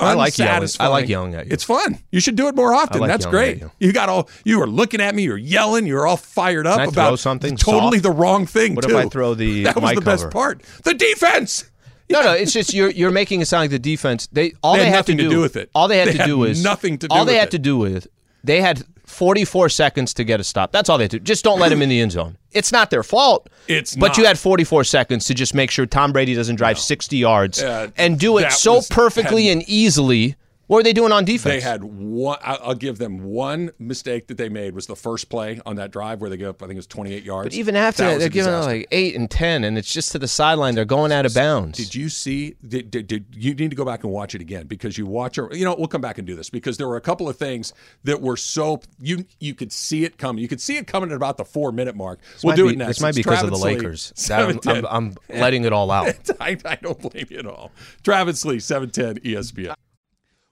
I 0.00 0.14
like 0.14 0.36
yelling. 0.38 0.68
I 0.80 0.86
like 0.88 1.08
yelling 1.08 1.34
at 1.34 1.46
you. 1.46 1.52
It's 1.52 1.64
fun. 1.64 1.98
You 2.10 2.20
should 2.20 2.36
do 2.36 2.48
it 2.48 2.54
more 2.54 2.74
often. 2.74 3.00
like 3.00 3.08
That's 3.10 3.26
great. 3.26 3.60
you. 3.60 3.70
You. 3.78 3.92
got 3.92 4.08
all. 4.08 4.28
You 4.44 4.58
were 4.58 4.66
looking 4.66 5.00
at 5.00 5.14
me. 5.14 5.22
You're 5.24 5.36
yelling. 5.36 5.86
You're 5.86 6.06
all 6.06 6.16
fired 6.16 6.66
up 6.66 6.80
about 6.88 6.94
throw 7.08 7.16
something 7.16 7.56
totally 7.56 7.98
soft? 7.98 8.02
the 8.02 8.10
wrong 8.10 8.46
thing. 8.46 8.74
What 8.74 8.84
if. 8.84 8.94
I 8.94 9.08
throw 9.08 9.34
the 9.34 9.64
That 9.64 9.80
was 9.80 9.94
the 9.94 10.00
best 10.00 10.30
part. 10.30 10.62
The 10.84 10.94
defense. 10.94 11.70
No, 12.10 12.22
no, 12.22 12.32
it's 12.32 12.52
just 12.52 12.74
you're 12.74 12.90
you're 12.90 13.10
making 13.10 13.40
it 13.40 13.46
sound 13.46 13.62
like 13.62 13.70
the 13.70 13.78
defense. 13.78 14.26
They 14.30 14.52
all 14.62 14.74
They 14.74 14.80
they, 14.80 14.86
had 14.86 14.94
had 14.96 15.06
to 15.06 15.14
do, 15.14 15.22
to 15.24 15.28
do 15.30 15.40
with 15.40 15.56
it. 15.56 15.70
All 15.74 15.88
they 15.88 15.98
had 15.98 16.08
They 16.08 16.18
to 16.18 16.24
do 16.26 16.44
is 16.44 16.62
nothing 16.62 16.98
to 16.98 17.08
do 17.08 17.14
All 17.14 17.24
they 17.24 17.32
with 17.32 17.38
had 17.40 17.48
it. 17.48 17.52
to 17.52 17.58
do 17.58 17.78
with 17.78 18.06
they 18.44 18.60
had 18.60 18.82
44 19.14 19.68
seconds 19.68 20.12
to 20.14 20.24
get 20.24 20.40
a 20.40 20.44
stop. 20.44 20.72
That's 20.72 20.88
all 20.88 20.98
they 20.98 21.08
do. 21.08 21.18
Just 21.20 21.44
don't 21.44 21.58
let 21.60 21.70
him 21.72 21.80
in 21.82 21.88
the 21.88 22.00
end 22.00 22.12
zone. 22.12 22.36
It's 22.52 22.72
not 22.72 22.90
their 22.90 23.02
fault. 23.02 23.48
It's 23.68 23.96
but 23.96 24.18
you 24.18 24.26
had 24.26 24.38
44 24.38 24.84
seconds 24.84 25.24
to 25.26 25.34
just 25.34 25.54
make 25.54 25.70
sure 25.70 25.86
Tom 25.86 26.12
Brady 26.12 26.34
doesn't 26.34 26.56
drive 26.56 26.78
60 26.78 27.16
yards 27.16 27.62
Uh, 27.62 27.88
and 27.96 28.18
do 28.18 28.38
it 28.38 28.52
so 28.52 28.80
perfectly 28.90 29.46
had- 29.46 29.58
and 29.58 29.68
easily. 29.68 30.36
What 30.66 30.78
were 30.78 30.82
they 30.82 30.92
doing 30.94 31.12
on 31.12 31.24
defense? 31.24 31.54
They 31.54 31.60
had 31.60 31.84
one. 31.84 32.38
I'll 32.42 32.74
give 32.74 32.98
them 32.98 33.22
one 33.22 33.70
mistake 33.78 34.28
that 34.28 34.38
they 34.38 34.48
made 34.48 34.74
was 34.74 34.86
the 34.86 34.96
first 34.96 35.28
play 35.28 35.60
on 35.66 35.76
that 35.76 35.90
drive 35.90 36.20
where 36.22 36.30
they 36.30 36.38
go 36.38 36.50
up. 36.50 36.62
I 36.62 36.66
think 36.66 36.76
it 36.76 36.78
was 36.78 36.86
28 36.86 37.22
yards. 37.22 37.46
but 37.46 37.54
even 37.54 37.76
after 37.76 38.02
That 38.04 38.12
that, 38.12 38.18
they're 38.20 38.28
giving 38.30 38.52
out 38.52 38.64
like 38.64 38.86
eight 38.90 39.14
and 39.14 39.30
ten, 39.30 39.64
and 39.64 39.76
it's 39.76 39.92
just 39.92 40.12
to 40.12 40.18
the 40.18 40.28
sideline. 40.28 40.74
They're 40.74 40.84
going 40.86 41.12
out 41.12 41.26
of 41.26 41.34
bounds. 41.34 41.76
Did 41.76 41.94
you 41.94 42.08
see? 42.08 42.56
Did, 42.66 42.90
did, 42.90 43.06
did 43.06 43.26
you 43.34 43.54
need 43.54 43.70
to 43.70 43.76
go 43.76 43.84
back 43.84 44.04
and 44.04 44.12
watch 44.12 44.34
it 44.34 44.40
again 44.40 44.66
because 44.66 44.96
you 44.96 45.04
watch 45.06 45.36
or 45.36 45.50
you 45.52 45.64
know 45.64 45.74
we'll 45.76 45.86
come 45.88 46.00
back 46.00 46.16
and 46.18 46.26
do 46.26 46.34
this 46.34 46.48
because 46.48 46.78
there 46.78 46.88
were 46.88 46.96
a 46.96 47.00
couple 47.02 47.28
of 47.28 47.36
things 47.36 47.74
that 48.04 48.20
were 48.22 48.36
so 48.36 48.80
you 48.98 49.26
you 49.40 49.54
could 49.54 49.70
see 49.72 50.04
it 50.04 50.16
coming. 50.16 50.40
You 50.40 50.48
could 50.48 50.60
see 50.60 50.78
it 50.78 50.86
coming 50.86 51.10
at 51.10 51.16
about 51.16 51.36
the 51.36 51.44
four 51.44 51.72
minute 51.72 51.94
mark. 51.94 52.20
we'll 52.42 52.56
do 52.56 52.66
be- 52.68 52.72
it 52.72 52.78
next. 52.78 52.88
This 52.96 53.00
might 53.02 53.08
It's 53.10 53.18
be 53.18 53.22
because 53.22 53.42
of 53.42 53.50
the 53.50 53.56
Lee, 53.56 53.76
Lakers. 53.76 54.12
That 54.28 54.40
I'm, 54.66 54.86
I'm, 54.86 54.86
I'm 54.86 55.38
letting 55.40 55.64
it 55.64 55.72
all 55.72 55.90
out. 55.90 56.14
I, 56.40 56.56
I 56.64 56.76
don't 56.76 56.98
blame 56.98 57.26
you 57.28 57.38
at 57.38 57.46
all. 57.46 57.70
Travis 58.02 58.44
Lee, 58.44 58.56
E 58.56 58.60
seven 58.60 58.90
ten 58.90 59.16
ESPN. 59.18 59.74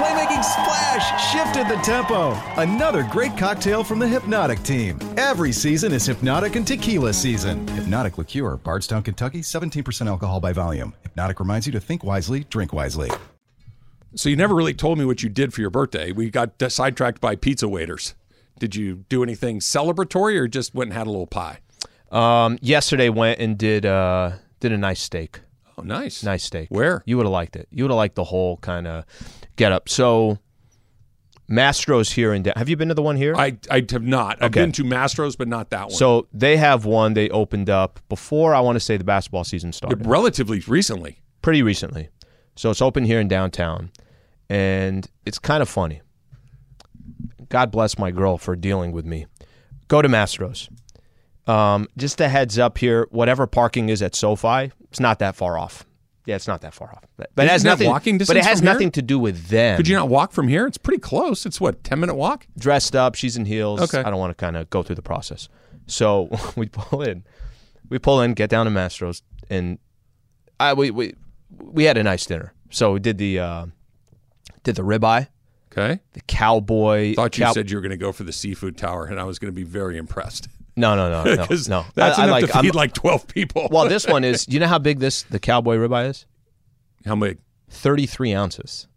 The 0.00 0.06
playmaking 0.06 0.42
splash 0.42 1.30
shifted 1.30 1.68
the 1.68 1.78
tempo. 1.82 2.32
Another 2.56 3.06
great 3.10 3.36
cocktail 3.36 3.84
from 3.84 3.98
the 3.98 4.06
Hpnotiq 4.06 4.64
team. 4.64 4.98
Every 5.18 5.52
season 5.52 5.92
is 5.92 6.08
Hpnotiq 6.08 6.56
and 6.56 6.66
Tequila 6.66 7.12
season. 7.12 7.66
Hpnotiq 7.66 8.16
Liqueur, 8.16 8.56
Bardstown, 8.56 9.02
Kentucky, 9.02 9.42
17% 9.42 10.06
alcohol 10.06 10.40
by 10.40 10.54
volume. 10.54 10.94
Hpnotiq 11.04 11.38
reminds 11.38 11.66
you 11.66 11.72
to 11.72 11.80
think 11.80 12.02
wisely, 12.02 12.44
drink 12.44 12.72
wisely. 12.72 13.10
So 14.14 14.30
you 14.30 14.36
never 14.36 14.54
really 14.54 14.72
told 14.72 14.98
me 14.98 15.04
what 15.04 15.22
you 15.22 15.28
did 15.28 15.52
for 15.52 15.60
your 15.60 15.68
birthday. 15.68 16.12
We 16.12 16.30
got 16.30 16.54
sidetracked 16.72 17.20
by 17.20 17.36
pizza 17.36 17.68
waiters. 17.68 18.14
Did 18.58 18.74
you 18.74 19.04
do 19.10 19.22
anything 19.22 19.60
celebratory 19.60 20.38
or 20.38 20.48
just 20.48 20.74
went 20.74 20.88
and 20.88 20.96
had 20.96 21.08
a 21.08 21.10
little 21.10 21.26
pie? 21.26 21.58
Um, 22.10 22.58
yesterday 22.62 23.10
went 23.10 23.38
and 23.38 23.58
did 23.58 23.84
uh 23.84 24.32
did 24.60 24.72
a 24.72 24.78
nice 24.78 25.02
steak. 25.02 25.40
Oh, 25.80 25.84
nice. 25.84 26.22
Nice 26.22 26.44
steak. 26.44 26.68
Where? 26.70 27.02
You 27.06 27.16
would 27.16 27.26
have 27.26 27.32
liked 27.32 27.56
it. 27.56 27.68
You 27.70 27.84
would 27.84 27.90
have 27.90 27.96
liked 27.96 28.14
the 28.14 28.24
whole 28.24 28.56
kind 28.58 28.86
of 28.86 29.04
get 29.56 29.72
up. 29.72 29.88
So 29.88 30.38
Mastro's 31.50 32.12
here 32.12 32.32
in. 32.32 32.42
Da- 32.44 32.52
have 32.56 32.68
you 32.68 32.76
been 32.76 32.88
to 32.88 32.94
the 32.94 33.02
one 33.02 33.16
here? 33.16 33.34
I, 33.36 33.56
I 33.70 33.84
have 33.90 34.02
not. 34.04 34.42
I've 34.42 34.52
been 34.52 34.72
to 34.72 34.84
Mastro's, 34.84 35.36
but 35.36 35.48
not 35.48 35.70
that 35.70 35.88
one. 35.88 35.90
so 35.90 36.28
they 36.32 36.56
have 36.56 36.84
one. 36.84 37.14
They 37.14 37.28
opened 37.30 37.68
up 37.68 37.98
before 38.08 38.54
I 38.54 38.60
want 38.60 38.76
to 38.76 38.80
say 38.80 38.96
the 38.96 39.04
basketball 39.04 39.44
season 39.44 39.72
started. 39.72 40.06
relatively 40.06 40.60
recently. 40.68 41.20
pretty 41.42 41.62
recently. 41.62 42.08
So 42.56 42.70
it's 42.70 42.82
open 42.82 43.04
here 43.04 43.20
in 43.20 43.26
downtown, 43.28 43.90
and 44.48 45.08
it's 45.24 45.38
kind 45.38 45.62
of 45.62 45.68
funny. 45.68 46.02
God 47.48 47.70
bless 47.72 47.98
my 47.98 48.10
girl 48.12 48.38
for 48.38 48.54
dealing 48.54 48.92
with 48.92 49.04
me. 49.04 49.26
Go 49.88 50.02
to 50.02 50.08
Mastro's. 50.08 50.68
Um, 51.46 51.88
just 51.96 52.20
a 52.20 52.28
heads 52.28 52.58
up 52.58 52.78
here. 52.78 53.06
Whatever 53.10 53.46
parking 53.46 53.88
is 53.88 54.02
at 54.02 54.14
SoFi, 54.14 54.72
it's 54.90 55.00
not 55.00 55.18
that 55.20 55.34
far 55.36 55.58
off. 55.58 55.84
Yeah, 56.26 56.36
it's 56.36 56.46
not 56.46 56.60
that 56.60 56.74
far 56.74 56.90
off. 56.90 57.04
But, 57.16 57.30
but 57.34 57.46
it 57.46 57.50
has 57.50 57.64
nothing. 57.64 57.88
walking 57.88 58.18
but 58.18 58.36
it 58.36 58.44
has 58.44 58.62
nothing 58.62 58.90
to 58.92 59.02
do 59.02 59.18
with 59.18 59.48
them. 59.48 59.76
Could 59.76 59.88
you 59.88 59.96
not 59.96 60.08
walk 60.08 60.32
from 60.32 60.48
here? 60.48 60.66
It's 60.66 60.78
pretty 60.78 61.00
close. 61.00 61.46
It's 61.46 61.60
what, 61.60 61.82
10 61.82 61.98
minute 61.98 62.14
walk? 62.14 62.46
dressed 62.58 62.94
up. 62.94 63.14
She's 63.14 63.36
in 63.36 63.46
heels. 63.46 63.80
Okay. 63.80 63.98
I 64.00 64.10
don't 64.10 64.18
want 64.18 64.30
to 64.36 64.40
kind 64.40 64.56
of 64.56 64.68
go 64.70 64.82
through 64.82 64.96
the 64.96 65.02
process. 65.02 65.48
So 65.86 66.28
we 66.56 66.68
pull 66.68 67.02
in, 67.02 67.24
we 67.88 67.98
pull 67.98 68.20
in, 68.20 68.34
get 68.34 68.50
down 68.50 68.66
to 68.66 68.70
Mastro's, 68.70 69.22
and 69.48 69.78
I 70.60 70.74
we 70.74 70.90
we 70.90 71.14
we 71.58 71.84
had 71.84 71.96
a 71.96 72.02
nice 72.04 72.26
dinner. 72.26 72.52
So 72.70 72.92
we 72.92 73.00
did 73.00 73.18
the 73.18 73.40
uh, 73.40 73.66
did 74.62 74.76
the 74.76 74.82
ribeye, 74.82 75.26
Okay. 75.72 76.00
the 76.12 76.20
cowboy. 76.28 77.14
Thought 77.14 77.38
you 77.38 77.44
cow- 77.46 77.52
said 77.54 77.70
you 77.70 77.76
were 77.76 77.82
going 77.82 77.90
to 77.90 77.96
go 77.96 78.12
for 78.12 78.22
the 78.24 78.32
seafood 78.32 78.76
tower, 78.76 79.06
and 79.06 79.18
I 79.18 79.24
was 79.24 79.38
going 79.40 79.52
to 79.52 79.56
be 79.56 79.64
very 79.64 79.96
impressed. 79.96 80.48
No, 80.80 80.96
no, 80.96 81.10
no, 81.10 81.22
no, 81.24 81.34
no. 81.68 81.86
that's 81.94 82.18
I, 82.18 82.22
I 82.22 82.24
enough 82.24 82.30
like. 82.30 82.46
to 82.46 82.52
feed 82.60 82.66
I'm- 82.66 82.76
like 82.76 82.92
12 82.94 83.26
people. 83.28 83.68
well, 83.70 83.88
this 83.88 84.06
one 84.14 84.24
is. 84.24 84.46
You 84.48 84.58
know 84.60 84.66
how 84.66 84.78
big 84.78 84.98
this 84.98 85.22
the 85.24 85.38
cowboy 85.38 85.76
ribeye 85.76 86.08
is? 86.10 86.26
How 87.06 87.16
big? 87.16 87.38
Thirty 87.68 88.06
three 88.06 88.34
ounces. 88.34 88.88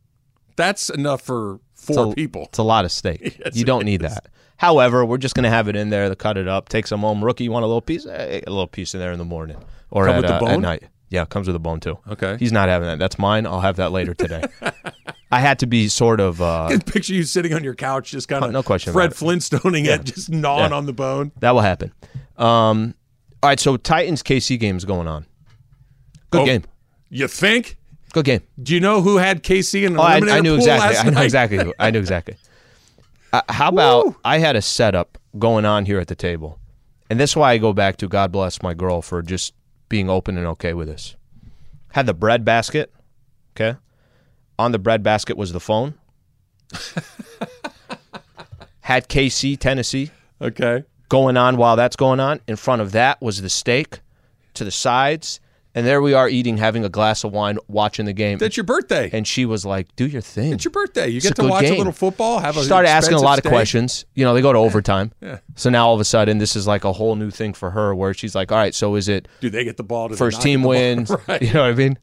That's 0.56 0.90
enough 0.90 1.22
for 1.22 1.60
It's 1.74 1.86
four 1.86 2.12
a- 2.12 2.16
people. 2.16 2.44
It's 2.46 2.58
a 2.58 2.64
lot 2.64 2.86
of 2.86 2.92
steak. 2.92 3.40
Yes, 3.46 3.56
you 3.56 3.66
don't 3.66 3.86
need 3.86 4.04
is. 4.04 4.14
that. 4.14 4.28
However, 4.58 5.04
we're 5.06 5.18
just 5.18 5.36
going 5.36 5.44
to 5.44 5.50
have 5.50 5.68
it 5.68 5.76
in 5.76 5.90
there 5.90 6.08
to 6.10 6.16
cut 6.16 6.38
it 6.38 6.48
up, 6.48 6.70
take 6.70 6.88
some 6.88 7.02
home. 7.02 7.24
Rookie, 7.24 7.44
you 7.44 7.52
want 7.52 7.64
a 7.64 7.68
little 7.68 7.82
piece? 7.82 8.06
Eh, 8.06 8.42
a 8.46 8.50
little 8.50 8.68
piece 8.68 8.94
in 8.94 9.00
there 9.00 9.12
in 9.12 9.18
the 9.20 9.26
morning 9.26 9.58
or 9.92 10.06
Come 10.06 10.24
at, 10.24 10.42
uh, 10.42 10.46
at 10.46 10.60
night. 10.60 10.84
Yeah, 11.10 11.24
it 11.24 11.30
comes 11.30 11.48
with 11.48 11.56
a 11.56 11.60
bone 11.60 11.80
too. 11.80 12.00
Okay. 12.10 12.38
He's 12.40 12.52
not 12.52 12.70
having 12.70 12.88
that. 12.88 12.98
That's 13.00 13.20
mine. 13.20 13.46
I'll 13.46 13.62
have 13.62 13.76
that 13.76 13.92
later 13.92 14.14
today. 14.14 14.44
I 15.32 15.40
had 15.40 15.60
to 15.60 15.68
be 15.68 15.88
sort 15.88 16.20
of. 16.20 16.42
Uh, 16.42 16.66
I 16.66 16.72
can 16.72 16.82
picture 16.82 17.14
you 17.14 17.24
sitting 17.24 17.54
on 17.54 17.64
your 17.64 17.76
couch, 17.76 18.12
just 18.12 18.28
kind 18.28 18.44
of 18.46 18.52
No 18.52 18.64
question 18.64 18.94
Fred. 18.94 19.12
Flintstoning 19.12 19.86
it, 19.86 20.04
just 20.06 20.30
gnawing 20.30 20.72
Yeah. 20.72 20.78
on 20.78 20.86
the 20.86 20.94
bone. 20.94 21.32
that 21.40 21.52
will 21.52 21.62
happen. 21.62 21.92
Um, 22.38 22.96
all 23.42 23.50
right, 23.50 23.60
so 23.60 23.78
Titans 23.78 24.24
KC 24.24 24.60
game 24.60 24.78
is 24.78 24.86
going 24.86 25.08
on. 25.08 25.26
Good 26.32 26.42
Oh, 26.42 26.46
game. 26.46 26.64
You 27.10 27.28
think? 27.28 27.78
Good 28.14 28.26
game. 28.26 28.42
Do 28.62 28.74
you 28.74 28.80
know 28.80 29.02
who 29.02 29.18
had 29.18 29.44
KC 29.44 29.86
in 29.86 29.94
an 29.94 30.00
Oh, 30.00 30.04
I, 30.04 30.16
I 30.38 30.40
knew 30.40 30.56
exactly. 30.56 30.98
I 30.98 31.04
know 31.04 31.12
night? 31.12 31.24
exactly. 31.26 31.58
Who, 31.64 31.74
I 31.80 31.92
knew 31.92 32.00
exactly. 32.00 32.36
Uh, 33.32 33.42
how 33.50 33.70
about 33.70 34.16
I 34.24 34.38
had 34.38 34.56
a 34.56 34.62
setup 34.62 35.18
going 35.38 35.66
on 35.66 35.86
here 35.86 36.00
at 36.00 36.08
the 36.08 36.16
table, 36.16 36.60
and 37.10 37.20
this 37.20 37.32
is 37.32 37.36
why 37.36 37.52
I 37.54 37.58
go 37.58 37.74
back 37.74 37.98
to 37.98 38.08
God 38.08 38.32
bless 38.32 38.62
my 38.62 38.74
girl 38.76 39.02
for 39.02 39.22
just 39.24 39.54
being 39.90 40.10
open 40.10 40.38
and 40.38 40.48
okay 40.48 40.74
with 40.74 40.88
this. 40.88 41.16
Had 41.92 42.06
the 42.06 42.14
bread 42.14 42.44
basket. 42.44 42.92
Okay. 43.56 43.78
On 44.58 44.72
the 44.72 44.80
bread 44.80 45.04
basket 45.04 45.38
was 45.38 45.52
the 45.54 45.60
phone. 45.60 45.94
had 48.82 49.08
KC 49.08 49.58
Tennessee 49.60 50.12
Okay. 50.42 50.84
going 51.10 51.38
on 51.38 51.58
while 51.58 51.76
that's 51.76 51.96
going 51.96 52.20
on. 52.20 52.40
In 52.48 52.56
front 52.56 52.82
of 52.82 52.92
that 52.92 53.22
was 53.22 53.42
the 53.42 53.50
steak 53.50 54.00
to 54.56 54.64
the 54.64 54.72
sides. 54.72 55.40
And 55.76 55.88
there 55.88 56.02
we 56.04 56.14
are 56.14 56.30
eating, 56.30 56.58
having 56.58 56.86
a 56.86 56.90
glass 56.90 57.24
of 57.24 57.32
wine, 57.32 57.58
watching 57.68 58.06
the 58.06 58.14
game. 58.14 58.38
That's 58.38 58.56
your 58.56 58.64
birthday. 58.64 59.10
and 59.12 59.28
she 59.28 59.46
was 59.46 59.66
like, 59.66 59.88
"Do 59.96 60.06
your 60.06 60.22
thing." 60.22 60.54
it's 60.54 60.64
your 60.64 60.72
birthday. 60.72 61.08
You 61.08 61.18
It's 61.18 61.26
get 61.28 61.36
to 61.38 61.48
watch 61.48 61.66
a 61.66 61.76
little 61.76 61.92
football. 61.92 62.40
Have 62.40 62.56
a 62.58 62.60
She 62.60 62.66
started 62.66 62.90
asking 62.90 63.18
a 63.18 63.22
lot 63.22 63.40
of 63.40 63.46
questions. 63.46 64.06
You 64.14 64.24
know, 64.24 64.34
they 64.36 64.42
go 64.42 64.54
to 64.54 64.60
overtime. 64.60 65.12
Yeah. 65.22 65.40
So 65.56 65.70
now 65.72 65.88
all 65.88 65.96
of 65.96 66.00
a 66.00 66.06
sudden, 66.06 66.38
this 66.38 66.56
is 66.56 66.68
like 66.68 66.84
a 66.84 66.94
whole 66.94 67.16
new 67.16 67.32
thing 67.32 67.54
for 67.54 67.72
her, 67.72 67.96
where 67.96 68.14
she's 68.14 68.36
like, 68.36 68.52
"All 68.52 68.58
right, 68.58 68.76
so 68.76 68.94
is 68.96 69.08
it 69.10 69.28
Do 69.42 69.50
they 69.50 69.64
get 69.64 69.78
the 69.78 69.84
ball? 69.84 70.10
First 70.10 70.42
team 70.44 70.62
wins?" 70.64 71.12
right. 71.28 71.42
You 71.42 71.54
know 71.54 71.62
what 71.64 71.72
I 71.72 71.74
mean? 71.76 71.98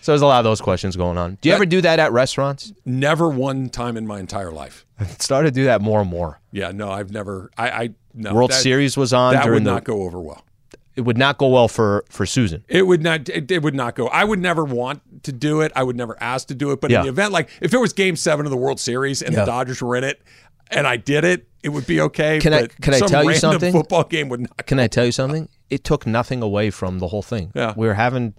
So 0.00 0.10
there's 0.10 0.22
a 0.22 0.26
lot 0.26 0.40
of 0.40 0.44
those 0.44 0.60
questions 0.60 0.96
going 0.96 1.16
on. 1.16 1.38
Do 1.40 1.48
you 1.48 1.52
That- 1.52 1.56
ever 1.58 1.66
do 1.66 1.80
that 1.82 2.00
at 2.00 2.10
restaurants? 2.10 2.72
Never 2.84 3.28
one 3.28 3.68
time 3.68 3.96
in 3.96 4.04
my 4.04 4.18
entire 4.18 4.50
life. 4.50 4.84
Started 5.20 5.54
to 5.54 5.60
do 5.60 5.64
that 5.66 5.80
more 5.80 6.00
and 6.00 6.10
more. 6.10 6.40
Yeah, 6.50 6.72
no, 6.72 6.90
I've 6.90 7.12
never. 7.12 7.50
I, 7.56 7.70
I 7.70 7.90
no. 8.12 8.34
World 8.34 8.50
that- 8.50 8.62
Series 8.62 8.96
was 8.96 9.12
on 9.12 9.34
That 9.34 9.48
would 9.48 9.62
the. 9.62 9.70
not 9.70 9.84
go 9.84 10.02
over 10.02 10.20
well. 10.20 10.44
It 10.94 11.02
would 11.02 11.16
not 11.16 11.38
go 11.38 11.48
well 11.48 11.68
for 11.68 12.04
for 12.10 12.26
Susan. 12.26 12.64
It 12.68 12.86
would 12.86 13.02
not. 13.02 13.28
It, 13.28 13.50
it 13.50 13.62
would 13.62 13.74
not 13.74 13.94
go. 13.94 14.08
I 14.08 14.24
would 14.24 14.38
never 14.40 14.64
want 14.64 15.00
to 15.24 15.32
do 15.32 15.60
it. 15.62 15.72
I 15.74 15.82
would 15.82 15.96
never 15.96 16.16
ask 16.22 16.48
to 16.48 16.54
do 16.54 16.70
it. 16.72 16.80
But 16.80 16.90
Yeah. 16.90 17.00
in 17.00 17.06
the 17.06 17.12
event, 17.12 17.32
like 17.32 17.48
if 17.60 17.72
it 17.72 17.78
was 17.78 17.92
Game 17.92 18.14
Seven 18.16 18.44
of 18.46 18.50
the 18.50 18.56
World 18.58 18.78
Series 18.78 19.22
and 19.22 19.32
Yeah. 19.32 19.40
the 19.40 19.46
Dodgers 19.46 19.80
were 19.80 19.96
in 19.96 20.04
it, 20.04 20.20
and 20.70 20.86
I 20.86 20.96
did 20.98 21.24
it, 21.24 21.48
it 21.62 21.70
would 21.70 21.86
be 21.86 22.00
okay. 22.02 22.40
Can 22.40 22.52
I- 22.52 22.66
can 22.66 22.92
I 22.94 23.00
tell 23.00 23.24
you 23.24 23.34
something? 23.36 23.72
Football 23.72 24.04
game 24.04 24.28
would 24.28 24.40
not. 24.40 24.66
Can 24.66 24.78
I 24.78 24.86
tell 24.86 25.06
you 25.06 25.12
something? 25.12 25.48
It 25.70 25.84
took 25.84 26.06
nothing 26.06 26.42
away 26.42 26.70
from 26.70 26.98
the 26.98 27.08
whole 27.08 27.22
thing. 27.22 27.52
Yeah. 27.54 27.72
We 27.76 27.86
were 27.86 27.94
having 27.94 28.34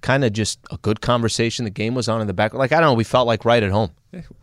kind 0.00 0.24
of 0.24 0.32
just 0.32 0.58
a 0.70 0.76
good 0.78 1.00
conversation. 1.00 1.64
The 1.64 1.70
game 1.70 1.94
was 1.94 2.08
on 2.08 2.20
in 2.20 2.26
the 2.26 2.32
back. 2.32 2.54
Like 2.54 2.72
I 2.72 2.80
don't 2.80 2.90
know, 2.90 2.94
we 2.94 3.04
felt 3.04 3.26
like 3.26 3.44
right 3.44 3.62
at 3.62 3.70
home. 3.70 3.90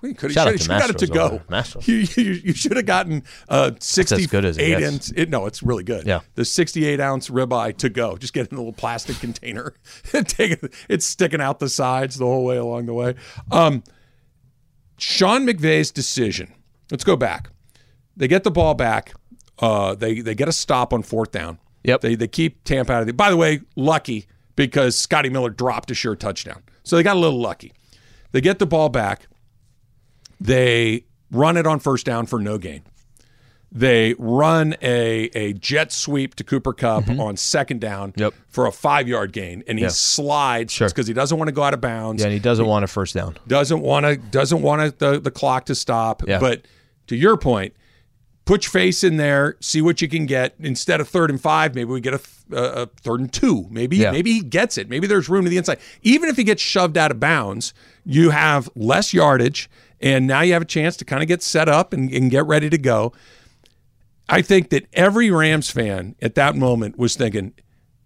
We 0.02 0.14
could 0.14 0.32
have 0.36 0.68
got 0.68 0.90
it 0.90 0.98
to 1.00 1.08
go. 1.08 1.42
You, 1.86 2.06
you, 2.16 2.32
you 2.34 2.54
should 2.54 2.76
have 2.76 2.86
gotten 2.86 3.24
uh, 3.50 3.72
68 3.80 4.30
good 4.30 4.46
as 4.46 4.58
it 4.58 4.68
gets. 4.68 4.86
ounce. 4.86 5.12
It, 5.16 5.30
no, 5.30 5.48
it's 5.48 5.64
really 5.64 5.84
good. 5.84 6.06
Yeah. 6.06 6.20
The 6.36 6.46
68 6.46 7.00
ounce 7.00 7.30
ribeye 7.30 7.78
to 7.78 7.90
go. 7.90 8.16
Just 8.18 8.34
get 8.34 8.52
in 8.52 8.58
a 8.58 8.60
little 8.60 8.74
plastic 8.74 9.20
container. 9.20 9.74
Take 10.12 10.64
it. 10.64 10.74
It's 10.90 11.06
sticking 11.06 11.42
out 11.42 11.60
the 11.60 11.70
sides 11.70 12.18
the 12.18 12.26
whole 12.26 12.46
way 12.46 12.58
along 12.58 12.86
the 12.86 12.94
way. 12.94 13.16
Um, 13.52 13.84
Sean 14.98 15.46
McVay's 15.48 15.92
decision. 15.92 16.54
Let's 16.92 17.04
go 17.04 17.16
back. 17.16 17.50
They 18.16 18.28
get 18.28 18.44
the 18.44 18.52
ball 18.52 18.76
back. 18.76 19.14
Uh, 19.60 19.96
they 19.96 20.22
they 20.22 20.36
get 20.36 20.48
a 20.48 20.54
stop 20.54 20.94
on 20.94 21.02
fourth 21.04 21.32
down. 21.32 21.58
Yep. 21.84 22.02
They 22.02 22.16
they 22.16 22.28
keep 22.28 22.64
Tampa 22.64 22.94
out 22.94 23.02
of 23.02 23.08
the. 23.08 23.14
By 23.14 23.32
the 23.32 23.38
way, 23.38 23.62
lucky 23.76 24.28
because 24.56 24.96
Scotty 24.96 25.30
Miller 25.30 25.50
dropped 25.50 25.90
a 25.92 25.94
sure 25.96 26.16
touchdown, 26.16 26.62
so 26.84 26.96
they 26.96 27.04
got 27.04 27.16
a 27.16 27.20
little 27.20 27.40
lucky. 27.42 27.74
They 28.32 28.42
get 28.42 28.60
the 28.60 28.66
ball 28.66 28.90
back. 28.90 29.28
They 30.40 31.06
run 31.32 31.58
it 31.58 31.66
on 31.68 31.80
first 31.80 32.06
down 32.06 32.26
for 32.26 32.40
no 32.40 32.58
gain. 32.58 32.84
They 33.72 34.14
run 34.20 34.76
a, 34.84 35.24
a 35.34 35.54
jet 35.54 35.92
sweep 35.92 36.36
to 36.36 36.44
Cooper 36.44 36.74
Kupp 36.74 37.10
on 37.10 37.38
second 37.38 37.82
down 37.82 38.12
Mm-hmm. 38.12 38.22
Yep. 38.22 38.34
for 38.48 38.68
a 38.68 38.72
five 38.72 39.08
yard 39.08 39.32
gain, 39.34 39.64
and 39.68 39.80
he 39.80 39.84
Yeah. 39.86 39.90
slides 39.90 40.72
Sure. 40.74 40.88
because 40.90 41.08
he 41.08 41.14
doesn't 41.14 41.38
want 41.40 41.48
to 41.48 41.52
go 41.54 41.64
out 41.64 41.74
of 41.74 41.82
bounds 41.82 42.22
Yeah, 42.22 42.28
and 42.28 42.34
he 42.34 42.40
doesn't 42.40 42.68
want 42.68 42.84
a 42.84 42.88
first 42.88 43.16
down. 43.16 43.36
doesn't 43.48 43.82
want 43.82 44.06
to 44.06 44.18
doesn't 44.18 44.62
want 44.62 45.00
the, 45.00 45.20
the 45.20 45.32
clock 45.32 45.66
to 45.66 45.76
stop. 45.76 46.22
Yeah. 46.28 46.40
But 46.40 46.68
to 47.08 47.16
your 47.16 47.36
point, 47.36 47.74
put 48.46 48.66
your 48.66 48.72
face 48.72 49.04
in 49.04 49.18
there, 49.18 49.56
see 49.62 49.82
what 49.82 50.02
you 50.02 50.08
can 50.10 50.26
get. 50.26 50.54
Instead 50.60 51.00
of 51.02 51.08
third 51.08 51.30
and 51.30 51.40
five, 51.42 51.76
maybe 51.76 51.90
we 51.92 52.02
get 52.02 52.14
a, 52.14 52.22
a 52.56 52.86
third 53.02 53.20
and 53.22 53.32
two. 53.32 53.68
Maybe 53.70 53.98
Yeah. 53.98 54.12
maybe 54.12 54.34
he 54.34 54.42
gets 54.42 54.78
it. 54.78 54.90
Maybe 54.90 55.08
there's 55.08 55.30
room 55.30 55.44
to 55.46 55.50
the 55.50 55.58
inside. 55.58 55.80
Even 56.02 56.30
if 56.30 56.36
he 56.38 56.44
gets 56.44 56.62
shoved 56.62 56.98
out 56.98 57.12
of 57.12 57.20
bounds, 57.20 57.74
you 58.06 58.32
have 58.32 58.70
less 58.76 59.14
yardage, 59.14 59.70
and 60.02 60.28
now 60.28 60.42
you 60.42 60.54
have 60.54 60.62
a 60.62 60.66
chance 60.66 60.98
to 60.98 61.06
kind 61.06 61.22
of 61.22 61.28
get 61.28 61.42
set 61.42 61.70
up 61.70 61.94
and, 61.94 62.12
and 62.12 62.30
get 62.32 62.46
ready 62.46 62.70
to 62.70 62.78
go. 62.78 63.14
I 64.30 64.42
think 64.42 64.70
that 64.70 64.88
every 64.94 65.30
Rams 65.32 65.70
fan 65.70 66.16
at 66.22 66.36
that 66.36 66.56
moment 66.56 66.98
was 66.98 67.16
thinking, 67.16 67.54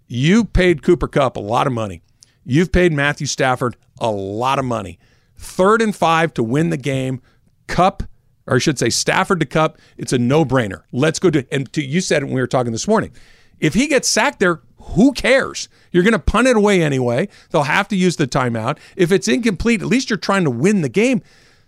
you 0.08 0.46
paid 0.46 0.84
Cooper 0.84 1.08
Kupp 1.08 1.36
a 1.38 1.40
lot 1.42 1.68
of 1.68 1.74
money. 1.74 2.02
You've 2.44 2.72
paid 2.72 2.92
Matthew 2.94 3.28
Stafford 3.28 3.76
a 4.00 4.10
lot 4.10 4.58
of 4.60 4.66
money. 4.66 5.00
Third 5.38 5.82
and 5.82 5.96
five 5.96 6.34
to 6.36 6.44
win 6.44 6.70
the 6.70 6.78
game. 6.78 7.22
Kupp, 7.68 8.04
or 8.48 8.56
I 8.56 8.60
should 8.60 8.80
say 8.80 8.90
Stafford 8.90 9.40
to 9.42 9.46
Kupp, 9.46 9.78
it's 9.98 10.14
a 10.14 10.18
no-brainer. 10.18 10.84
Let's 10.92 11.20
go 11.20 11.28
it. 11.28 11.48
And 11.52 11.72
to, 11.74 11.84
you 11.84 12.02
said 12.02 12.24
it 12.24 12.26
when 12.26 12.36
we 12.36 12.42
were 12.42 12.48
talking 12.48 12.72
this 12.72 12.88
morning. 12.88 13.12
If 13.60 13.74
he 13.74 13.88
gets 13.88 14.08
sacked 14.08 14.40
there, 14.40 14.62
who 14.80 15.12
cares? 15.12 15.68
You're 15.92 16.04
going 16.04 16.14
to 16.14 16.20
punt 16.20 16.48
it 16.48 16.56
away 16.56 16.82
anyway. 16.82 17.28
They'll 17.50 17.64
have 17.64 17.88
to 17.90 17.96
use 17.96 18.16
the 18.16 18.28
timeout. 18.28 18.78
If 18.96 19.12
it's 19.12 19.28
incomplete, 19.28 19.82
at 19.82 19.88
least 19.88 20.10
you're 20.10 20.18
trying 20.18 20.46
to 20.46 20.52
win 20.52 20.82
the 20.82 20.90
game. 20.90 21.22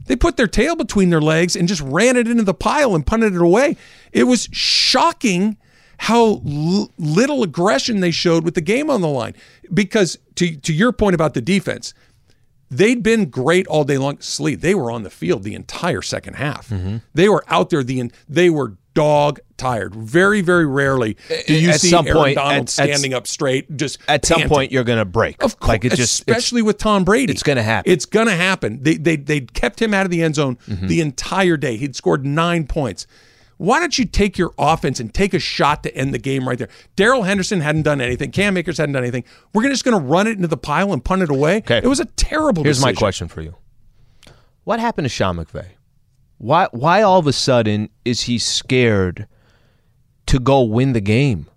They 0.06 0.16
put 0.16 0.38
their 0.38 0.48
tail 0.48 0.76
between 0.76 1.10
their 1.10 1.22
legs 1.22 1.56
and 1.56 1.68
just 1.68 1.82
ran 1.82 2.16
it 2.16 2.28
into 2.28 2.44
the 2.44 2.54
pile 2.54 2.96
and 2.96 3.06
punted 3.06 3.36
it 3.36 3.42
away. 3.42 3.76
It 4.14 4.24
was 4.24 4.48
shocking 4.52 5.58
how 5.98 6.42
l- 6.48 6.92
little 6.98 7.44
aggression 7.44 8.00
they 8.00 8.12
showed 8.12 8.46
with 8.46 8.54
the 8.54 8.62
game 8.62 8.90
on 8.90 9.02
the 9.02 9.10
line. 9.10 9.36
Because 9.74 10.18
to 10.36 10.56
to 10.56 10.74
your 10.74 10.94
point 10.94 11.16
about 11.16 11.34
the 11.34 11.42
defense, 11.42 11.94
they'd 12.70 13.02
been 13.04 13.30
great 13.30 13.68
all 13.68 13.84
day 13.84 13.98
long. 13.98 14.20
Sleep. 14.22 14.62
They 14.62 14.76
were 14.76 14.92
on 14.92 15.04
the 15.04 15.10
field 15.10 15.44
the 15.44 15.56
entire 15.56 16.02
second 16.02 16.36
half. 16.36 16.70
Mm-hmm. 16.70 16.98
They 17.14 17.30
were 17.30 17.44
out 17.48 17.70
there. 17.70 17.84
The 17.84 18.12
they 18.28 18.50
were 18.50 18.76
dog 18.96 19.40
tired. 19.56 19.94
Very 19.96 20.42
very 20.42 20.66
rarely 20.66 21.16
do 21.48 21.54
you 21.54 21.70
At 21.70 21.80
see 21.82 21.90
some 21.90 22.08
Aaron 22.08 22.18
point- 22.22 22.36
Donald 22.36 22.56
at- 22.56 22.62
at- 22.62 22.70
standing 22.70 23.14
up 23.14 23.28
straight. 23.28 23.76
Just 23.78 24.00
At 24.08 24.26
some 24.26 24.42
point, 24.44 24.72
you're 24.72 24.84
going 24.84 25.00
to 25.00 25.06
break. 25.06 25.42
Of 25.44 25.60
course, 25.60 25.70
like 25.70 25.86
it 25.86 25.90
just 25.96 26.20
especially 26.20 26.62
with 26.62 26.78
Tom 26.78 27.04
Brady, 27.04 27.32
it's 27.34 27.44
gonna 27.44 27.64
happen. 27.64 27.92
It's 27.92 28.06
gonna 28.06 28.36
happen. 28.36 28.82
They 28.82 28.96
they 28.96 29.16
they 29.16 29.42
kept 29.42 29.82
him 29.82 29.94
out 29.94 30.06
of 30.06 30.12
the 30.12 30.22
end 30.22 30.36
zone 30.36 30.58
Mm-hmm. 30.68 30.88
the 30.88 31.02
entire 31.02 31.56
day. 31.58 31.78
He'd 31.78 31.96
scored 31.96 32.26
nine 32.26 32.66
points. 32.68 33.06
Why 33.60 33.82
don't 33.82 34.00
you 34.00 34.06
take 34.06 34.38
your 34.38 34.54
offense 34.58 35.02
and 35.02 35.14
take 35.14 35.34
a 35.34 35.40
shot 35.40 35.84
to 35.84 35.94
end 35.94 36.14
the 36.14 36.18
game 36.18 36.48
right 36.48 36.58
there? 36.58 36.70
Darrell 36.96 37.24
Henderson 37.24 37.60
hadn't 37.60 37.82
done 37.82 38.00
anything. 38.00 38.32
Cam 38.32 38.56
Akers 38.56 38.78
hadn't 38.78 38.94
done 38.94 39.04
anything. 39.04 39.26
We're 39.54 39.68
just 39.68 39.84
going 39.84 40.02
to 40.02 40.08
run 40.08 40.28
it 40.28 40.38
into 40.38 40.48
the 40.48 40.56
pile 40.56 40.94
and 40.94 41.04
punt 41.04 41.24
it 41.24 41.30
away. 41.30 41.58
Okay. 41.58 41.80
It 41.80 41.86
was 41.86 42.00
a 42.00 42.06
terrible. 42.06 42.64
Here's 42.64 42.82
my 42.82 42.94
question 42.94 43.28
for 43.28 43.42
you. 43.42 43.58
What 44.64 44.80
happened 44.80 45.04
to 45.04 45.10
Sean 45.10 45.36
McVay? 45.36 45.66
Why 46.38 46.70
why 46.72 47.02
all 47.02 47.20
of 47.20 47.28
a 47.28 47.34
sudden 47.34 47.90
is 48.06 48.22
he 48.22 48.40
scared 48.40 49.28
to 50.28 50.40
go 50.40 50.62
win 50.62 50.94
the 50.94 51.02
game? 51.02 51.48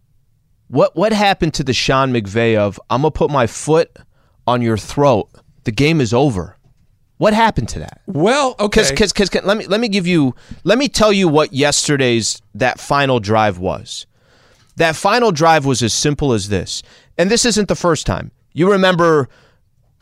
What 0.67 0.97
what 0.97 1.13
happened 1.13 1.55
to 1.55 1.63
the 1.63 1.73
Sean 1.73 2.13
McVay 2.13 2.57
of 2.57 2.81
I'm 2.91 3.03
gonna 3.03 3.13
put 3.13 3.31
my 3.31 3.47
foot 3.47 3.97
on 4.45 4.61
your 4.61 4.77
throat. 4.77 5.31
The 5.63 5.71
game 5.71 6.01
is 6.01 6.13
over. 6.13 6.57
What 7.23 7.35
happened 7.35 7.69
to 7.69 7.79
that? 7.79 8.01
Well, 8.07 8.57
okay. 8.59 8.85
Because 8.91 9.13
because 9.13 9.33
let 9.45 9.57
me 9.57 9.65
let 9.69 9.79
me 9.79 9.87
give 9.87 10.09
you 10.09 10.35
let 10.65 10.77
me 10.77 10.89
tell 10.89 11.13
you 11.13 11.29
what 11.29 11.53
yesterday's 11.53 12.43
that 12.57 12.81
final 12.81 13.21
drive 13.21 13.59
was. 13.59 14.07
That 14.75 14.97
final 14.97 15.31
drive 15.31 15.65
was 15.65 15.85
as 15.85 15.93
simple 15.93 16.33
as 16.33 16.49
this, 16.49 16.83
and 17.17 17.31
this 17.31 17.45
isn't 17.45 17.69
the 17.69 17.77
first 17.77 18.07
time. 18.07 18.33
You 18.55 18.73
remember 18.73 19.29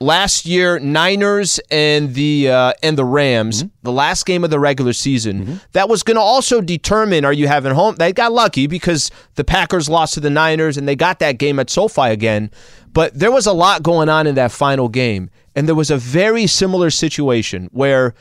last 0.00 0.46
year 0.46 0.78
Niners 0.78 1.60
and 1.70 2.14
the 2.14 2.50
uh, 2.50 2.72
and 2.82 2.96
the 2.96 3.04
Rams, 3.04 3.64
the 3.82 3.92
last 3.92 4.24
game 4.24 4.42
of 4.42 4.48
the 4.48 4.58
regular 4.58 4.94
season, 4.94 5.60
that 5.72 5.90
was 5.90 6.02
going 6.02 6.16
to 6.16 6.22
also 6.22 6.62
determine 6.62 7.26
are 7.26 7.34
you 7.34 7.46
having 7.48 7.74
home. 7.74 7.96
They 7.96 8.14
got 8.14 8.32
lucky 8.32 8.66
because 8.66 9.10
the 9.34 9.44
Packers 9.44 9.90
lost 9.90 10.14
to 10.14 10.20
the 10.20 10.30
Niners 10.30 10.78
and 10.78 10.88
they 10.88 10.96
got 10.96 11.18
that 11.18 11.38
game 11.38 11.58
at 11.58 11.68
SoFi 11.68 12.08
again. 12.08 12.50
But 12.92 13.18
there 13.18 13.30
was 13.30 13.46
a 13.46 13.52
lot 13.52 13.82
going 13.82 14.08
on 14.08 14.26
in 14.26 14.34
that 14.34 14.52
final 14.52 14.88
game, 14.88 15.30
and 15.54 15.68
there 15.68 15.74
was 15.74 15.90
a 15.90 15.96
very 15.96 16.46
similar 16.46 16.90
situation 16.90 17.68
where 17.72 18.14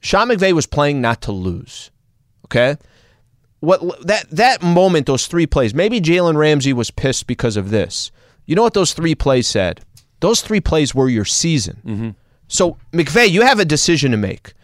Sean 0.00 0.28
McVay 0.28 0.52
was 0.52 0.66
playing 0.66 1.00
not 1.00 1.22
to 1.22 1.32
lose. 1.32 1.90
Okay. 2.46 2.76
What 3.60 4.06
that 4.06 4.28
that 4.30 4.62
moment, 4.62 5.06
those 5.06 5.26
three 5.26 5.46
plays, 5.46 5.74
maybe 5.74 6.00
Jalen 6.00 6.36
Ramsey 6.36 6.72
was 6.72 6.90
pissed 6.90 7.26
because 7.26 7.56
of 7.56 7.70
this. 7.70 8.10
You 8.46 8.56
know 8.56 8.62
what 8.62 8.74
those 8.74 8.94
three 8.94 9.14
plays 9.14 9.46
said? 9.46 9.80
Those 10.20 10.40
three 10.40 10.60
plays 10.60 10.94
were 10.94 11.08
your 11.08 11.24
season. 11.24 11.82
Mm-hmm. 11.84 12.10
So 12.48 12.78
McVay, 12.92 13.30
you 13.30 13.42
have 13.42 13.60
a 13.60 13.64
decision 13.64 14.10
to 14.10 14.16
make. 14.16 14.54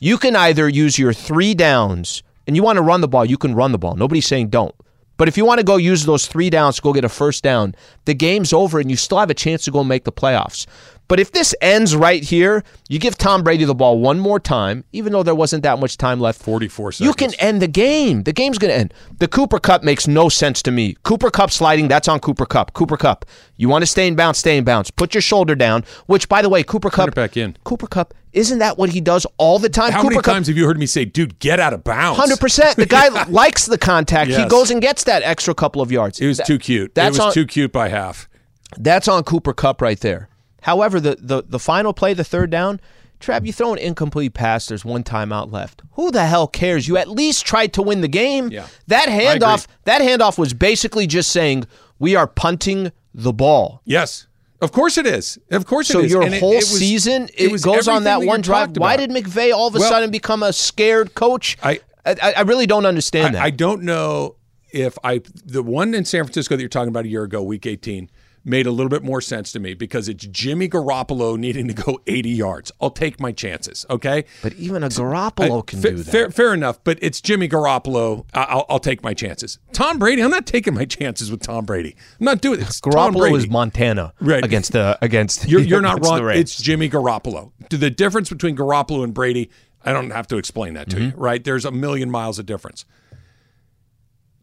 You 0.00 0.18
can 0.18 0.34
either 0.34 0.68
use 0.68 0.98
your 0.98 1.12
three 1.12 1.54
downs 1.54 2.22
and 2.46 2.56
you 2.56 2.62
want 2.62 2.76
to 2.76 2.82
run 2.82 3.00
the 3.00 3.08
ball, 3.08 3.24
you 3.24 3.38
can 3.38 3.54
run 3.54 3.72
the 3.72 3.78
ball. 3.78 3.94
Nobody's 3.94 4.26
saying 4.26 4.48
don't. 4.48 4.74
But 5.18 5.28
if 5.28 5.36
you 5.36 5.44
want 5.44 5.58
to 5.58 5.64
go 5.64 5.76
use 5.76 6.06
those 6.06 6.26
three 6.26 6.48
downs 6.48 6.76
to 6.76 6.82
go 6.82 6.92
get 6.94 7.04
a 7.04 7.08
first 7.08 7.42
down, 7.42 7.74
the 8.06 8.14
game's 8.14 8.52
over 8.52 8.80
and 8.80 8.90
you 8.90 8.96
still 8.96 9.18
have 9.18 9.30
a 9.30 9.34
chance 9.34 9.64
to 9.64 9.70
go 9.70 9.84
make 9.84 10.04
the 10.04 10.12
playoffs. 10.12 10.66
But 11.08 11.18
if 11.18 11.32
this 11.32 11.54
ends 11.62 11.96
right 11.96 12.22
here, 12.22 12.62
you 12.90 12.98
give 12.98 13.16
Tom 13.16 13.42
Brady 13.42 13.64
the 13.64 13.74
ball 13.74 13.98
one 13.98 14.20
more 14.20 14.38
time, 14.38 14.84
even 14.92 15.12
though 15.12 15.22
there 15.22 15.34
wasn't 15.34 15.62
that 15.62 15.78
much 15.78 15.96
time 15.96 16.20
left. 16.20 16.40
44 16.42 16.92
seconds. 16.92 17.06
You 17.06 17.14
can 17.14 17.34
end 17.40 17.62
the 17.62 17.66
game. 17.66 18.24
The 18.24 18.32
game's 18.34 18.58
going 18.58 18.70
to 18.70 18.78
end. 18.78 18.94
The 19.18 19.26
Cooper 19.26 19.58
Kupp 19.58 19.82
makes 19.82 20.06
no 20.06 20.28
sense 20.28 20.62
to 20.62 20.70
me. 20.70 20.96
Cooper 21.04 21.30
Kupp 21.30 21.50
sliding, 21.50 21.88
that's 21.88 22.08
on 22.08 22.20
Cooper 22.20 22.44
Kupp. 22.44 22.74
Cooper 22.74 22.98
Kupp. 22.98 23.24
You 23.56 23.70
want 23.70 23.82
to 23.82 23.86
stay 23.86 24.06
in 24.06 24.16
bounds, 24.16 24.38
stay 24.38 24.58
in 24.58 24.64
bounds. 24.64 24.90
Put 24.90 25.14
your 25.14 25.22
shoulder 25.22 25.54
down, 25.54 25.84
which, 26.06 26.28
by 26.28 26.42
the 26.42 26.50
way, 26.50 26.62
Cooper 26.62 26.90
Kupp. 26.90 27.08
it 27.08 27.14
back 27.14 27.38
in. 27.38 27.56
Cooper 27.64 27.86
Kupp, 27.86 28.12
isn't 28.34 28.58
that 28.58 28.76
what 28.76 28.90
he 28.90 29.00
does 29.00 29.26
all 29.38 29.58
the 29.58 29.70
time? 29.70 29.92
How 29.92 30.02
Cooper 30.02 30.16
many 30.16 30.22
times 30.22 30.48
have 30.48 30.58
you 30.58 30.66
heard 30.66 30.78
me 30.78 30.84
say, 30.84 31.06
"Dude, 31.06 31.38
get 31.38 31.58
out 31.58 31.72
of 31.72 31.82
bounds"? 31.84 32.20
Hundred 32.20 32.38
percent. 32.38 32.76
The 32.76 32.84
guy 32.84 33.08
likes 33.28 33.64
the 33.64 33.78
contact. 33.78 34.30
He 34.30 34.44
goes 34.44 34.70
and 34.70 34.82
gets 34.82 35.04
that 35.04 35.22
extra 35.22 35.54
couple 35.54 35.80
of 35.80 35.90
yards. 35.90 36.20
It 36.20 36.26
was 36.26 36.36
That- 36.36 36.46
too 36.46 36.58
cute. 36.58 36.94
That's 36.94 37.16
it 37.16 37.20
was 37.20 37.26
on, 37.28 37.32
too 37.32 37.46
cute 37.46 37.72
by 37.72 37.88
half. 37.88 38.28
That's 38.76 39.08
on 39.08 39.24
Cooper 39.24 39.54
Kupp 39.54 39.80
right 39.80 39.98
there. 39.98 40.27
However, 40.62 41.00
the 41.00 41.16
the 41.20 41.42
the 41.46 41.58
final 41.58 41.92
play, 41.92 42.14
the 42.14 42.24
third 42.24 42.50
down, 42.50 42.80
Trav, 43.20 43.46
you 43.46 43.52
throw 43.52 43.72
an 43.72 43.78
incomplete 43.78 44.34
pass. 44.34 44.66
There's 44.66 44.84
one 44.84 45.02
timeout 45.04 45.52
left. 45.52 45.82
Who 45.92 46.10
the 46.10 46.26
hell 46.26 46.46
cares? 46.46 46.86
You 46.88 46.96
at 46.96 47.08
least 47.08 47.44
tried 47.46 47.72
to 47.74 47.82
win 47.82 48.00
the 48.00 48.08
game. 48.08 48.48
Yeah. 48.50 48.66
That 48.86 49.08
handoff. 49.08 49.66
That 49.84 50.02
handoff 50.02 50.38
was 50.38 50.54
basically 50.54 51.06
just 51.06 51.30
saying 51.30 51.64
we 51.98 52.14
are 52.16 52.26
punting 52.26 52.92
the 53.14 53.32
ball. 53.32 53.82
Yes, 53.84 54.26
of 54.60 54.70
course 54.72 54.98
it 54.98 55.06
is. 55.06 55.38
Of 55.50 55.66
course 55.66 55.88
So 55.88 55.98
it 56.00 56.06
is. 56.06 56.10
your 56.12 56.22
And 56.22 56.34
whole 56.34 56.52
it 56.52 56.56
was- 56.56 56.78
season 56.78 57.28
it, 57.36 57.62
goes 57.62 57.88
on 57.88 58.04
that 58.04 58.22
one 58.22 58.40
drive. 58.40 58.76
Why 58.76 58.96
did 58.96 59.10
McVay 59.10 59.52
all 59.52 59.68
of 59.68 59.74
a 59.74 59.78
Well- 59.78 59.88
sudden 59.88 60.10
become 60.10 60.42
a 60.42 60.52
scared 60.52 61.14
coach? 61.14 61.56
I- 61.62 61.80
I, 62.06 62.34
I 62.38 62.40
really 62.42 62.66
don't 62.66 62.86
understand 62.86 63.34
that. 63.34 63.42
I, 63.42 63.46
I 63.46 63.50
don't 63.50 63.82
know 63.82 64.36
if 64.72 64.96
I 65.04 65.20
the 65.44 65.62
one 65.62 65.92
in 65.94 66.04
San 66.06 66.24
Francisco 66.24 66.56
that 66.56 66.62
you're 66.62 66.68
talking 66.68 66.88
about 66.88 67.04
a 67.04 67.08
year 67.08 67.22
ago, 67.24 67.42
week 67.42 67.66
18, 67.66 68.08
made 68.44 68.66
a 68.66 68.70
little 68.70 68.88
bit 68.88 69.02
more 69.02 69.20
sense 69.20 69.52
to 69.52 69.58
me 69.60 69.74
because 69.74 70.08
it's 70.08 70.26
Jimmy 70.26 70.68
Garoppolo 70.68 71.36
needing 71.38 71.68
to 71.68 71.74
go 71.74 72.00
80 72.06 72.30
yards. 72.30 72.72
I'll 72.80 72.90
take 72.90 73.20
my 73.20 73.32
chances. 73.32 73.84
Okay. 73.90 74.24
but 74.42 74.52
even 74.54 74.82
a 74.82 74.88
Garoppolo 74.88 75.58
I- 75.58 75.66
can 75.66 75.80
fa- 75.80 75.90
do 75.90 75.96
that. 75.98 76.10
Fair, 76.10 76.30
fair 76.30 76.54
enough, 76.54 76.82
but 76.84 76.98
it's 77.02 77.20
Jimmy 77.20 77.48
Garoppolo. 77.48 78.24
I- 78.34 78.42
I'll, 78.44 78.66
I'll 78.68 78.78
take 78.80 79.02
my 79.02 79.14
chances. 79.14 79.58
Tom 79.72 79.98
Brady, 79.98 80.22
I'm 80.22 80.30
not 80.30 80.46
taking 80.46 80.74
my 80.74 80.84
chances 80.86 81.30
with 81.30 81.40
Tom 81.42 81.64
Brady. 81.64 81.96
I'm 82.20 82.24
not 82.24 82.40
doing 82.40 82.60
it. 82.60 82.68
It's 82.68 82.80
Tom 82.80 82.92
Garoppolo 82.92 83.18
Brady. 83.20 83.36
is 83.36 83.48
Montana 83.48 84.12
Right. 84.20 84.44
against 84.44 84.72
the 84.72 84.98
against. 85.02 85.48
You're, 85.48 85.60
you're 85.62 85.80
not 85.80 85.98
against 85.98 86.20
wrong. 86.22 86.30
It's 86.36 86.60
Jimmy 86.62 86.88
Garoppolo. 86.88 87.52
The 87.70 87.90
difference 87.90 88.28
between 88.30 88.56
Garoppolo 88.56 89.04
and 89.04 89.12
Brady, 89.12 89.50
I 89.84 89.92
don't 89.92 90.10
have 90.10 90.26
to 90.28 90.36
explain 90.38 90.74
that 90.74 90.88
to 90.90 90.96
Mm-hmm. 90.96 91.04
you, 91.18 91.22
right? 91.22 91.42
There's 91.44 91.64
a 91.64 91.70
million 91.70 92.10
miles 92.10 92.38
of 92.38 92.46
difference. 92.46 92.84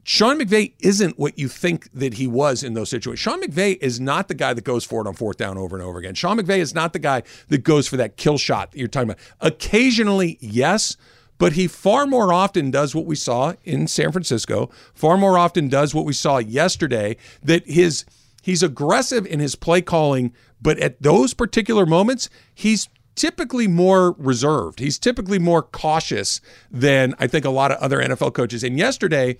Sean 0.07 0.39
McVay 0.39 0.73
isn't 0.81 1.17
what 1.17 1.39
you 1.39 1.47
think 1.47 1.91
that 1.91 2.13
he 2.13 2.27
was 2.27 2.61
in 2.61 2.75
those 2.75 2.91
situations. 2.91 3.21
Sean 3.21 3.41
McVay 3.41 3.75
is 3.81 3.99
not 3.99 4.27
the 4.27 4.35
guy 4.35 4.53
that 4.53 4.63
goes 4.63 4.85
for 4.85 5.01
it 5.01 5.07
on 5.07 5.15
fourth 5.15 5.37
down 5.37 5.57
over 5.57 5.75
and 5.75 5.83
over 5.83 5.97
again. 5.97 6.13
Sean 6.13 6.37
McVay 6.37 6.59
is 6.59 6.75
not 6.75 6.93
the 6.93 6.99
guy 6.99 7.23
that 7.47 7.63
goes 7.63 7.87
for 7.87 7.97
that 7.97 8.15
kill 8.15 8.37
shot 8.37 8.71
that 8.71 8.77
you're 8.77 8.87
talking 8.87 9.09
about. 9.09 9.21
Occasionally, 9.41 10.37
yes, 10.39 10.95
but 11.39 11.53
he 11.53 11.67
far 11.67 12.05
more 12.05 12.31
often 12.31 12.69
does 12.69 12.93
what 12.93 13.07
we 13.07 13.15
saw 13.15 13.55
in 13.63 13.87
San 13.87 14.11
Francisco, 14.11 14.69
far 14.93 15.17
more 15.17 15.39
often 15.39 15.69
does 15.69 15.95
what 15.95 16.05
we 16.05 16.13
saw 16.13 16.37
yesterday, 16.37 17.17
that 17.41 17.65
his 17.65 18.05
he's 18.43 18.61
aggressive 18.61 19.25
in 19.25 19.39
his 19.39 19.55
play 19.55 19.81
calling, 19.81 20.33
but 20.61 20.77
at 20.77 21.01
those 21.01 21.33
particular 21.33 21.87
moments, 21.87 22.29
he's 22.53 22.89
typically 23.15 23.67
more 23.67 24.11
reserved. 24.19 24.77
He's 24.77 24.99
typically 24.99 25.39
more 25.39 25.63
cautious 25.63 26.41
than 26.69 27.15
I 27.17 27.25
think 27.25 27.43
a 27.43 27.49
lot 27.49 27.71
of 27.71 27.79
other 27.79 27.97
NFL 27.97 28.35
coaches. 28.35 28.63
And 28.63 28.77
yesterday, 28.77 29.37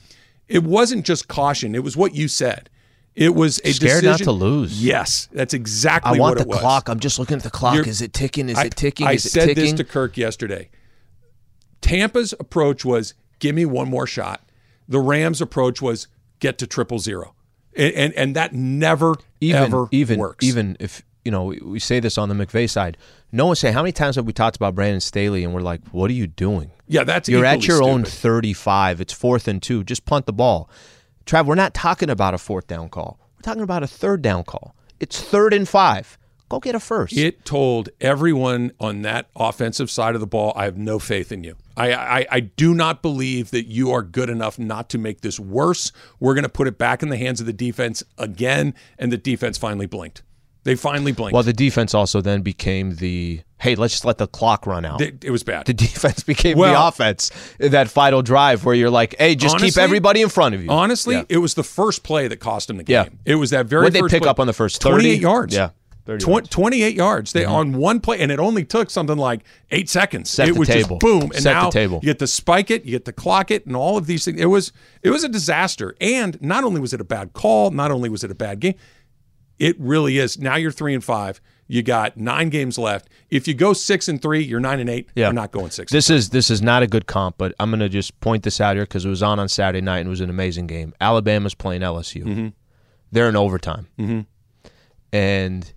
it 0.47 0.63
wasn't 0.63 1.05
just 1.05 1.27
caution, 1.27 1.75
it 1.75 1.83
was 1.83 1.95
what 1.97 2.13
you 2.15 2.27
said. 2.27 2.69
It 3.15 3.33
was 3.33 3.61
a 3.63 3.71
Scared 3.71 4.03
not 4.03 4.19
to 4.19 4.31
lose. 4.33 4.83
Yes, 4.83 5.29
that's 5.31 5.53
exactly 5.53 6.17
I 6.17 6.19
want 6.19 6.35
what 6.37 6.37
the 6.39 6.41
it 6.43 6.47
was. 6.49 6.59
clock. 6.59 6.89
I'm 6.89 6.99
just 6.99 7.17
looking 7.17 7.37
at 7.37 7.43
the 7.43 7.49
clock. 7.49 7.75
You're- 7.75 7.89
is 7.89 8.01
it 8.01 8.11
ticking? 8.11 8.49
Is 8.49 8.57
I- 8.57 8.65
it 8.65 8.75
ticking? 8.75 9.07
I 9.07 9.13
is 9.13 9.25
it 9.25 9.29
said 9.29 9.45
ticking? 9.45 9.63
this 9.63 9.73
to 9.73 9.83
Kirk 9.85 10.17
yesterday. 10.17 10.69
Tampa's 11.81 12.33
approach 12.39 12.83
was 12.83 13.13
give 13.39 13.55
me 13.55 13.65
one 13.65 13.89
more 13.89 14.07
shot. 14.07 14.41
The 14.87 14.99
Rams' 14.99 15.39
approach 15.41 15.81
was 15.81 16.07
get 16.39 16.57
to 16.57 16.67
triple 16.67 16.99
zero, 16.99 17.35
and 17.75 17.93
and, 17.93 18.13
and 18.15 18.35
that 18.35 18.53
never 18.53 19.15
even 19.39 19.63
ever 19.63 19.87
even 19.91 20.19
works. 20.19 20.45
even 20.45 20.75
if 20.79 21.01
you 21.25 21.31
know 21.31 21.45
we, 21.45 21.57
we 21.57 21.79
say 21.79 21.99
this 21.99 22.17
on 22.17 22.29
the 22.29 22.35
McVay 22.35 22.69
side. 22.69 22.97
No 23.31 23.47
one 23.47 23.55
say 23.57 23.71
how 23.71 23.81
many 23.81 23.91
times 23.91 24.15
have 24.15 24.25
we 24.25 24.31
talked 24.31 24.55
about 24.55 24.75
Brandon 24.75 25.01
Staley 25.01 25.43
and 25.43 25.53
we're 25.53 25.61
like, 25.61 25.81
what 25.89 26.09
are 26.09 26.13
you 26.13 26.27
doing? 26.27 26.71
yeah, 26.87 27.03
that's 27.03 27.27
You're 27.27 27.43
at 27.43 27.67
your 27.67 27.83
own 27.83 28.05
35. 28.05 29.01
It's 29.01 29.11
fourth 29.11 29.47
and 29.47 29.61
two. 29.61 29.83
Just 29.83 30.05
punt 30.05 30.25
the 30.27 30.33
ball. 30.33 30.69
Trav, 31.25 31.45
we're 31.45 31.55
not 31.55 31.73
talking 31.73 32.09
about 32.09 32.33
a 32.33 32.37
fourth 32.37 32.67
down 32.67 32.89
call. 32.89 33.19
We're 33.37 33.41
talking 33.41 33.63
about 33.63 33.83
a 33.83 33.87
third 33.87 34.21
down 34.21 34.43
call. 34.43 34.75
It's 34.99 35.21
third 35.21 35.53
and 35.53 35.67
five. 35.67 36.17
Go 36.47 36.59
get 36.59 36.75
a 36.75 36.79
first. 36.79 37.17
It 37.17 37.43
told 37.43 37.89
everyone 37.99 38.71
on 38.79 39.01
that 39.01 39.29
offensive 39.35 39.89
side 39.89 40.13
of 40.13 40.21
the 40.21 40.27
ball, 40.27 40.53
I 40.55 40.65
have 40.65 40.77
no 40.77 40.99
faith 40.99 41.31
in 41.31 41.43
you. 41.43 41.55
I, 41.75 41.91
I, 41.93 42.25
I 42.31 42.39
do 42.39 42.75
not 42.75 43.01
believe 43.01 43.49
that 43.49 43.65
you 43.65 43.91
are 43.91 44.03
good 44.03 44.29
enough 44.29 44.59
not 44.59 44.87
to 44.89 44.99
make 44.99 45.21
this 45.21 45.39
worse. 45.39 45.91
We're 46.19 46.35
going 46.35 46.43
to 46.43 46.49
put 46.49 46.67
it 46.67 46.77
back 46.77 47.01
in 47.01 47.09
the 47.09 47.17
hands 47.17 47.39
of 47.39 47.47
the 47.47 47.53
defense 47.53 48.03
again, 48.19 48.75
and 48.99 49.11
the 49.11 49.17
defense 49.17 49.57
finally 49.57 49.87
blinked. 49.87 50.21
They 50.65 50.75
finally 50.75 51.11
blinked. 51.13 51.33
well, 51.33 51.43
the 51.43 51.53
defense 51.53 51.93
also 51.93 52.19
then 52.21 52.41
became 52.41 52.95
the 52.95 53.41
hey, 53.59 53.75
let's 53.75 53.93
just 53.93 54.03
let 54.05 54.17
the 54.17 54.27
clock 54.27 54.67
run 54.67 54.83
out. 54.83 54.99
it, 55.01 55.23
it 55.23 55.31
was 55.31 55.43
bad. 55.43 55.65
the 55.65 55.73
defense 55.87 56.23
became 56.23 56.57
Well- 56.57 56.73
the 56.73 56.87
offense 56.87 57.31
that 57.59 57.87
final 57.89 58.21
drive 58.21 58.65
where 58.65 58.75
you're 58.75 58.89
like, 58.89 59.15
hey, 59.17 59.35
just 59.35 59.57
keep 59.59 59.77
everybody 59.77 60.21
in 60.21 60.29
front 60.29 60.53
of 60.55 60.61
you. 60.63 60.69
Honestly, 60.69 61.15
Yeah. 61.15 61.23
it 61.29 61.37
was 61.37 61.53
the 61.53 61.63
first 61.63 62.03
play 62.03 62.27
that 62.27 62.37
cost 62.41 62.69
him 62.69 62.77
the 62.77 62.83
game. 62.83 62.93
Yeah. 63.25 63.33
It 63.33 63.35
was 63.35 63.51
that 63.51 63.67
very 63.67 63.83
What'd 63.83 63.93
they 63.93 64.01
first 64.01 64.11
pick 64.13 64.23
play. 64.23 64.29
up 64.29 64.39
on 64.39 64.47
the 64.47 64.53
first 64.53 64.81
30? 64.81 64.95
28 64.95 65.21
yards. 65.21 65.55
Yeah. 65.55 65.69
30 66.05 66.23
Tw- 66.23 66.27
yards. 66.27 66.49
28 66.49 66.95
yards. 66.95 67.33
They 67.33 67.41
mm-hmm. 67.43 67.51
on 67.51 67.73
one 67.73 67.99
play, 67.99 68.19
and 68.19 68.31
it 68.31 68.37
only 68.39 68.63
took 68.63 68.91
something 68.91 69.17
like 69.17 69.41
eight 69.71 69.89
seconds. 69.89 70.29
Set 70.29 70.47
it 70.47 70.55
was 70.57 70.67
table. 70.67 70.99
just 70.99 70.99
boom, 70.99 71.23
and 71.31 71.35
Set 71.35 71.43
the 71.53 71.61
now 71.61 71.69
table. 71.71 71.99
you 72.03 72.07
get 72.09 72.19
to 72.19 72.27
spike 72.27 72.69
it, 72.69 72.85
you 72.85 72.91
get 72.91 73.05
to 73.05 73.11
clock 73.13 73.49
it, 73.49 73.65
and 73.65 73.75
all 73.75 73.97
of 73.97 74.05
these 74.05 74.23
things. 74.25 74.39
It 74.39 74.45
was 74.45 74.71
it 75.01 75.09
was 75.09 75.23
a 75.23 75.29
disaster. 75.29 75.95
And 75.99 76.39
not 76.43 76.63
only 76.63 76.79
was 76.79 76.93
it 76.93 77.01
a 77.01 77.05
bad 77.05 77.33
call, 77.33 77.71
not 77.71 77.89
only 77.89 78.09
was 78.09 78.23
it 78.23 78.29
a 78.29 78.35
bad 78.35 78.59
game, 78.59 78.75
it 79.59 79.79
really 79.79 80.17
is. 80.17 80.37
Now 80.37 80.55
you're 80.55 80.71
three 80.71 80.93
and 80.93 81.03
five. 81.03 81.41
You 81.67 81.81
got 81.81 82.15
nine 82.15 82.49
games 82.49 82.77
left. 82.77 83.09
If 83.29 83.47
you 83.47 83.55
go 83.55 83.73
six 83.73 84.07
and 84.07 84.21
three, 84.21 84.43
you're 84.43 84.59
nine 84.59 84.79
and 84.79 84.89
eight. 84.89 85.09
Yeah. 85.15 85.27
You're 85.27 85.33
not 85.33 85.51
going 85.51 85.71
six. 85.71 85.91
This 85.91 86.09
is 86.09 86.29
this 86.29 86.51
is 86.51 86.61
not 86.61 86.83
a 86.83 86.87
good 86.87 87.07
comp, 87.07 87.37
but 87.37 87.55
I'm 87.59 87.71
going 87.71 87.79
to 87.79 87.89
just 87.89 88.19
point 88.19 88.43
this 88.43 88.61
out 88.61 88.75
here 88.75 88.83
because 88.83 89.03
it 89.05 89.09
was 89.09 89.23
on 89.23 89.39
on 89.39 89.49
Saturday 89.49 89.81
night 89.81 89.99
and 89.99 90.07
it 90.07 90.11
was 90.11 90.21
an 90.21 90.29
amazing 90.29 90.67
game. 90.67 90.93
Alabama's 91.01 91.55
playing 91.55 91.81
LSU. 91.81 92.23
Mm-hmm. 92.23 92.47
They're 93.11 93.29
in 93.29 93.35
overtime, 93.35 93.87
mm-hmm. 93.97 94.21
and 95.13 95.73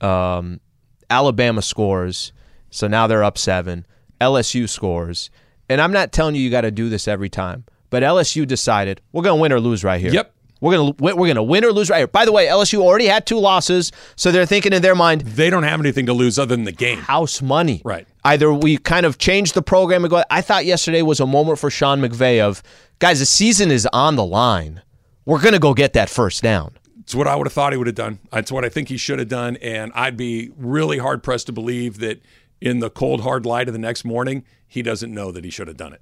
um, 0.00 0.60
Alabama 1.08 1.62
scores, 1.62 2.32
so 2.70 2.86
now 2.86 3.06
they're 3.06 3.24
up 3.24 3.38
seven. 3.38 3.86
LSU 4.20 4.68
scores, 4.68 5.30
and 5.68 5.80
I'm 5.80 5.92
not 5.92 6.12
telling 6.12 6.34
you 6.34 6.42
you 6.42 6.50
got 6.50 6.62
to 6.62 6.70
do 6.70 6.88
this 6.88 7.08
every 7.08 7.30
time, 7.30 7.64
but 7.90 8.02
LSU 8.02 8.46
decided 8.46 9.00
we're 9.12 9.22
going 9.22 9.38
to 9.38 9.42
win 9.42 9.52
or 9.52 9.60
lose 9.60 9.82
right 9.82 10.00
here. 10.00 10.12
Yep. 10.12 10.34
We're 10.64 10.78
gonna 10.78 11.14
we're 11.14 11.26
gonna 11.26 11.42
win 11.42 11.62
or 11.62 11.72
lose 11.72 11.90
right 11.90 11.98
here. 11.98 12.06
By 12.06 12.24
the 12.24 12.32
way, 12.32 12.46
LSU 12.46 12.80
already 12.80 13.04
had 13.04 13.26
two 13.26 13.38
losses, 13.38 13.92
so 14.16 14.32
they're 14.32 14.46
thinking 14.46 14.72
in 14.72 14.80
their 14.80 14.94
mind, 14.94 15.20
they 15.20 15.50
don't 15.50 15.62
have 15.62 15.78
anything 15.78 16.06
to 16.06 16.14
lose 16.14 16.38
other 16.38 16.56
than 16.56 16.64
the 16.64 16.72
game. 16.72 17.00
house 17.00 17.42
money. 17.42 17.82
Right. 17.84 18.08
Either 18.24 18.50
we 18.50 18.78
kind 18.78 19.04
of 19.04 19.18
change 19.18 19.52
the 19.52 19.60
program 19.60 20.04
and 20.04 20.10
go. 20.10 20.24
I 20.30 20.40
thought 20.40 20.64
yesterday 20.64 21.02
was 21.02 21.20
a 21.20 21.26
moment 21.26 21.58
for 21.58 21.68
Sean 21.68 22.00
McVay 22.00 22.40
of 22.40 22.62
guys. 22.98 23.18
The 23.18 23.26
season 23.26 23.70
is 23.70 23.86
on 23.92 24.16
the 24.16 24.24
line. 24.24 24.80
We're 25.26 25.42
gonna 25.42 25.58
go 25.58 25.74
get 25.74 25.92
that 25.92 26.08
first 26.08 26.42
down. 26.42 26.78
It's 27.00 27.14
what 27.14 27.28
I 27.28 27.36
would 27.36 27.46
have 27.46 27.52
thought 27.52 27.74
he 27.74 27.76
would 27.76 27.86
have 27.86 27.94
done. 27.94 28.18
It's 28.32 28.50
what 28.50 28.64
I 28.64 28.70
think 28.70 28.88
he 28.88 28.96
should 28.96 29.18
have 29.18 29.28
done. 29.28 29.56
And 29.56 29.92
I'd 29.94 30.16
be 30.16 30.50
really 30.56 30.96
hard 30.96 31.22
pressed 31.22 31.44
to 31.48 31.52
believe 31.52 31.98
that 31.98 32.22
in 32.62 32.78
the 32.78 32.88
cold, 32.88 33.20
hard 33.20 33.44
light 33.44 33.68
of 33.68 33.74
the 33.74 33.78
next 33.78 34.06
morning, 34.06 34.46
he 34.66 34.80
doesn't 34.80 35.12
know 35.12 35.30
that 35.30 35.44
he 35.44 35.50
should 35.50 35.68
have 35.68 35.76
done 35.76 35.92
it. 35.92 36.00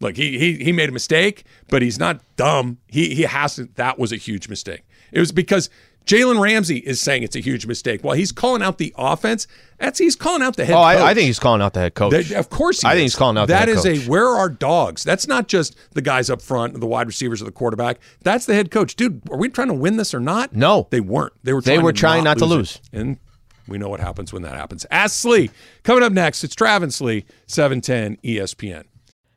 Like 0.00 0.16
he 0.16 0.38
he 0.38 0.62
he 0.64 0.72
made 0.72 0.88
a 0.88 0.92
mistake, 0.92 1.44
but 1.68 1.82
he's 1.82 1.98
not 1.98 2.20
dumb. 2.36 2.78
He 2.88 3.14
he 3.14 3.22
hasn't. 3.22 3.74
That 3.76 3.98
was 3.98 4.12
a 4.12 4.16
huge 4.16 4.48
mistake. 4.48 4.82
It 5.12 5.18
was 5.20 5.32
because 5.32 5.70
Jalen 6.06 6.40
Ramsey 6.40 6.78
is 6.78 7.00
saying 7.00 7.22
it's 7.22 7.36
a 7.36 7.40
huge 7.40 7.66
mistake. 7.66 8.02
While 8.02 8.14
he's 8.14 8.32
calling 8.32 8.62
out 8.62 8.78
the 8.78 8.94
offense, 8.96 9.46
that's 9.78 9.98
he's 9.98 10.16
calling 10.16 10.40
out 10.42 10.56
the 10.56 10.64
head. 10.64 10.72
Oh, 10.74 10.78
coach. 10.78 10.84
I, 10.98 11.10
I 11.10 11.14
think 11.14 11.26
he's 11.26 11.38
calling 11.38 11.60
out 11.60 11.74
the 11.74 11.80
head 11.80 11.94
coach. 11.94 12.12
That- 12.12 12.30
of 12.38 12.48
course, 12.48 12.80
he 12.80 12.86
I 12.86 12.92
is. 12.92 12.96
think 12.96 13.02
he's 13.02 13.16
calling 13.16 13.36
out 13.36 13.46
the 13.48 13.52
That 13.54 13.68
is 13.68 13.82
coach. 13.82 14.06
a 14.06 14.08
where 14.10 14.26
are 14.28 14.48
dogs? 14.48 15.02
That's 15.04 15.26
not 15.26 15.48
just 15.48 15.76
the 15.92 16.00
guys 16.00 16.30
up 16.30 16.40
front, 16.40 16.78
the 16.80 16.86
wide 16.86 17.06
receivers, 17.08 17.42
or 17.42 17.46
the 17.46 17.50
quarterback. 17.52 17.98
That's 18.22 18.46
the 18.46 18.54
head 18.54 18.70
coach, 18.70 18.94
dude. 18.96 19.20
Are 19.30 19.36
we 19.36 19.48
trying 19.48 19.68
to 19.68 19.74
win 19.74 19.96
this 19.96 20.14
or 20.14 20.20
not? 20.20 20.54
No. 20.54 20.86
they 20.90 21.00
weren't. 21.00 21.32
They 21.42 21.52
were. 21.52 21.60
They 21.60 21.74
Trying 21.74 21.84
were 21.84 21.92
to 21.92 21.98
trying 21.98 22.24
not 22.24 22.38
to 22.38 22.44
it. 22.44 22.48
lose. 22.48 22.80
and 22.92 23.18
we 23.66 23.76
know 23.76 23.88
what 23.90 24.00
happens 24.00 24.32
when 24.32 24.42
that 24.42 24.54
happens. 24.54 24.86
Ask 24.90 25.14
Slee 25.18 25.50
coming 25.82 26.02
up 26.02 26.12
next. 26.12 26.42
It's 26.42 26.54
Travis 26.54 27.00
Lee, 27.02 27.26
seven 27.46 27.80
ten 27.82 28.16
ESPN. 28.24 28.84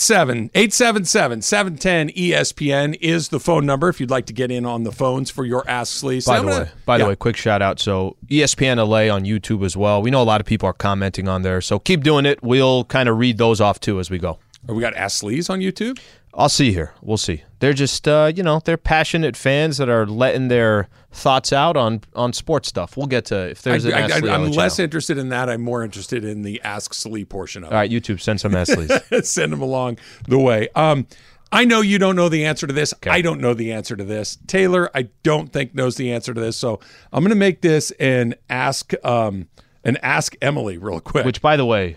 Seven 0.00 0.50
eight 0.54 0.72
seven 0.72 1.04
seven 1.04 1.42
seven 1.42 1.76
ten 1.76 2.08
E 2.16 2.30
ESPN 2.30 2.96
is 3.02 3.28
the 3.28 3.38
phone 3.38 3.66
number 3.66 3.90
if 3.90 4.00
you'd 4.00 4.08
like 4.10 4.24
to 4.26 4.32
get 4.32 4.50
in 4.50 4.64
on 4.64 4.82
the 4.84 4.92
phones 4.92 5.28
for 5.30 5.44
your 5.44 5.62
Ask 5.68 5.92
Slee. 5.92 6.20
So 6.20 6.32
By 6.32 6.38
the 6.40 6.44
gonna- 6.46 6.64
way, 6.64 6.70
by 6.86 6.98
the 6.98 7.06
way, 7.06 7.16
quick 7.16 7.36
shout 7.36 7.60
out. 7.60 7.78
So 7.78 8.16
ESPN 8.28 8.78
LA 8.78 9.10
on 9.14 9.24
YouTube 9.24 9.62
as 9.62 9.76
well. 9.76 10.00
We 10.00 10.10
know 10.10 10.22
a 10.22 10.24
lot 10.24 10.40
of 10.40 10.46
people 10.46 10.66
are 10.68 10.72
commenting 10.72 11.28
on 11.28 11.42
there, 11.42 11.60
so 11.60 11.78
keep 11.78 12.02
doing 12.02 12.24
it. 12.24 12.42
We'll 12.42 12.84
kind 12.84 13.10
of 13.10 13.18
read 13.18 13.36
those 13.36 13.60
off 13.60 13.78
too 13.78 14.00
as 14.00 14.08
we 14.10 14.18
go. 14.18 14.38
Or 14.68 14.74
we 14.74 14.80
got 14.80 14.94
Ask 14.94 15.22
Slees 15.22 15.50
on 15.50 15.60
YouTube. 15.60 15.98
I'll 16.32 16.48
see 16.48 16.72
here. 16.72 16.94
We'll 17.02 17.16
see. 17.16 17.42
They're 17.58 17.72
just, 17.72 18.06
uh, 18.06 18.32
you 18.34 18.42
know, 18.42 18.60
they're 18.64 18.76
passionate 18.76 19.36
fans 19.36 19.78
that 19.78 19.88
are 19.88 20.06
letting 20.06 20.48
their 20.48 20.88
thoughts 21.10 21.52
out 21.52 21.76
on 21.76 22.02
on 22.14 22.32
sports 22.32 22.68
stuff. 22.68 22.96
We'll 22.96 23.06
get 23.06 23.26
to 23.26 23.50
if 23.50 23.62
there's 23.62 23.84
an 23.84 23.92
I, 23.92 24.00
Ask 24.02 24.22
Lee, 24.22 24.30
I'll 24.30 24.44
am 24.44 24.52
less 24.52 24.78
interested 24.78 25.18
in 25.18 25.30
that. 25.30 25.50
I'm 25.50 25.60
more 25.60 25.82
interested 25.82 26.24
in 26.24 26.42
the 26.42 26.60
Ask 26.62 26.94
Slee 26.94 27.24
portion 27.24 27.64
of 27.64 27.70
it. 27.70 27.74
All 27.74 27.80
right, 27.80 27.90
YouTube, 27.90 28.20
send 28.20 28.40
some 28.40 28.54
Asleys. 28.54 28.90
Send 29.28 29.52
them 29.52 29.60
along 29.60 29.98
the 30.28 30.38
way. 30.38 30.68
Um, 30.74 31.06
I 31.52 31.64
know 31.64 31.80
you 31.80 31.98
don't 31.98 32.14
know 32.14 32.28
the 32.28 32.44
answer 32.44 32.66
to 32.66 32.72
this. 32.72 32.94
I 33.04 33.22
don't 33.22 33.40
know 33.40 33.54
the 33.54 33.72
answer 33.72 33.96
to 33.96 34.04
this. 34.04 34.38
Taylor, 34.46 34.88
I 34.94 35.08
don't 35.24 35.52
think 35.52 35.74
knows 35.74 35.96
the 35.96 36.12
answer 36.12 36.32
to 36.32 36.40
this. 36.40 36.56
So 36.56 36.78
I'm 37.12 37.24
going 37.24 37.30
to 37.30 37.36
make 37.36 37.60
this 37.60 37.90
an 37.92 38.36
ask, 38.48 38.92
um, 39.04 39.48
an 39.82 39.96
ask 39.98 40.36
Emily 40.40 40.78
real 40.78 41.00
quick. 41.00 41.24
Which, 41.24 41.42
by 41.42 41.56
the 41.56 41.66
way, 41.66 41.96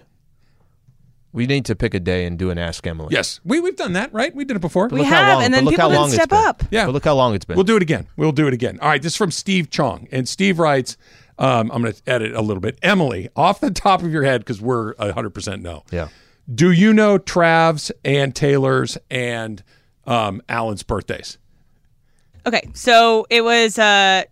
we 1.34 1.46
need 1.48 1.66
to 1.66 1.76
pick 1.76 1.94
a 1.94 2.00
day 2.00 2.26
and 2.26 2.38
do 2.40 2.50
an 2.52 2.58
Ask 2.58 2.86
Emily. 2.88 3.10
yes, 3.12 3.40
we 3.44 3.60
we've 3.60 3.76
done 3.76 3.94
that, 3.94 4.14
right? 4.14 4.34
We 4.34 4.46
did 4.46 4.56
it 4.56 4.62
before. 4.62 4.88
We 4.88 5.00
Look 5.00 5.08
how 5.08 5.16
have, 5.24 5.34
long- 5.36 5.44
and 5.44 5.54
then 5.54 5.66
look 5.66 5.74
people 5.74 5.90
how 5.90 5.96
didn't 6.06 6.14
step 6.14 6.30
been. 6.30 6.38
up. 6.40 6.64
Yeah. 6.72 6.86
But 6.86 6.94
look 6.94 7.04
how 7.04 7.16
long 7.16 7.36
it's 7.36 7.44
been. 7.46 7.56
We'll 7.58 7.64
do 7.66 7.76
it 7.76 7.82
again. 7.82 8.08
We'll 8.16 8.32
do 8.32 8.48
it 8.48 8.54
again. 8.54 8.80
All 8.82 8.88
right, 8.88 9.02
this 9.02 9.14
is 9.14 9.18
from 9.18 9.32
Steve 9.32 9.70
Chong. 9.70 10.08
And 10.12 10.30
Steve 10.30 10.60
writes, 10.60 10.96
um, 11.40 11.72
I'm 11.72 11.82
going 11.82 11.94
to 11.94 12.02
edit 12.08 12.34
a 12.36 12.42
little 12.42 12.62
bit. 12.62 12.78
Emily, 12.84 13.28
off 13.36 13.60
the 13.60 13.72
top 13.72 14.04
of 14.04 14.12
your 14.12 14.24
head, 14.24 14.42
because 14.42 14.62
we're 14.62 14.94
100% 14.96 15.62
no. 15.62 15.84
yeah. 15.92 16.10
Do 16.54 16.72
you 16.72 16.94
know 16.94 17.18
Trav's 17.18 17.92
and 18.06 18.36
Taylor's 18.36 18.98
and 19.10 19.64
um, 20.06 20.42
Alan's 20.48 20.84
birthdays? 20.84 21.38
Okay, 22.46 22.70
so 22.74 23.26
it 23.30 23.42
was. 23.44 23.80
uh 23.80 24.24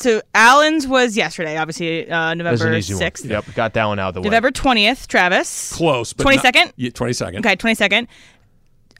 So 0.00 0.22
Allen's 0.34 0.86
was 0.86 1.16
yesterday, 1.16 1.56
obviously 1.56 2.08
uh, 2.10 2.34
That 2.34 2.50
was 2.50 2.60
an 2.60 2.66
November 2.68 2.76
easy 2.78 2.94
sixth. 2.94 3.24
Yep, 3.24 3.46
got 3.54 3.74
that 3.74 3.84
one 3.86 3.98
out 3.98 4.08
of 4.08 4.14
the 4.14 4.20
way. 4.20 4.24
November 4.26 4.50
twentieth, 4.50 5.08
Travis. 5.08 5.72
Close. 5.72 6.12
but 6.12 6.22
Twenty 6.22 6.36
not- 6.36 6.42
second. 6.44 6.72
Yeah, 6.76 6.90
22nd. 6.90 7.38
Okay, 7.40 7.56
twenty 7.56 7.74
second. 7.74 8.08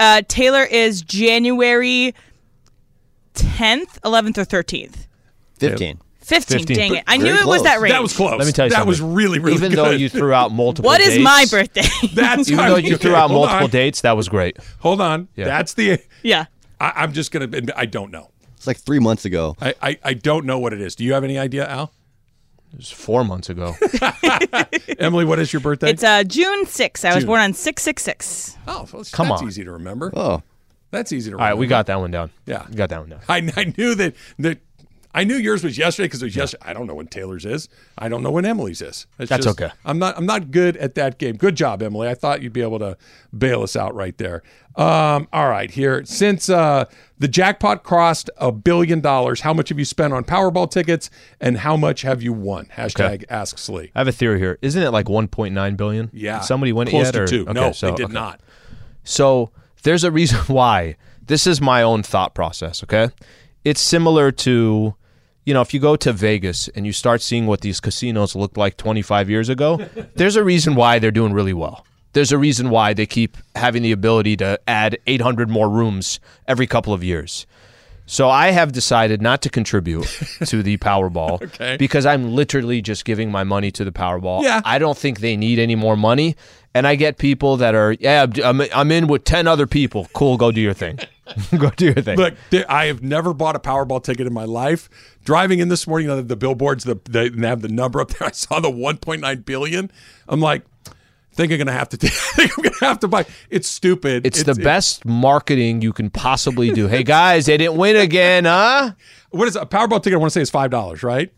Uh, 0.01 0.23
Taylor 0.29 0.63
is 0.65 1.03
January 1.03 2.15
tenth, 3.35 3.99
eleventh, 4.05 4.39
or 4.39 4.45
thirteenth. 4.45 5.07
15. 5.59 5.99
15, 6.21 6.59
15. 6.59 6.77
Dang 6.77 6.95
it! 6.95 7.05
I 7.07 7.17
knew 7.17 7.33
it 7.35 7.47
was 7.47 7.63
that 7.63 7.81
range. 7.81 7.93
That 7.95 8.03
was 8.03 8.15
close. 8.15 8.39
Let 8.39 8.47
me 8.47 8.53
tell 8.53 8.67
you 8.67 8.71
that 8.71 8.77
something. 8.77 8.89
was 8.89 9.01
really, 9.01 9.39
really 9.39 9.55
Even 9.57 9.71
good. 9.71 9.79
though 9.79 9.91
you 9.91 10.11
threw 10.11 10.33
out 10.35 10.53
multiple 10.53 10.87
What 10.87 11.01
is 11.01 11.15
dates, 11.15 11.25
my 11.25 11.47
birthday? 11.51 11.83
That's 12.15 12.51
Even 12.51 12.67
though 12.69 12.77
you 12.77 12.99
threw 12.99 13.15
out 13.15 13.31
multiple 13.31 13.65
on. 13.65 13.71
dates, 13.71 14.03
that 14.03 14.13
was 14.15 14.29
great. 14.29 14.59
Hold 14.81 15.01
on. 15.01 15.29
Yeah. 15.37 15.47
That's 15.47 15.73
the. 15.73 15.99
yeah. 16.23 16.45
I, 16.79 16.93
I'm 16.97 17.15
just 17.15 17.33
going 17.33 17.51
to. 17.51 17.79
I 17.79 17.87
don't 17.87 18.11
know. 18.11 18.31
It's 18.59 18.67
like 18.67 18.77
three 18.77 18.99
months 18.99 19.25
ago. 19.25 19.57
I, 19.61 19.75
I, 19.81 19.99
I 20.05 20.15
don't 20.15 20.45
know 20.45 20.59
what 20.59 20.73
it 20.73 20.81
is. 20.81 20.95
Do 20.97 21.05
you 21.05 21.13
have 21.15 21.25
any 21.25 21.39
idea, 21.39 21.67
Al? 21.67 21.93
It 22.73 22.77
was 22.77 22.91
four 22.91 23.25
months 23.25 23.49
ago. 23.49 23.75
Emily, 24.99 25.25
what 25.25 25.39
is 25.39 25.53
your 25.53 25.61
birthday? 25.61 25.91
It's 25.91 26.05
uh, 26.05 26.23
June 26.25 26.67
sixth. 26.67 27.05
I 27.05 27.15
was 27.15 27.23
June. 27.23 27.27
born 27.29 27.41
on 27.41 27.53
six 27.55 27.83
six 27.83 28.03
six. 28.03 28.57
oh, 28.67 28.87
well, 28.93 29.05
Come 29.13 29.29
that's 29.29 29.43
on. 29.43 29.49
easy 29.49 29.65
to 29.65 29.73
remember. 29.73 30.11
Oh, 30.15 30.43
That's 30.91 31.13
easy 31.13 31.31
to 31.31 31.37
remember. 31.37 31.51
right, 31.53 31.59
we 31.59 31.67
got 31.67 31.87
that 31.87 31.99
one 31.99 32.11
down. 32.11 32.31
Yeah. 32.47 32.67
we 32.69 32.75
got 32.75 32.91
that 32.91 33.01
one 33.01 33.09
down. 33.11 33.21
I, 33.29 33.37
I 33.57 33.73
knew 33.77 33.95
that 33.95 34.15
that 34.41 34.59
I 35.15 35.25
knew 35.25 35.37
yours 35.37 35.65
was 35.65 35.79
yesterday 35.79 36.07
because 36.07 36.23
it 36.23 36.27
was 36.27 36.37
yesterday. 36.37 36.63
I 36.67 36.73
don't 36.75 36.87
know 36.87 36.95
when 36.95 37.07
Taylor's 37.07 37.45
is. 37.47 37.69
I 37.97 38.09
don't 38.09 38.23
know 38.23 38.31
when 38.31 38.45
Emily's 38.45 38.83
is. 38.83 39.07
It's 39.19 39.31
That's 39.31 39.47
just- 39.47 39.61
okay. 39.61 39.73
I'm 39.85 39.99
not. 39.99 40.17
I'm 40.19 40.27
not 40.27 40.51
good 40.51 40.77
at 40.77 40.95
that 40.97 41.19
game. 41.19 41.37
Good 41.37 41.57
job, 41.57 41.83
Emily. 41.83 42.09
I 42.09 42.15
thought 42.15 42.43
you'd 42.43 42.53
be 42.53 42.63
able 42.63 42.79
to 42.81 42.97
bail 43.37 43.63
us 43.63 43.75
out 43.75 43.95
right 43.95 44.17
there. 44.19 44.43
Um, 44.77 45.27
all 45.33 45.49
right, 45.49 45.71
here 45.71 46.05
since 46.05 46.49
uh, 46.49 46.85
the 47.19 47.27
jackpot 47.27 47.83
crossed 47.83 48.31
a 48.37 48.53
billion 48.53 49.01
dollars, 49.01 49.41
how 49.41 49.53
much 49.53 49.71
have 49.71 49.79
you 49.79 49.85
spent 49.85 50.13
on 50.13 50.23
Powerball 50.23 50.71
tickets, 50.71 51.11
and 51.41 51.57
how 51.59 51.77
much 51.77 52.03
have 52.03 52.23
you 52.23 52.33
won? 52.33 52.67
Hashtag 52.67 53.25
Ask 53.29 53.59
Slee. 53.59 53.91
I 53.97 53.99
have 54.01 54.07
a 54.09 54.13
theory 54.13 54.39
here. 54.39 54.57
Isn't 54.63 54.81
it 54.83 54.91
like 54.91 55.07
1.9 55.07 55.77
billion? 55.77 56.11
Yeah, 56.13 56.39
Did 56.39 56.45
somebody 56.45 56.73
win 56.73 56.87
close 56.87 57.09
it 57.09 57.15
yet? 57.15 57.19
to 57.19 57.23
or? 57.23 57.27
two. 57.27 57.43
Okay, 57.43 57.53
no, 57.55 57.73
so, 57.73 57.91
they 57.91 57.97
did 57.97 58.05
okay. 58.05 58.13
not. 58.13 58.41
So 59.03 59.51
there's 59.83 60.05
a 60.05 60.13
reason 60.13 60.39
why. 60.47 60.97
This 61.27 61.47
is 61.47 61.61
my 61.61 61.83
own 61.83 62.03
thought 62.05 62.35
process, 62.35 62.83
okay? 62.85 63.11
It's 63.69 63.83
similar 63.83 64.31
to, 64.33 64.95
you 65.45 65.55
know, 65.55 65.61
if 65.61 65.75
you 65.75 65.81
go 65.81 65.95
to 65.97 66.13
Vegas 66.13 66.69
and 66.69 66.87
you 66.87 66.93
start 66.93 67.21
seeing 67.21 67.47
what 67.47 67.61
these 67.61 67.81
casinos 67.81 68.35
looked 68.35 68.57
like 68.57 68.77
25 68.79 69.29
years 69.29 69.49
ago, 69.51 69.77
there's 70.15 70.37
a 70.37 70.43
reason 70.45 70.75
why 70.75 70.99
they're 70.99 71.11
doing 71.11 71.33
really 71.35 71.53
well. 71.53 71.85
There's 72.15 72.33
a 72.33 72.39
reason 72.39 72.71
why 72.71 72.95
they 72.95 73.05
keep 73.05 73.37
having 73.55 73.83
the 73.83 73.93
ability 73.93 74.39
to 74.39 74.59
add 74.67 74.97
800 75.07 75.51
more 75.51 75.69
rooms 75.69 76.19
every 76.47 76.67
couple 76.67 76.95
of 76.95 77.05
years. 77.05 77.47
So 78.07 78.31
I 78.31 78.53
have 78.53 78.73
decided 78.73 79.21
not 79.21 79.43
to 79.43 79.51
contribute 79.51 80.07
to 80.47 80.63
the 80.63 80.79
Powerball 80.79 81.43
Okay. 81.49 81.77
because 81.77 82.07
I'm 82.07 82.33
literally 82.35 82.81
just 82.81 83.05
giving 83.05 83.31
my 83.31 83.45
money 83.45 83.71
to 83.73 83.85
the 83.85 83.93
Powerball. 83.93 84.43
Yeah. 84.43 84.63
I 84.65 84.79
don't 84.79 84.97
think 84.97 85.21
they 85.21 85.37
need 85.37 85.59
any 85.59 85.75
more 85.75 85.95
money. 85.95 86.35
And 86.79 86.87
I 86.87 86.95
get 86.95 87.19
people 87.19 87.57
that 87.57 87.75
are, 87.75 87.97
yeah, 87.99 88.25
I'm, 88.45 88.61
I'm 88.73 88.93
in 88.93 89.09
with 89.09 89.25
10 89.25 89.49
other 89.49 89.67
people. 89.67 90.07
Cool, 90.13 90.37
go 90.37 90.53
do 90.53 90.61
your 90.61 90.75
thing. 90.75 91.01
go 91.59 91.71
do 91.71 91.87
your 91.87 91.95
thing. 91.97 92.17
Look, 92.17 92.35
I 92.69 92.87
have 92.87 93.03
never 93.03 93.35
bought 93.35 93.57
a 93.57 93.59
Powerball 93.59 94.03
ticket 94.03 94.29
in 94.29 94.33
my 94.33 94.45
life. 94.45 94.89
Driving 95.25 95.59
in 95.59 95.69
this 95.69 95.87
morning, 95.89 96.27
the 96.27 96.37
billboards, 96.37 96.85
the 96.85 96.99
they 97.09 97.31
have 97.47 97.63
the 97.63 97.69
number 97.69 98.01
up 98.01 98.11
there. 98.11 98.29
I 98.29 98.31
saw 98.31 98.61
the 98.61 98.71
1.9 98.71 99.45
billion. 99.45 99.91
I'm 100.29 100.41
like, 100.41 100.63
I 100.87 100.93
think 101.33 101.53
I'm 101.53 101.59
gonna 101.59 101.73
have 101.73 101.89
to. 101.91 102.07
I 102.07 102.09
think 102.09 102.57
I'm 102.57 102.63
gonna 102.63 102.77
have 102.81 103.01
to 103.01 103.09
buy. 103.09 103.27
It's 103.51 103.69
stupid. 103.69 104.25
it's, 104.25 104.45
the 104.45 104.55
best 104.55 105.05
marketing 105.05 105.83
you 105.83 105.93
can 105.93 106.11
possibly 106.11 106.71
do. 106.71 106.87
hey, 106.87 107.03
guys, 107.03 107.47
they 107.47 107.57
didn't 107.57 107.77
win 107.77 107.97
again, 107.97 108.45
huh? 108.45 108.93
what 109.31 109.49
is 109.49 109.57
a 109.57 109.67
Powerball 109.67 110.03
ticket? 110.03 110.15
I 110.15 110.17
want 110.17 110.33
to 110.33 110.35
say 110.35 110.43
is 110.43 110.51
five 110.51 110.71
dollars, 110.71 111.03
right? 111.03 111.33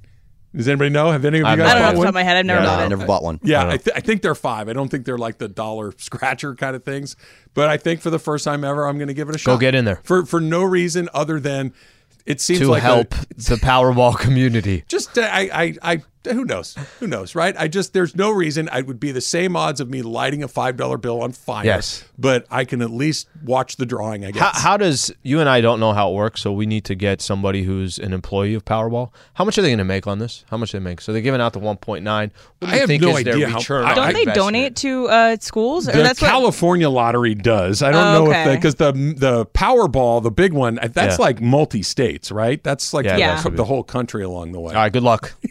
Does 0.54 0.66
anybody 0.68 0.90
know? 0.90 1.10
Have 1.12 1.24
any 1.24 1.38
of 1.38 1.42
you 1.42 1.46
I 1.46 1.56
guys 1.56 1.70
I 1.70 1.74
don't 1.74 1.78
know 1.78 1.80
bought 1.80 1.88
off 1.88 1.92
the 1.94 1.98
one? 1.98 2.04
top 2.06 2.10
of 2.10 2.14
my 2.14 2.22
head. 2.24 2.36
I've 2.38 2.46
never 2.46 2.60
No, 2.60 2.66
done 2.66 2.78
I 2.80 2.84
it. 2.84 2.88
never 2.88 3.06
bought 3.06 3.22
one. 3.22 3.38
Yeah, 3.42 3.68
I, 3.68 3.76
th- 3.76 3.96
I 3.96 4.00
think 4.00 4.22
they're 4.22 4.34
five. 4.34 4.68
I 4.68 4.72
don't 4.72 4.88
think 4.88 5.04
they're 5.06 5.16
like 5.18 5.38
the 5.38 5.48
dollar 5.48 5.92
scratcher 5.98 6.54
kind 6.56 6.74
of 6.74 6.82
things. 6.84 7.14
But 7.54 7.68
I 7.68 7.76
think 7.76 8.00
for 8.00 8.10
the 8.10 8.18
first 8.18 8.44
time 8.44 8.64
ever, 8.64 8.86
I'm 8.86 8.96
going 8.98 9.08
to 9.08 9.14
give 9.14 9.28
it 9.28 9.34
a 9.36 9.38
shot. 9.38 9.52
Go 9.52 9.58
get 9.58 9.74
in 9.74 9.84
there. 9.84 10.00
for 10.02 10.26
for 10.26 10.40
no 10.40 10.62
reason 10.64 11.08
other 11.14 11.38
than 11.38 11.72
it 12.26 12.40
seems 12.40 12.60
To 12.60 12.68
like 12.70 12.82
a- 12.82 12.86
help 12.86 13.10
the 13.36 13.56
Powerball 13.62 14.18
community. 14.18 14.84
just 14.88 15.16
uh, 15.18 15.22
I, 15.22 15.74
I 15.82 15.94
I 15.94 16.02
who 16.24 16.44
knows 16.44 16.76
who 16.98 17.06
knows 17.06 17.34
right 17.34 17.54
I 17.58 17.66
just 17.68 17.92
there's 17.94 18.14
no 18.14 18.30
reason 18.30 18.68
I 18.70 18.82
would 18.82 19.00
be 19.00 19.10
the 19.12 19.20
same 19.22 19.56
odds 19.56 19.80
of 19.80 19.88
me 19.88 20.02
lighting 20.02 20.42
a 20.42 20.48
five 20.48 20.76
dollar 20.76 20.98
bill 20.98 21.22
on 21.22 21.32
fire 21.32 21.64
Yes. 21.64 22.04
but 22.18 22.46
I 22.50 22.64
can 22.64 22.82
at 22.82 22.90
least 22.90 23.28
watch 23.44 23.76
the 23.76 23.86
drawing 23.86 24.24
I 24.24 24.30
guess 24.30 24.42
How, 24.42 24.60
how 24.70 24.76
does 24.76 25.10
you 25.22 25.40
and 25.40 25.48
I 25.48 25.60
don't 25.60 25.80
know 25.80 25.92
how 25.92 26.10
it 26.10 26.14
works, 26.14 26.42
so 26.42 26.52
we 26.52 26.66
need 26.66 26.84
to 26.84 26.94
get 26.94 27.20
somebody 27.22 27.62
who's 27.62 27.98
an 27.98 28.12
employee 28.12 28.54
of 28.54 28.64
Powerball. 28.64 29.10
How 29.34 29.44
much 29.44 29.56
are 29.58 29.62
they 29.62 29.68
going 29.68 29.78
to 29.78 29.84
make 29.84 30.06
on 30.06 30.18
this? 30.18 30.44
How 30.50 30.56
much 30.56 30.72
they 30.72 30.78
make? 30.78 31.00
So 31.00 31.12
they're 31.12 31.22
giving 31.22 31.40
out 31.40 31.52
the 31.54 31.60
1.9. 31.60 32.02
What 32.04 32.30
do 32.60 32.66
I 32.66 32.74
you 32.74 32.80
have 32.80 32.86
think 32.88 33.02
no 33.02 33.16
is 33.16 33.24
their 33.24 33.34
idea 33.34 33.48
how- 33.48 33.58
return? 33.58 33.84
I- 33.84 33.94
Don't 33.94 34.12
they 34.12 34.20
investment? 34.20 34.34
donate 34.36 34.76
to 34.76 35.08
uh, 35.08 35.36
schools? 35.40 35.88
Or 35.88 35.92
the 35.92 36.02
that's 36.02 36.20
what, 36.20 36.28
California 36.28 36.90
lottery 36.90 37.34
does 37.34 37.82
I 37.82 37.92
don't 37.92 38.06
Oh, 38.06 38.24
know 38.24 38.30
if 38.30 38.36
okay. 38.36 38.54
because 38.56 38.74
the 38.76 38.92
the 38.92 39.46
Powerball 39.46 40.22
the 40.22 40.30
big 40.30 40.52
one 40.52 40.78
that's 40.82 40.96
Yeah. 41.18 41.24
like 41.24 41.40
multi 41.40 41.82
states 41.82 42.30
right 42.30 42.62
that's 42.62 42.92
like 42.92 43.04
Yeah, 43.06 43.16
the, 43.16 43.22
it 43.22 43.26
has 43.26 43.42
to 43.44 43.50
be. 43.50 43.56
the 43.56 43.64
whole 43.64 43.82
country 43.82 44.22
along 44.22 44.52
the 44.52 44.60
way 44.60 44.74
All 44.74 44.80
right, 44.82 44.92
good 44.92 45.02
luck. 45.02 45.32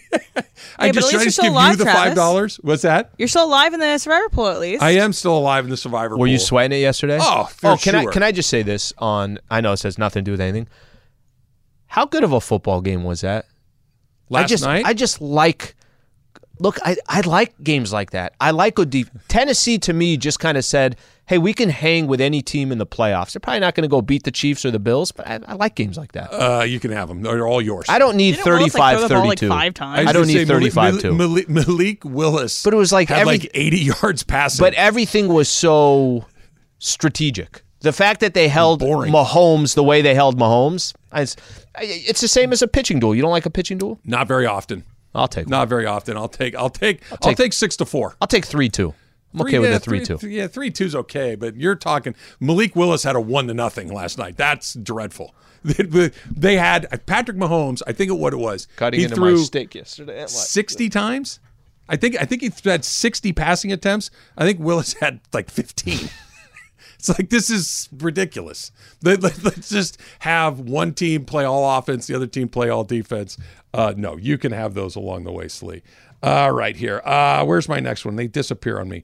I 0.77 0.87
Yeah, 0.87 0.91
but 0.91 0.97
at 0.97 1.01
just 1.01 1.07
least 1.07 1.09
should 1.11 1.15
I 1.15 1.21
you're 1.21 1.25
just 1.25 1.35
still 1.35 1.45
give 1.45 1.53
alive, 1.53 1.71
you 1.71 1.77
the 1.77 1.83
Travis. 1.83 2.01
five 2.01 2.15
dollars 2.15 2.55
what's 2.63 2.81
that 2.83 3.11
You're 3.17 3.27
still 3.27 3.45
alive 3.45 3.73
in 3.73 3.79
the 3.79 3.97
Survivor 3.97 4.29
pool, 4.29 4.47
at 4.47 4.59
least. 4.59 4.81
I 4.83 4.91
am 4.91 5.13
still 5.13 5.37
alive 5.37 5.63
in 5.65 5.69
the 5.69 5.77
Survivor 5.77 6.15
Pool. 6.15 6.19
Were 6.19 6.27
you 6.27 6.37
pool. 6.37 6.45
sweating 6.45 6.77
it 6.77 6.81
yesterday? 6.81 7.19
Oh, 7.21 7.45
for 7.45 7.71
oh, 7.71 7.77
can 7.77 7.95
I 7.95 8.03
sure. 8.03 8.11
can 8.11 8.23
I 8.23 8.31
just 8.31 8.49
say 8.49 8.63
this 8.63 8.93
on? 8.97 9.39
I 9.49 9.61
know 9.61 9.73
it 9.73 9.77
says 9.77 9.97
nothing 9.97 10.23
to 10.23 10.25
do 10.25 10.31
with 10.31 10.41
anything. 10.41 10.67
How 11.87 12.05
good 12.05 12.23
of 12.23 12.33
a 12.33 12.41
football 12.41 12.81
game 12.81 13.03
was 13.03 13.21
that? 13.21 13.45
last 14.29 14.43
I 14.43 14.47
just 14.47 14.63
night 14.63 14.85
I 14.85 14.93
just 14.93 15.21
like 15.21 15.75
look, 16.59 16.77
I, 16.83 16.97
I 17.07 17.21
like 17.21 17.61
games 17.63 17.91
like 17.91 18.11
that. 18.11 18.33
I 18.39 18.51
like 18.51 18.75
good 18.75 18.89
deep 18.89 19.07
Tennessee 19.27 19.77
to 19.79 19.93
me 19.93 20.17
just 20.17 20.39
kind 20.39 20.57
of 20.57 20.65
said, 20.65 20.97
Hey, 21.29 21.37
we 21.37 21.53
can 21.53 21.69
hang 21.69 22.07
with 22.07 22.19
any 22.19 22.41
team 22.41 22.71
in 22.71 22.79
the 22.79 22.87
playoffs. 22.87 23.33
They're 23.33 23.39
probably 23.39 23.59
not 23.59 23.75
gonna 23.75 23.87
go 23.87 24.01
beat 24.01 24.23
the 24.23 24.31
Chiefs 24.31 24.65
or 24.65 24.71
the 24.71 24.79
Bills, 24.79 25.11
but 25.11 25.27
I, 25.27 25.39
I 25.45 25.53
like 25.53 25.75
games 25.75 25.95
like 25.95 26.13
that. 26.13 26.33
uh, 26.33 26.63
you 26.63 26.79
can 26.79 26.89
have 26.89 27.07
them 27.07 27.21
they're 27.21 27.47
all 27.47 27.61
yours 27.61 27.85
I 27.87 27.99
don't 27.99 28.15
need 28.17 28.31
Didn't 28.37 28.45
Willis, 28.47 28.73
like, 28.73 28.97
35 28.97 28.97
throw 28.97 29.07
the 29.07 29.13
ball, 29.13 29.27
like, 29.27 29.39
32. 29.39 29.49
five 29.49 29.73
times? 29.75 29.99
was 29.99 30.09
I 30.09 30.13
don't 30.13 30.25
need 30.25 30.47
35 30.47 30.75
Malik, 30.93 31.01
too. 31.03 31.13
Malik, 31.13 31.47
Malik 31.49 32.03
Willis 32.03 32.63
But 32.63 32.73
it 32.73 32.77
was 32.77 32.91
like 32.91 33.09
had 33.09 33.19
every- 33.19 33.37
like 33.37 33.51
80 33.53 33.77
yards 34.01 34.23
passing 34.23 34.63
But 34.63 34.73
everything 34.73 35.27
was 35.27 35.47
so 35.49 36.25
strategic. 36.79 37.61
The 37.81 37.93
fact 37.93 38.21
that 38.21 38.33
they 38.33 38.47
held 38.47 38.79
Boring. 38.79 39.13
Mahomes 39.13 39.75
the 39.75 39.83
way 39.83 40.01
they 40.01 40.15
held 40.15 40.35
Mahomes, 40.37 40.93
it's, 41.13 41.35
it's 41.79 42.21
the 42.21 42.27
same 42.27 42.51
as 42.51 42.63
a 42.63 42.67
pitching 42.67 42.99
duel. 42.99 43.13
You 43.13 43.21
don't 43.21 43.31
like 43.31 43.45
a 43.45 43.51
pitching 43.51 43.77
duel? 43.77 43.99
not 44.03 44.27
very 44.27 44.47
often 44.47 44.83
I'll 45.13 45.27
take 45.27 45.45
one. 45.45 45.51
Not 45.51 45.69
very 45.69 45.85
often. 45.85 46.17
I'll 46.17 46.27
take. 46.27 46.55
I'll 46.55 46.69
take. 46.69 47.01
I'll 47.11 47.17
take, 47.17 47.37
take- 47.37 47.53
six 47.53 47.75
to 47.77 47.85
four. 47.85 48.15
I'll 48.21 48.27
take 48.27 48.45
three 48.45 48.69
two. 48.69 48.93
I'm 49.33 49.41
okay 49.41 49.51
Three- 49.51 49.59
with 49.59 49.69
yeah, 49.69 49.77
the 49.77 49.83
three, 49.83 50.05
two. 50.05 50.27
Yeah, 50.27 50.47
three 50.47 50.71
two's 50.71 50.95
okay, 50.95 51.35
but 51.35 51.55
you're 51.55 51.75
talking. 51.75 52.15
Malik 52.39 52.75
Willis 52.75 53.03
had 53.03 53.15
a 53.15 53.21
one 53.21 53.47
to 53.47 53.53
nothing 53.53 53.93
last 53.93 54.17
night. 54.17 54.37
That's 54.37 54.73
dreadful. 54.73 55.35
They, 55.61 56.11
they 56.31 56.55
had 56.55 57.05
Patrick 57.05 57.35
Mahomes. 57.35 57.81
I 57.85 57.91
think 57.91 58.09
it 58.09 58.13
what 58.13 58.31
it 58.31 58.37
was. 58.37 58.69
Cutting 58.77 59.01
he 59.01 59.03
into 59.03 59.17
threw 59.17 59.35
my 59.35 59.43
steak 59.43 59.75
yesterday. 59.75 60.21
What? 60.21 60.29
sixty 60.29 60.87
times. 60.87 61.41
I 61.89 61.97
think. 61.97 62.15
I 62.17 62.23
think 62.23 62.43
he 62.43 62.51
had 62.63 62.85
sixty 62.85 63.33
passing 63.33 63.73
attempts. 63.73 64.09
I 64.37 64.45
think 64.45 64.61
Willis 64.61 64.93
had 65.01 65.19
like 65.33 65.51
fifteen. 65.51 66.09
It's 66.99 67.07
like 67.07 67.29
this 67.29 67.49
is 67.49 67.87
ridiculous. 67.97 68.73
Let, 69.01 69.23
let, 69.23 69.45
us 69.45 69.69
just 69.69 70.01
have 70.19 70.59
one 70.59 70.93
team 70.93 71.23
play 71.23 71.45
all 71.45 71.77
offense, 71.77 72.07
the 72.07 72.13
other 72.13 72.27
team 72.27 72.49
play 72.49 72.67
all 72.67 72.83
defense. 72.83 73.37
Uh, 73.73 73.93
no, 73.95 74.17
you 74.17 74.37
can 74.37 74.51
have 74.51 74.73
those 74.73 74.97
along 74.97 75.23
the 75.23 75.31
way, 75.31 75.47
Slee. 75.47 75.81
All 76.21 76.51
right, 76.51 76.75
here. 76.75 77.01
Uh, 77.05 77.45
where's 77.45 77.69
my 77.69 77.79
next 77.79 78.05
one? 78.05 78.15
They 78.15 78.27
disappear 78.27 78.79
on 78.79 78.89
me. 78.89 79.03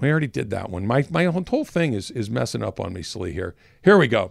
We 0.00 0.10
already 0.10 0.28
did 0.28 0.50
that 0.50 0.70
one. 0.70 0.86
My 0.86 1.04
my 1.10 1.24
whole 1.24 1.64
thing 1.64 1.92
is 1.92 2.10
is 2.10 2.30
messing 2.30 2.62
up 2.62 2.78
on 2.80 2.92
me, 2.92 3.02
Slee. 3.02 3.32
Here, 3.32 3.54
here 3.82 3.98
we 3.98 4.06
go. 4.08 4.30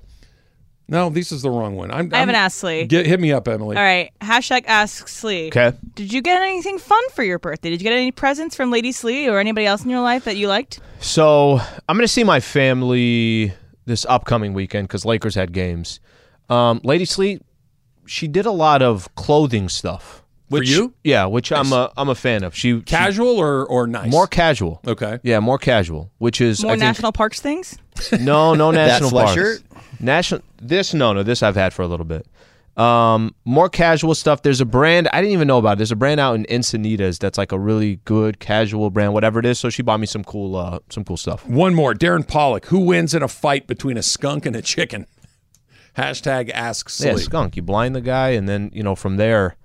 No, 0.90 1.10
this 1.10 1.34
is 1.34 1.42
the 1.42 1.50
wrong 1.50 1.76
one. 1.76 1.92
I'm, 1.92 2.10
I 2.14 2.20
haven't 2.20 2.36
I'm- 2.36 2.46
asked 2.46 2.60
Slee. 2.60 2.86
Get, 2.86 3.06
hit 3.06 3.20
me 3.20 3.34
up, 3.34 3.46
Emily. 3.50 3.76
All 3.76 3.84
right. 3.84 4.10
Hashtag 4.22 4.64
ask 4.68 5.10
Slee. 5.10 5.48
Okay. 5.48 5.74
Did 5.96 6.14
you 6.14 6.22
get 6.22 6.42
anything 6.42 6.78
fun 6.80 7.04
for 7.10 7.24
your 7.24 7.40
birthday? 7.40 7.70
Did 7.72 7.82
you 7.82 7.84
get 7.90 7.92
any 7.94 8.14
presents 8.14 8.56
from 8.56 8.72
Lady 8.72 8.94
Slee 8.94 9.28
or 9.28 9.38
anybody 9.38 9.66
else 9.66 9.84
in 9.84 9.90
your 9.90 10.00
life 10.00 10.24
that 10.24 10.38
you 10.38 10.48
liked? 10.48 10.80
So 11.02 11.60
I'm 11.90 11.98
going 11.98 12.06
to 12.06 12.08
see 12.08 12.24
my 12.24 12.40
family 12.40 13.52
this 13.84 14.06
upcoming 14.06 14.54
weekend 14.54 14.88
because 14.88 15.04
Lakers 15.04 15.36
had 15.36 15.52
games. 15.52 16.00
Um, 16.50 16.80
Lady 16.86 17.04
Slee, 17.04 17.42
she 18.06 18.30
did 18.30 18.46
a 18.46 18.52
lot 18.52 18.82
of 18.82 19.14
clothing 19.16 19.68
stuff. 19.68 20.24
Which, 20.50 20.70
you? 20.70 20.94
Yeah, 21.04 21.26
which 21.26 21.52
I'm 21.52 21.74
a 21.74 21.92
I'm 21.98 22.10
a 22.10 22.16
fan 22.16 22.44
of. 22.44 22.56
She 22.56 22.72
she- 22.78 22.82
Casual 22.82 23.38
or 23.38 23.66
or 23.66 23.86
nice? 23.88 24.10
more 24.12 24.28
casual. 24.28 24.80
Okay. 24.88 25.20
Yeah, 25.24 25.40
more 25.42 25.58
casual, 25.58 26.12
which 26.20 26.40
is 26.42 26.64
More 26.64 26.72
I 26.72 26.76
think, 26.76 26.84
national 26.84 27.12
parks 27.12 27.42
things? 27.42 27.78
No, 28.20 28.54
no 28.54 28.72
national 28.72 29.12
parks. 29.12 29.34
sweatshirt? 29.34 29.64
National 30.00 30.42
this 30.62 30.94
no 30.94 31.12
no 31.14 31.24
this 31.24 31.44
I've 31.44 31.56
had 31.56 31.74
for 31.74 31.82
a 31.82 31.88
little 31.88 32.06
bit. 32.06 32.26
Um, 32.78 33.34
more 33.44 33.70
casual 33.70 34.14
stuff. 34.14 34.44
There's 34.44 34.62
a 34.62 34.66
brand 34.66 35.10
I 35.12 35.20
didn't 35.20 35.34
even 35.34 35.48
know 35.48 35.58
about. 35.58 35.74
It. 35.74 35.78
There's 35.80 35.92
a 35.92 35.96
brand 35.96 36.20
out 36.20 36.36
in 36.36 36.46
Encinitas 36.46 37.18
that's 37.18 37.36
like 37.38 37.52
a 37.52 37.58
really 37.58 37.96
good 38.06 38.40
casual 38.40 38.92
brand, 38.92 39.14
whatever 39.14 39.40
it 39.40 39.48
is. 39.48 39.58
So 39.58 39.72
she 39.72 39.82
bought 39.82 40.00
me 40.00 40.06
some 40.06 40.24
cool 40.24 40.56
uh 40.56 40.80
some 40.90 41.04
cool 41.04 41.18
stuff. 41.18 41.46
One 41.48 41.74
more. 41.74 41.94
Darren 41.94 42.26
Pollock. 42.28 42.68
Who 42.68 42.80
wins 42.80 43.14
in 43.16 43.24
a 43.24 43.28
fight 43.28 43.66
between 43.68 43.98
a 43.98 44.04
skunk 44.04 44.46
and 44.46 44.56
a 44.56 44.62
chicken? 44.62 45.08
Hashtag 45.98 46.52
ask 46.52 46.90
Slee. 46.90 47.08
Yeah, 47.10 47.16
skunk. 47.16 47.56
You 47.56 47.64
blind 47.64 47.96
the 47.96 48.02
guy, 48.02 48.30
and 48.30 48.48
then 48.48 48.70
you 48.74 48.84
know 48.84 48.96
from 48.96 49.18
there. 49.18 49.56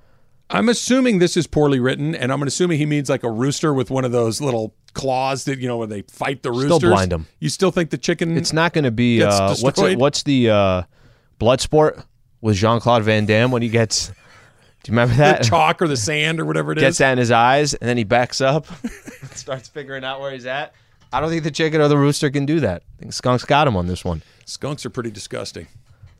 I'm 0.52 0.68
assuming 0.68 1.18
this 1.18 1.36
is 1.36 1.46
poorly 1.46 1.80
written, 1.80 2.14
and 2.14 2.30
I'm 2.32 2.42
assuming 2.42 2.78
he 2.78 2.86
means 2.86 3.08
like 3.08 3.22
a 3.22 3.30
rooster 3.30 3.72
with 3.72 3.90
one 3.90 4.04
of 4.04 4.12
those 4.12 4.40
little 4.40 4.74
claws 4.92 5.44
that 5.44 5.58
you 5.58 5.66
know 5.66 5.78
when 5.78 5.88
they 5.88 6.02
fight 6.02 6.42
the 6.42 6.50
roosters. 6.50 6.76
Still 6.76 6.90
blind 6.90 7.12
'em. 7.12 7.26
You 7.40 7.48
still 7.48 7.70
think 7.70 7.90
the 7.90 7.98
chicken? 7.98 8.36
It's 8.36 8.52
not 8.52 8.72
going 8.74 8.84
to 8.84 8.90
be 8.90 9.18
Gets 9.18 9.40
uh, 9.40 9.56
what's 9.60 9.80
it, 9.80 9.98
what's 9.98 10.22
the 10.24 10.50
uh, 10.50 10.82
blood 11.38 11.60
sport 11.60 11.98
with 12.42 12.56
Jean 12.56 12.80
Claude 12.80 13.02
Van 13.02 13.24
Damme 13.24 13.50
when 13.50 13.62
he 13.62 13.68
gets. 13.68 14.08
Do 14.82 14.90
you 14.90 14.98
remember 14.98 15.14
that? 15.14 15.42
the 15.42 15.48
chalk 15.48 15.80
or 15.80 15.86
the 15.88 15.96
sand 15.96 16.40
or 16.40 16.44
whatever 16.44 16.72
it 16.72 16.78
is. 16.78 16.82
Gets 16.82 16.98
that 16.98 17.12
in 17.12 17.18
his 17.18 17.30
eyes, 17.30 17.72
and 17.74 17.88
then 17.88 17.96
he 17.96 18.02
backs 18.04 18.40
up, 18.40 18.66
starts 19.32 19.68
figuring 19.68 20.04
out 20.04 20.20
where 20.20 20.32
he's 20.32 20.44
at. 20.44 20.74
I 21.12 21.20
don't 21.20 21.30
think 21.30 21.44
the 21.44 21.50
chicken 21.52 21.80
or 21.80 21.86
the 21.88 21.96
rooster 21.96 22.30
can 22.30 22.46
do 22.46 22.58
that. 22.60 22.82
I 22.98 23.00
think 23.00 23.12
Skunk's 23.12 23.44
got 23.44 23.68
him 23.68 23.76
on 23.76 23.86
this 23.86 24.04
one. 24.04 24.22
Skunks 24.44 24.84
are 24.84 24.90
pretty 24.90 25.10
disgusting. 25.12 25.68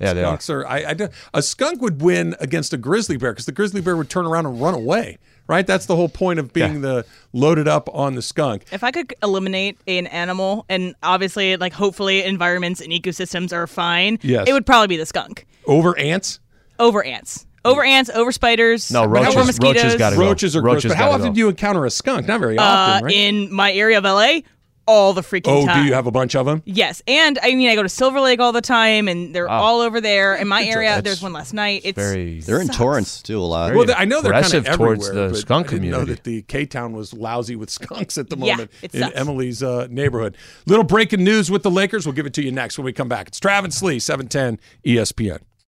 Yeah, 0.02 0.12
they 0.14 0.22
are. 0.22 0.26
Skunks 0.40 0.50
are. 0.50 0.66
I, 0.66 0.78
I 0.90 1.08
a 1.34 1.42
skunk 1.42 1.80
would 1.80 2.02
win 2.02 2.34
against 2.40 2.72
a 2.72 2.76
grizzly 2.76 3.16
bear 3.16 3.32
because 3.32 3.46
the 3.46 3.52
grizzly 3.52 3.80
bear 3.80 3.96
would 3.96 4.10
turn 4.10 4.26
around 4.26 4.46
and 4.46 4.60
run 4.60 4.74
away. 4.74 5.18
Right. 5.48 5.66
That's 5.66 5.86
the 5.86 5.96
whole 5.96 6.08
point 6.08 6.38
of 6.38 6.52
being 6.52 6.82
the 6.82 7.04
loaded 7.32 7.66
up 7.68 7.88
on 7.92 8.14
the 8.14 8.22
skunk. 8.22 8.64
If 8.72 8.84
I 8.84 8.90
could 8.92 9.12
eliminate 9.22 9.76
an 9.88 10.06
animal, 10.06 10.64
and 10.68 10.94
obviously, 11.02 11.56
like, 11.56 11.72
hopefully, 11.72 12.22
environments 12.22 12.80
and 12.80 12.92
ecosystems 12.92 13.52
are 13.52 13.66
fine, 13.66 14.18
Yes. 14.22 14.46
it 14.48 14.52
would 14.52 14.64
probably 14.64 14.86
be 14.86 14.96
the 14.96 15.04
skunk. 15.06 15.46
Over 15.66 15.98
ants. 15.98 16.38
Over 16.78 17.02
ants. 17.04 17.44
Over 17.64 17.84
ants, 17.84 18.08
over 18.10 18.32
spiders. 18.32 18.90
No, 18.90 19.02
over 19.02 19.14
roaches- 19.14 19.46
mosquitoes. 19.46 19.82
roaches 19.84 19.98
gotta 19.98 20.16
go. 20.16 20.22
Roaches 20.22 20.56
are 20.56 20.60
gross. 20.62 20.74
Roaches 20.76 20.90
But 20.92 20.98
how 20.98 21.10
often 21.10 21.28
go. 21.28 21.32
do 21.34 21.38
you 21.40 21.48
encounter 21.48 21.84
a 21.86 21.90
skunk? 21.90 22.26
Not 22.26 22.40
very 22.40 22.58
Uh, 22.58 22.62
often, 22.62 23.04
right? 23.04 23.14
in 23.14 23.52
my 23.52 23.72
area 23.72 23.98
of 23.98 24.04
LA, 24.04 24.40
all 24.86 25.12
the 25.12 25.20
freaking 25.20 25.42
oh, 25.46 25.66
time. 25.66 25.82
do 25.82 25.88
you 25.88 25.94
have 25.94 26.06
a 26.06 26.10
bunch 26.10 26.34
of 26.34 26.46
them? 26.46 26.62
Yes, 26.64 27.02
and 27.06 27.38
I 27.42 27.54
mean 27.54 27.68
I 27.68 27.74
go 27.74 27.82
to 27.82 27.88
Silver 27.88 28.20
Lake 28.20 28.40
all 28.40 28.52
the 28.52 28.60
time, 28.60 29.08
and 29.08 29.34
they're 29.34 29.48
all 29.48 29.80
over 29.80 30.00
there. 30.00 30.34
In 30.34 30.48
my 30.48 30.64
area, 30.64 30.90
That's 30.90 31.04
there's 31.04 31.22
one 31.22 31.32
last 31.32 31.52
night. 31.54 31.82
It's 31.84 31.96
Very. 31.96 32.40
They're 32.40 32.60
in 32.60 32.68
Torrance 32.68 33.22
too 33.22 33.38
a 33.38 33.40
lot. 33.40 33.74
Well, 33.74 33.86
I 33.96 34.04
know 34.04 34.20
they're 34.20 34.32
kind 34.32 34.44
of 34.46 34.52
aggressive 34.52 34.66
everywhere. 34.66 34.96
towards 34.96 35.10
the 35.10 35.28
but 35.30 35.36
skunk 35.36 35.66
I 35.68 35.70
didn't 35.78 35.90
know 35.90 36.04
that 36.04 36.24
the 36.24 36.42
K 36.42 36.66
Town 36.66 36.92
was 36.92 37.12
lousy 37.14 37.56
with 37.56 37.70
skunks 37.78 38.18
at 38.18 38.30
the 38.30 38.36
Yeah, 38.36 38.52
moment 38.56 38.70
it 38.82 38.94
in 38.94 39.00
sucks. 39.02 39.16
Emily's 39.16 39.62
uh, 39.62 39.86
neighborhood. 39.90 40.36
Little 40.66 40.84
breaking 40.84 41.22
news 41.24 41.50
with 41.50 41.62
the 41.62 41.70
Lakers. 41.70 42.06
We'll 42.06 42.14
give 42.14 42.26
it 42.26 42.34
to 42.34 42.42
you 42.42 42.50
next 42.52 42.78
when 42.78 42.84
we 42.84 42.92
come 42.92 43.08
back. 43.08 43.28
It's 43.28 43.38
Travis 43.40 43.82
Lee, 43.82 43.98
seven 43.98 44.28
ten 44.28 44.58
ESPN. 44.84 45.40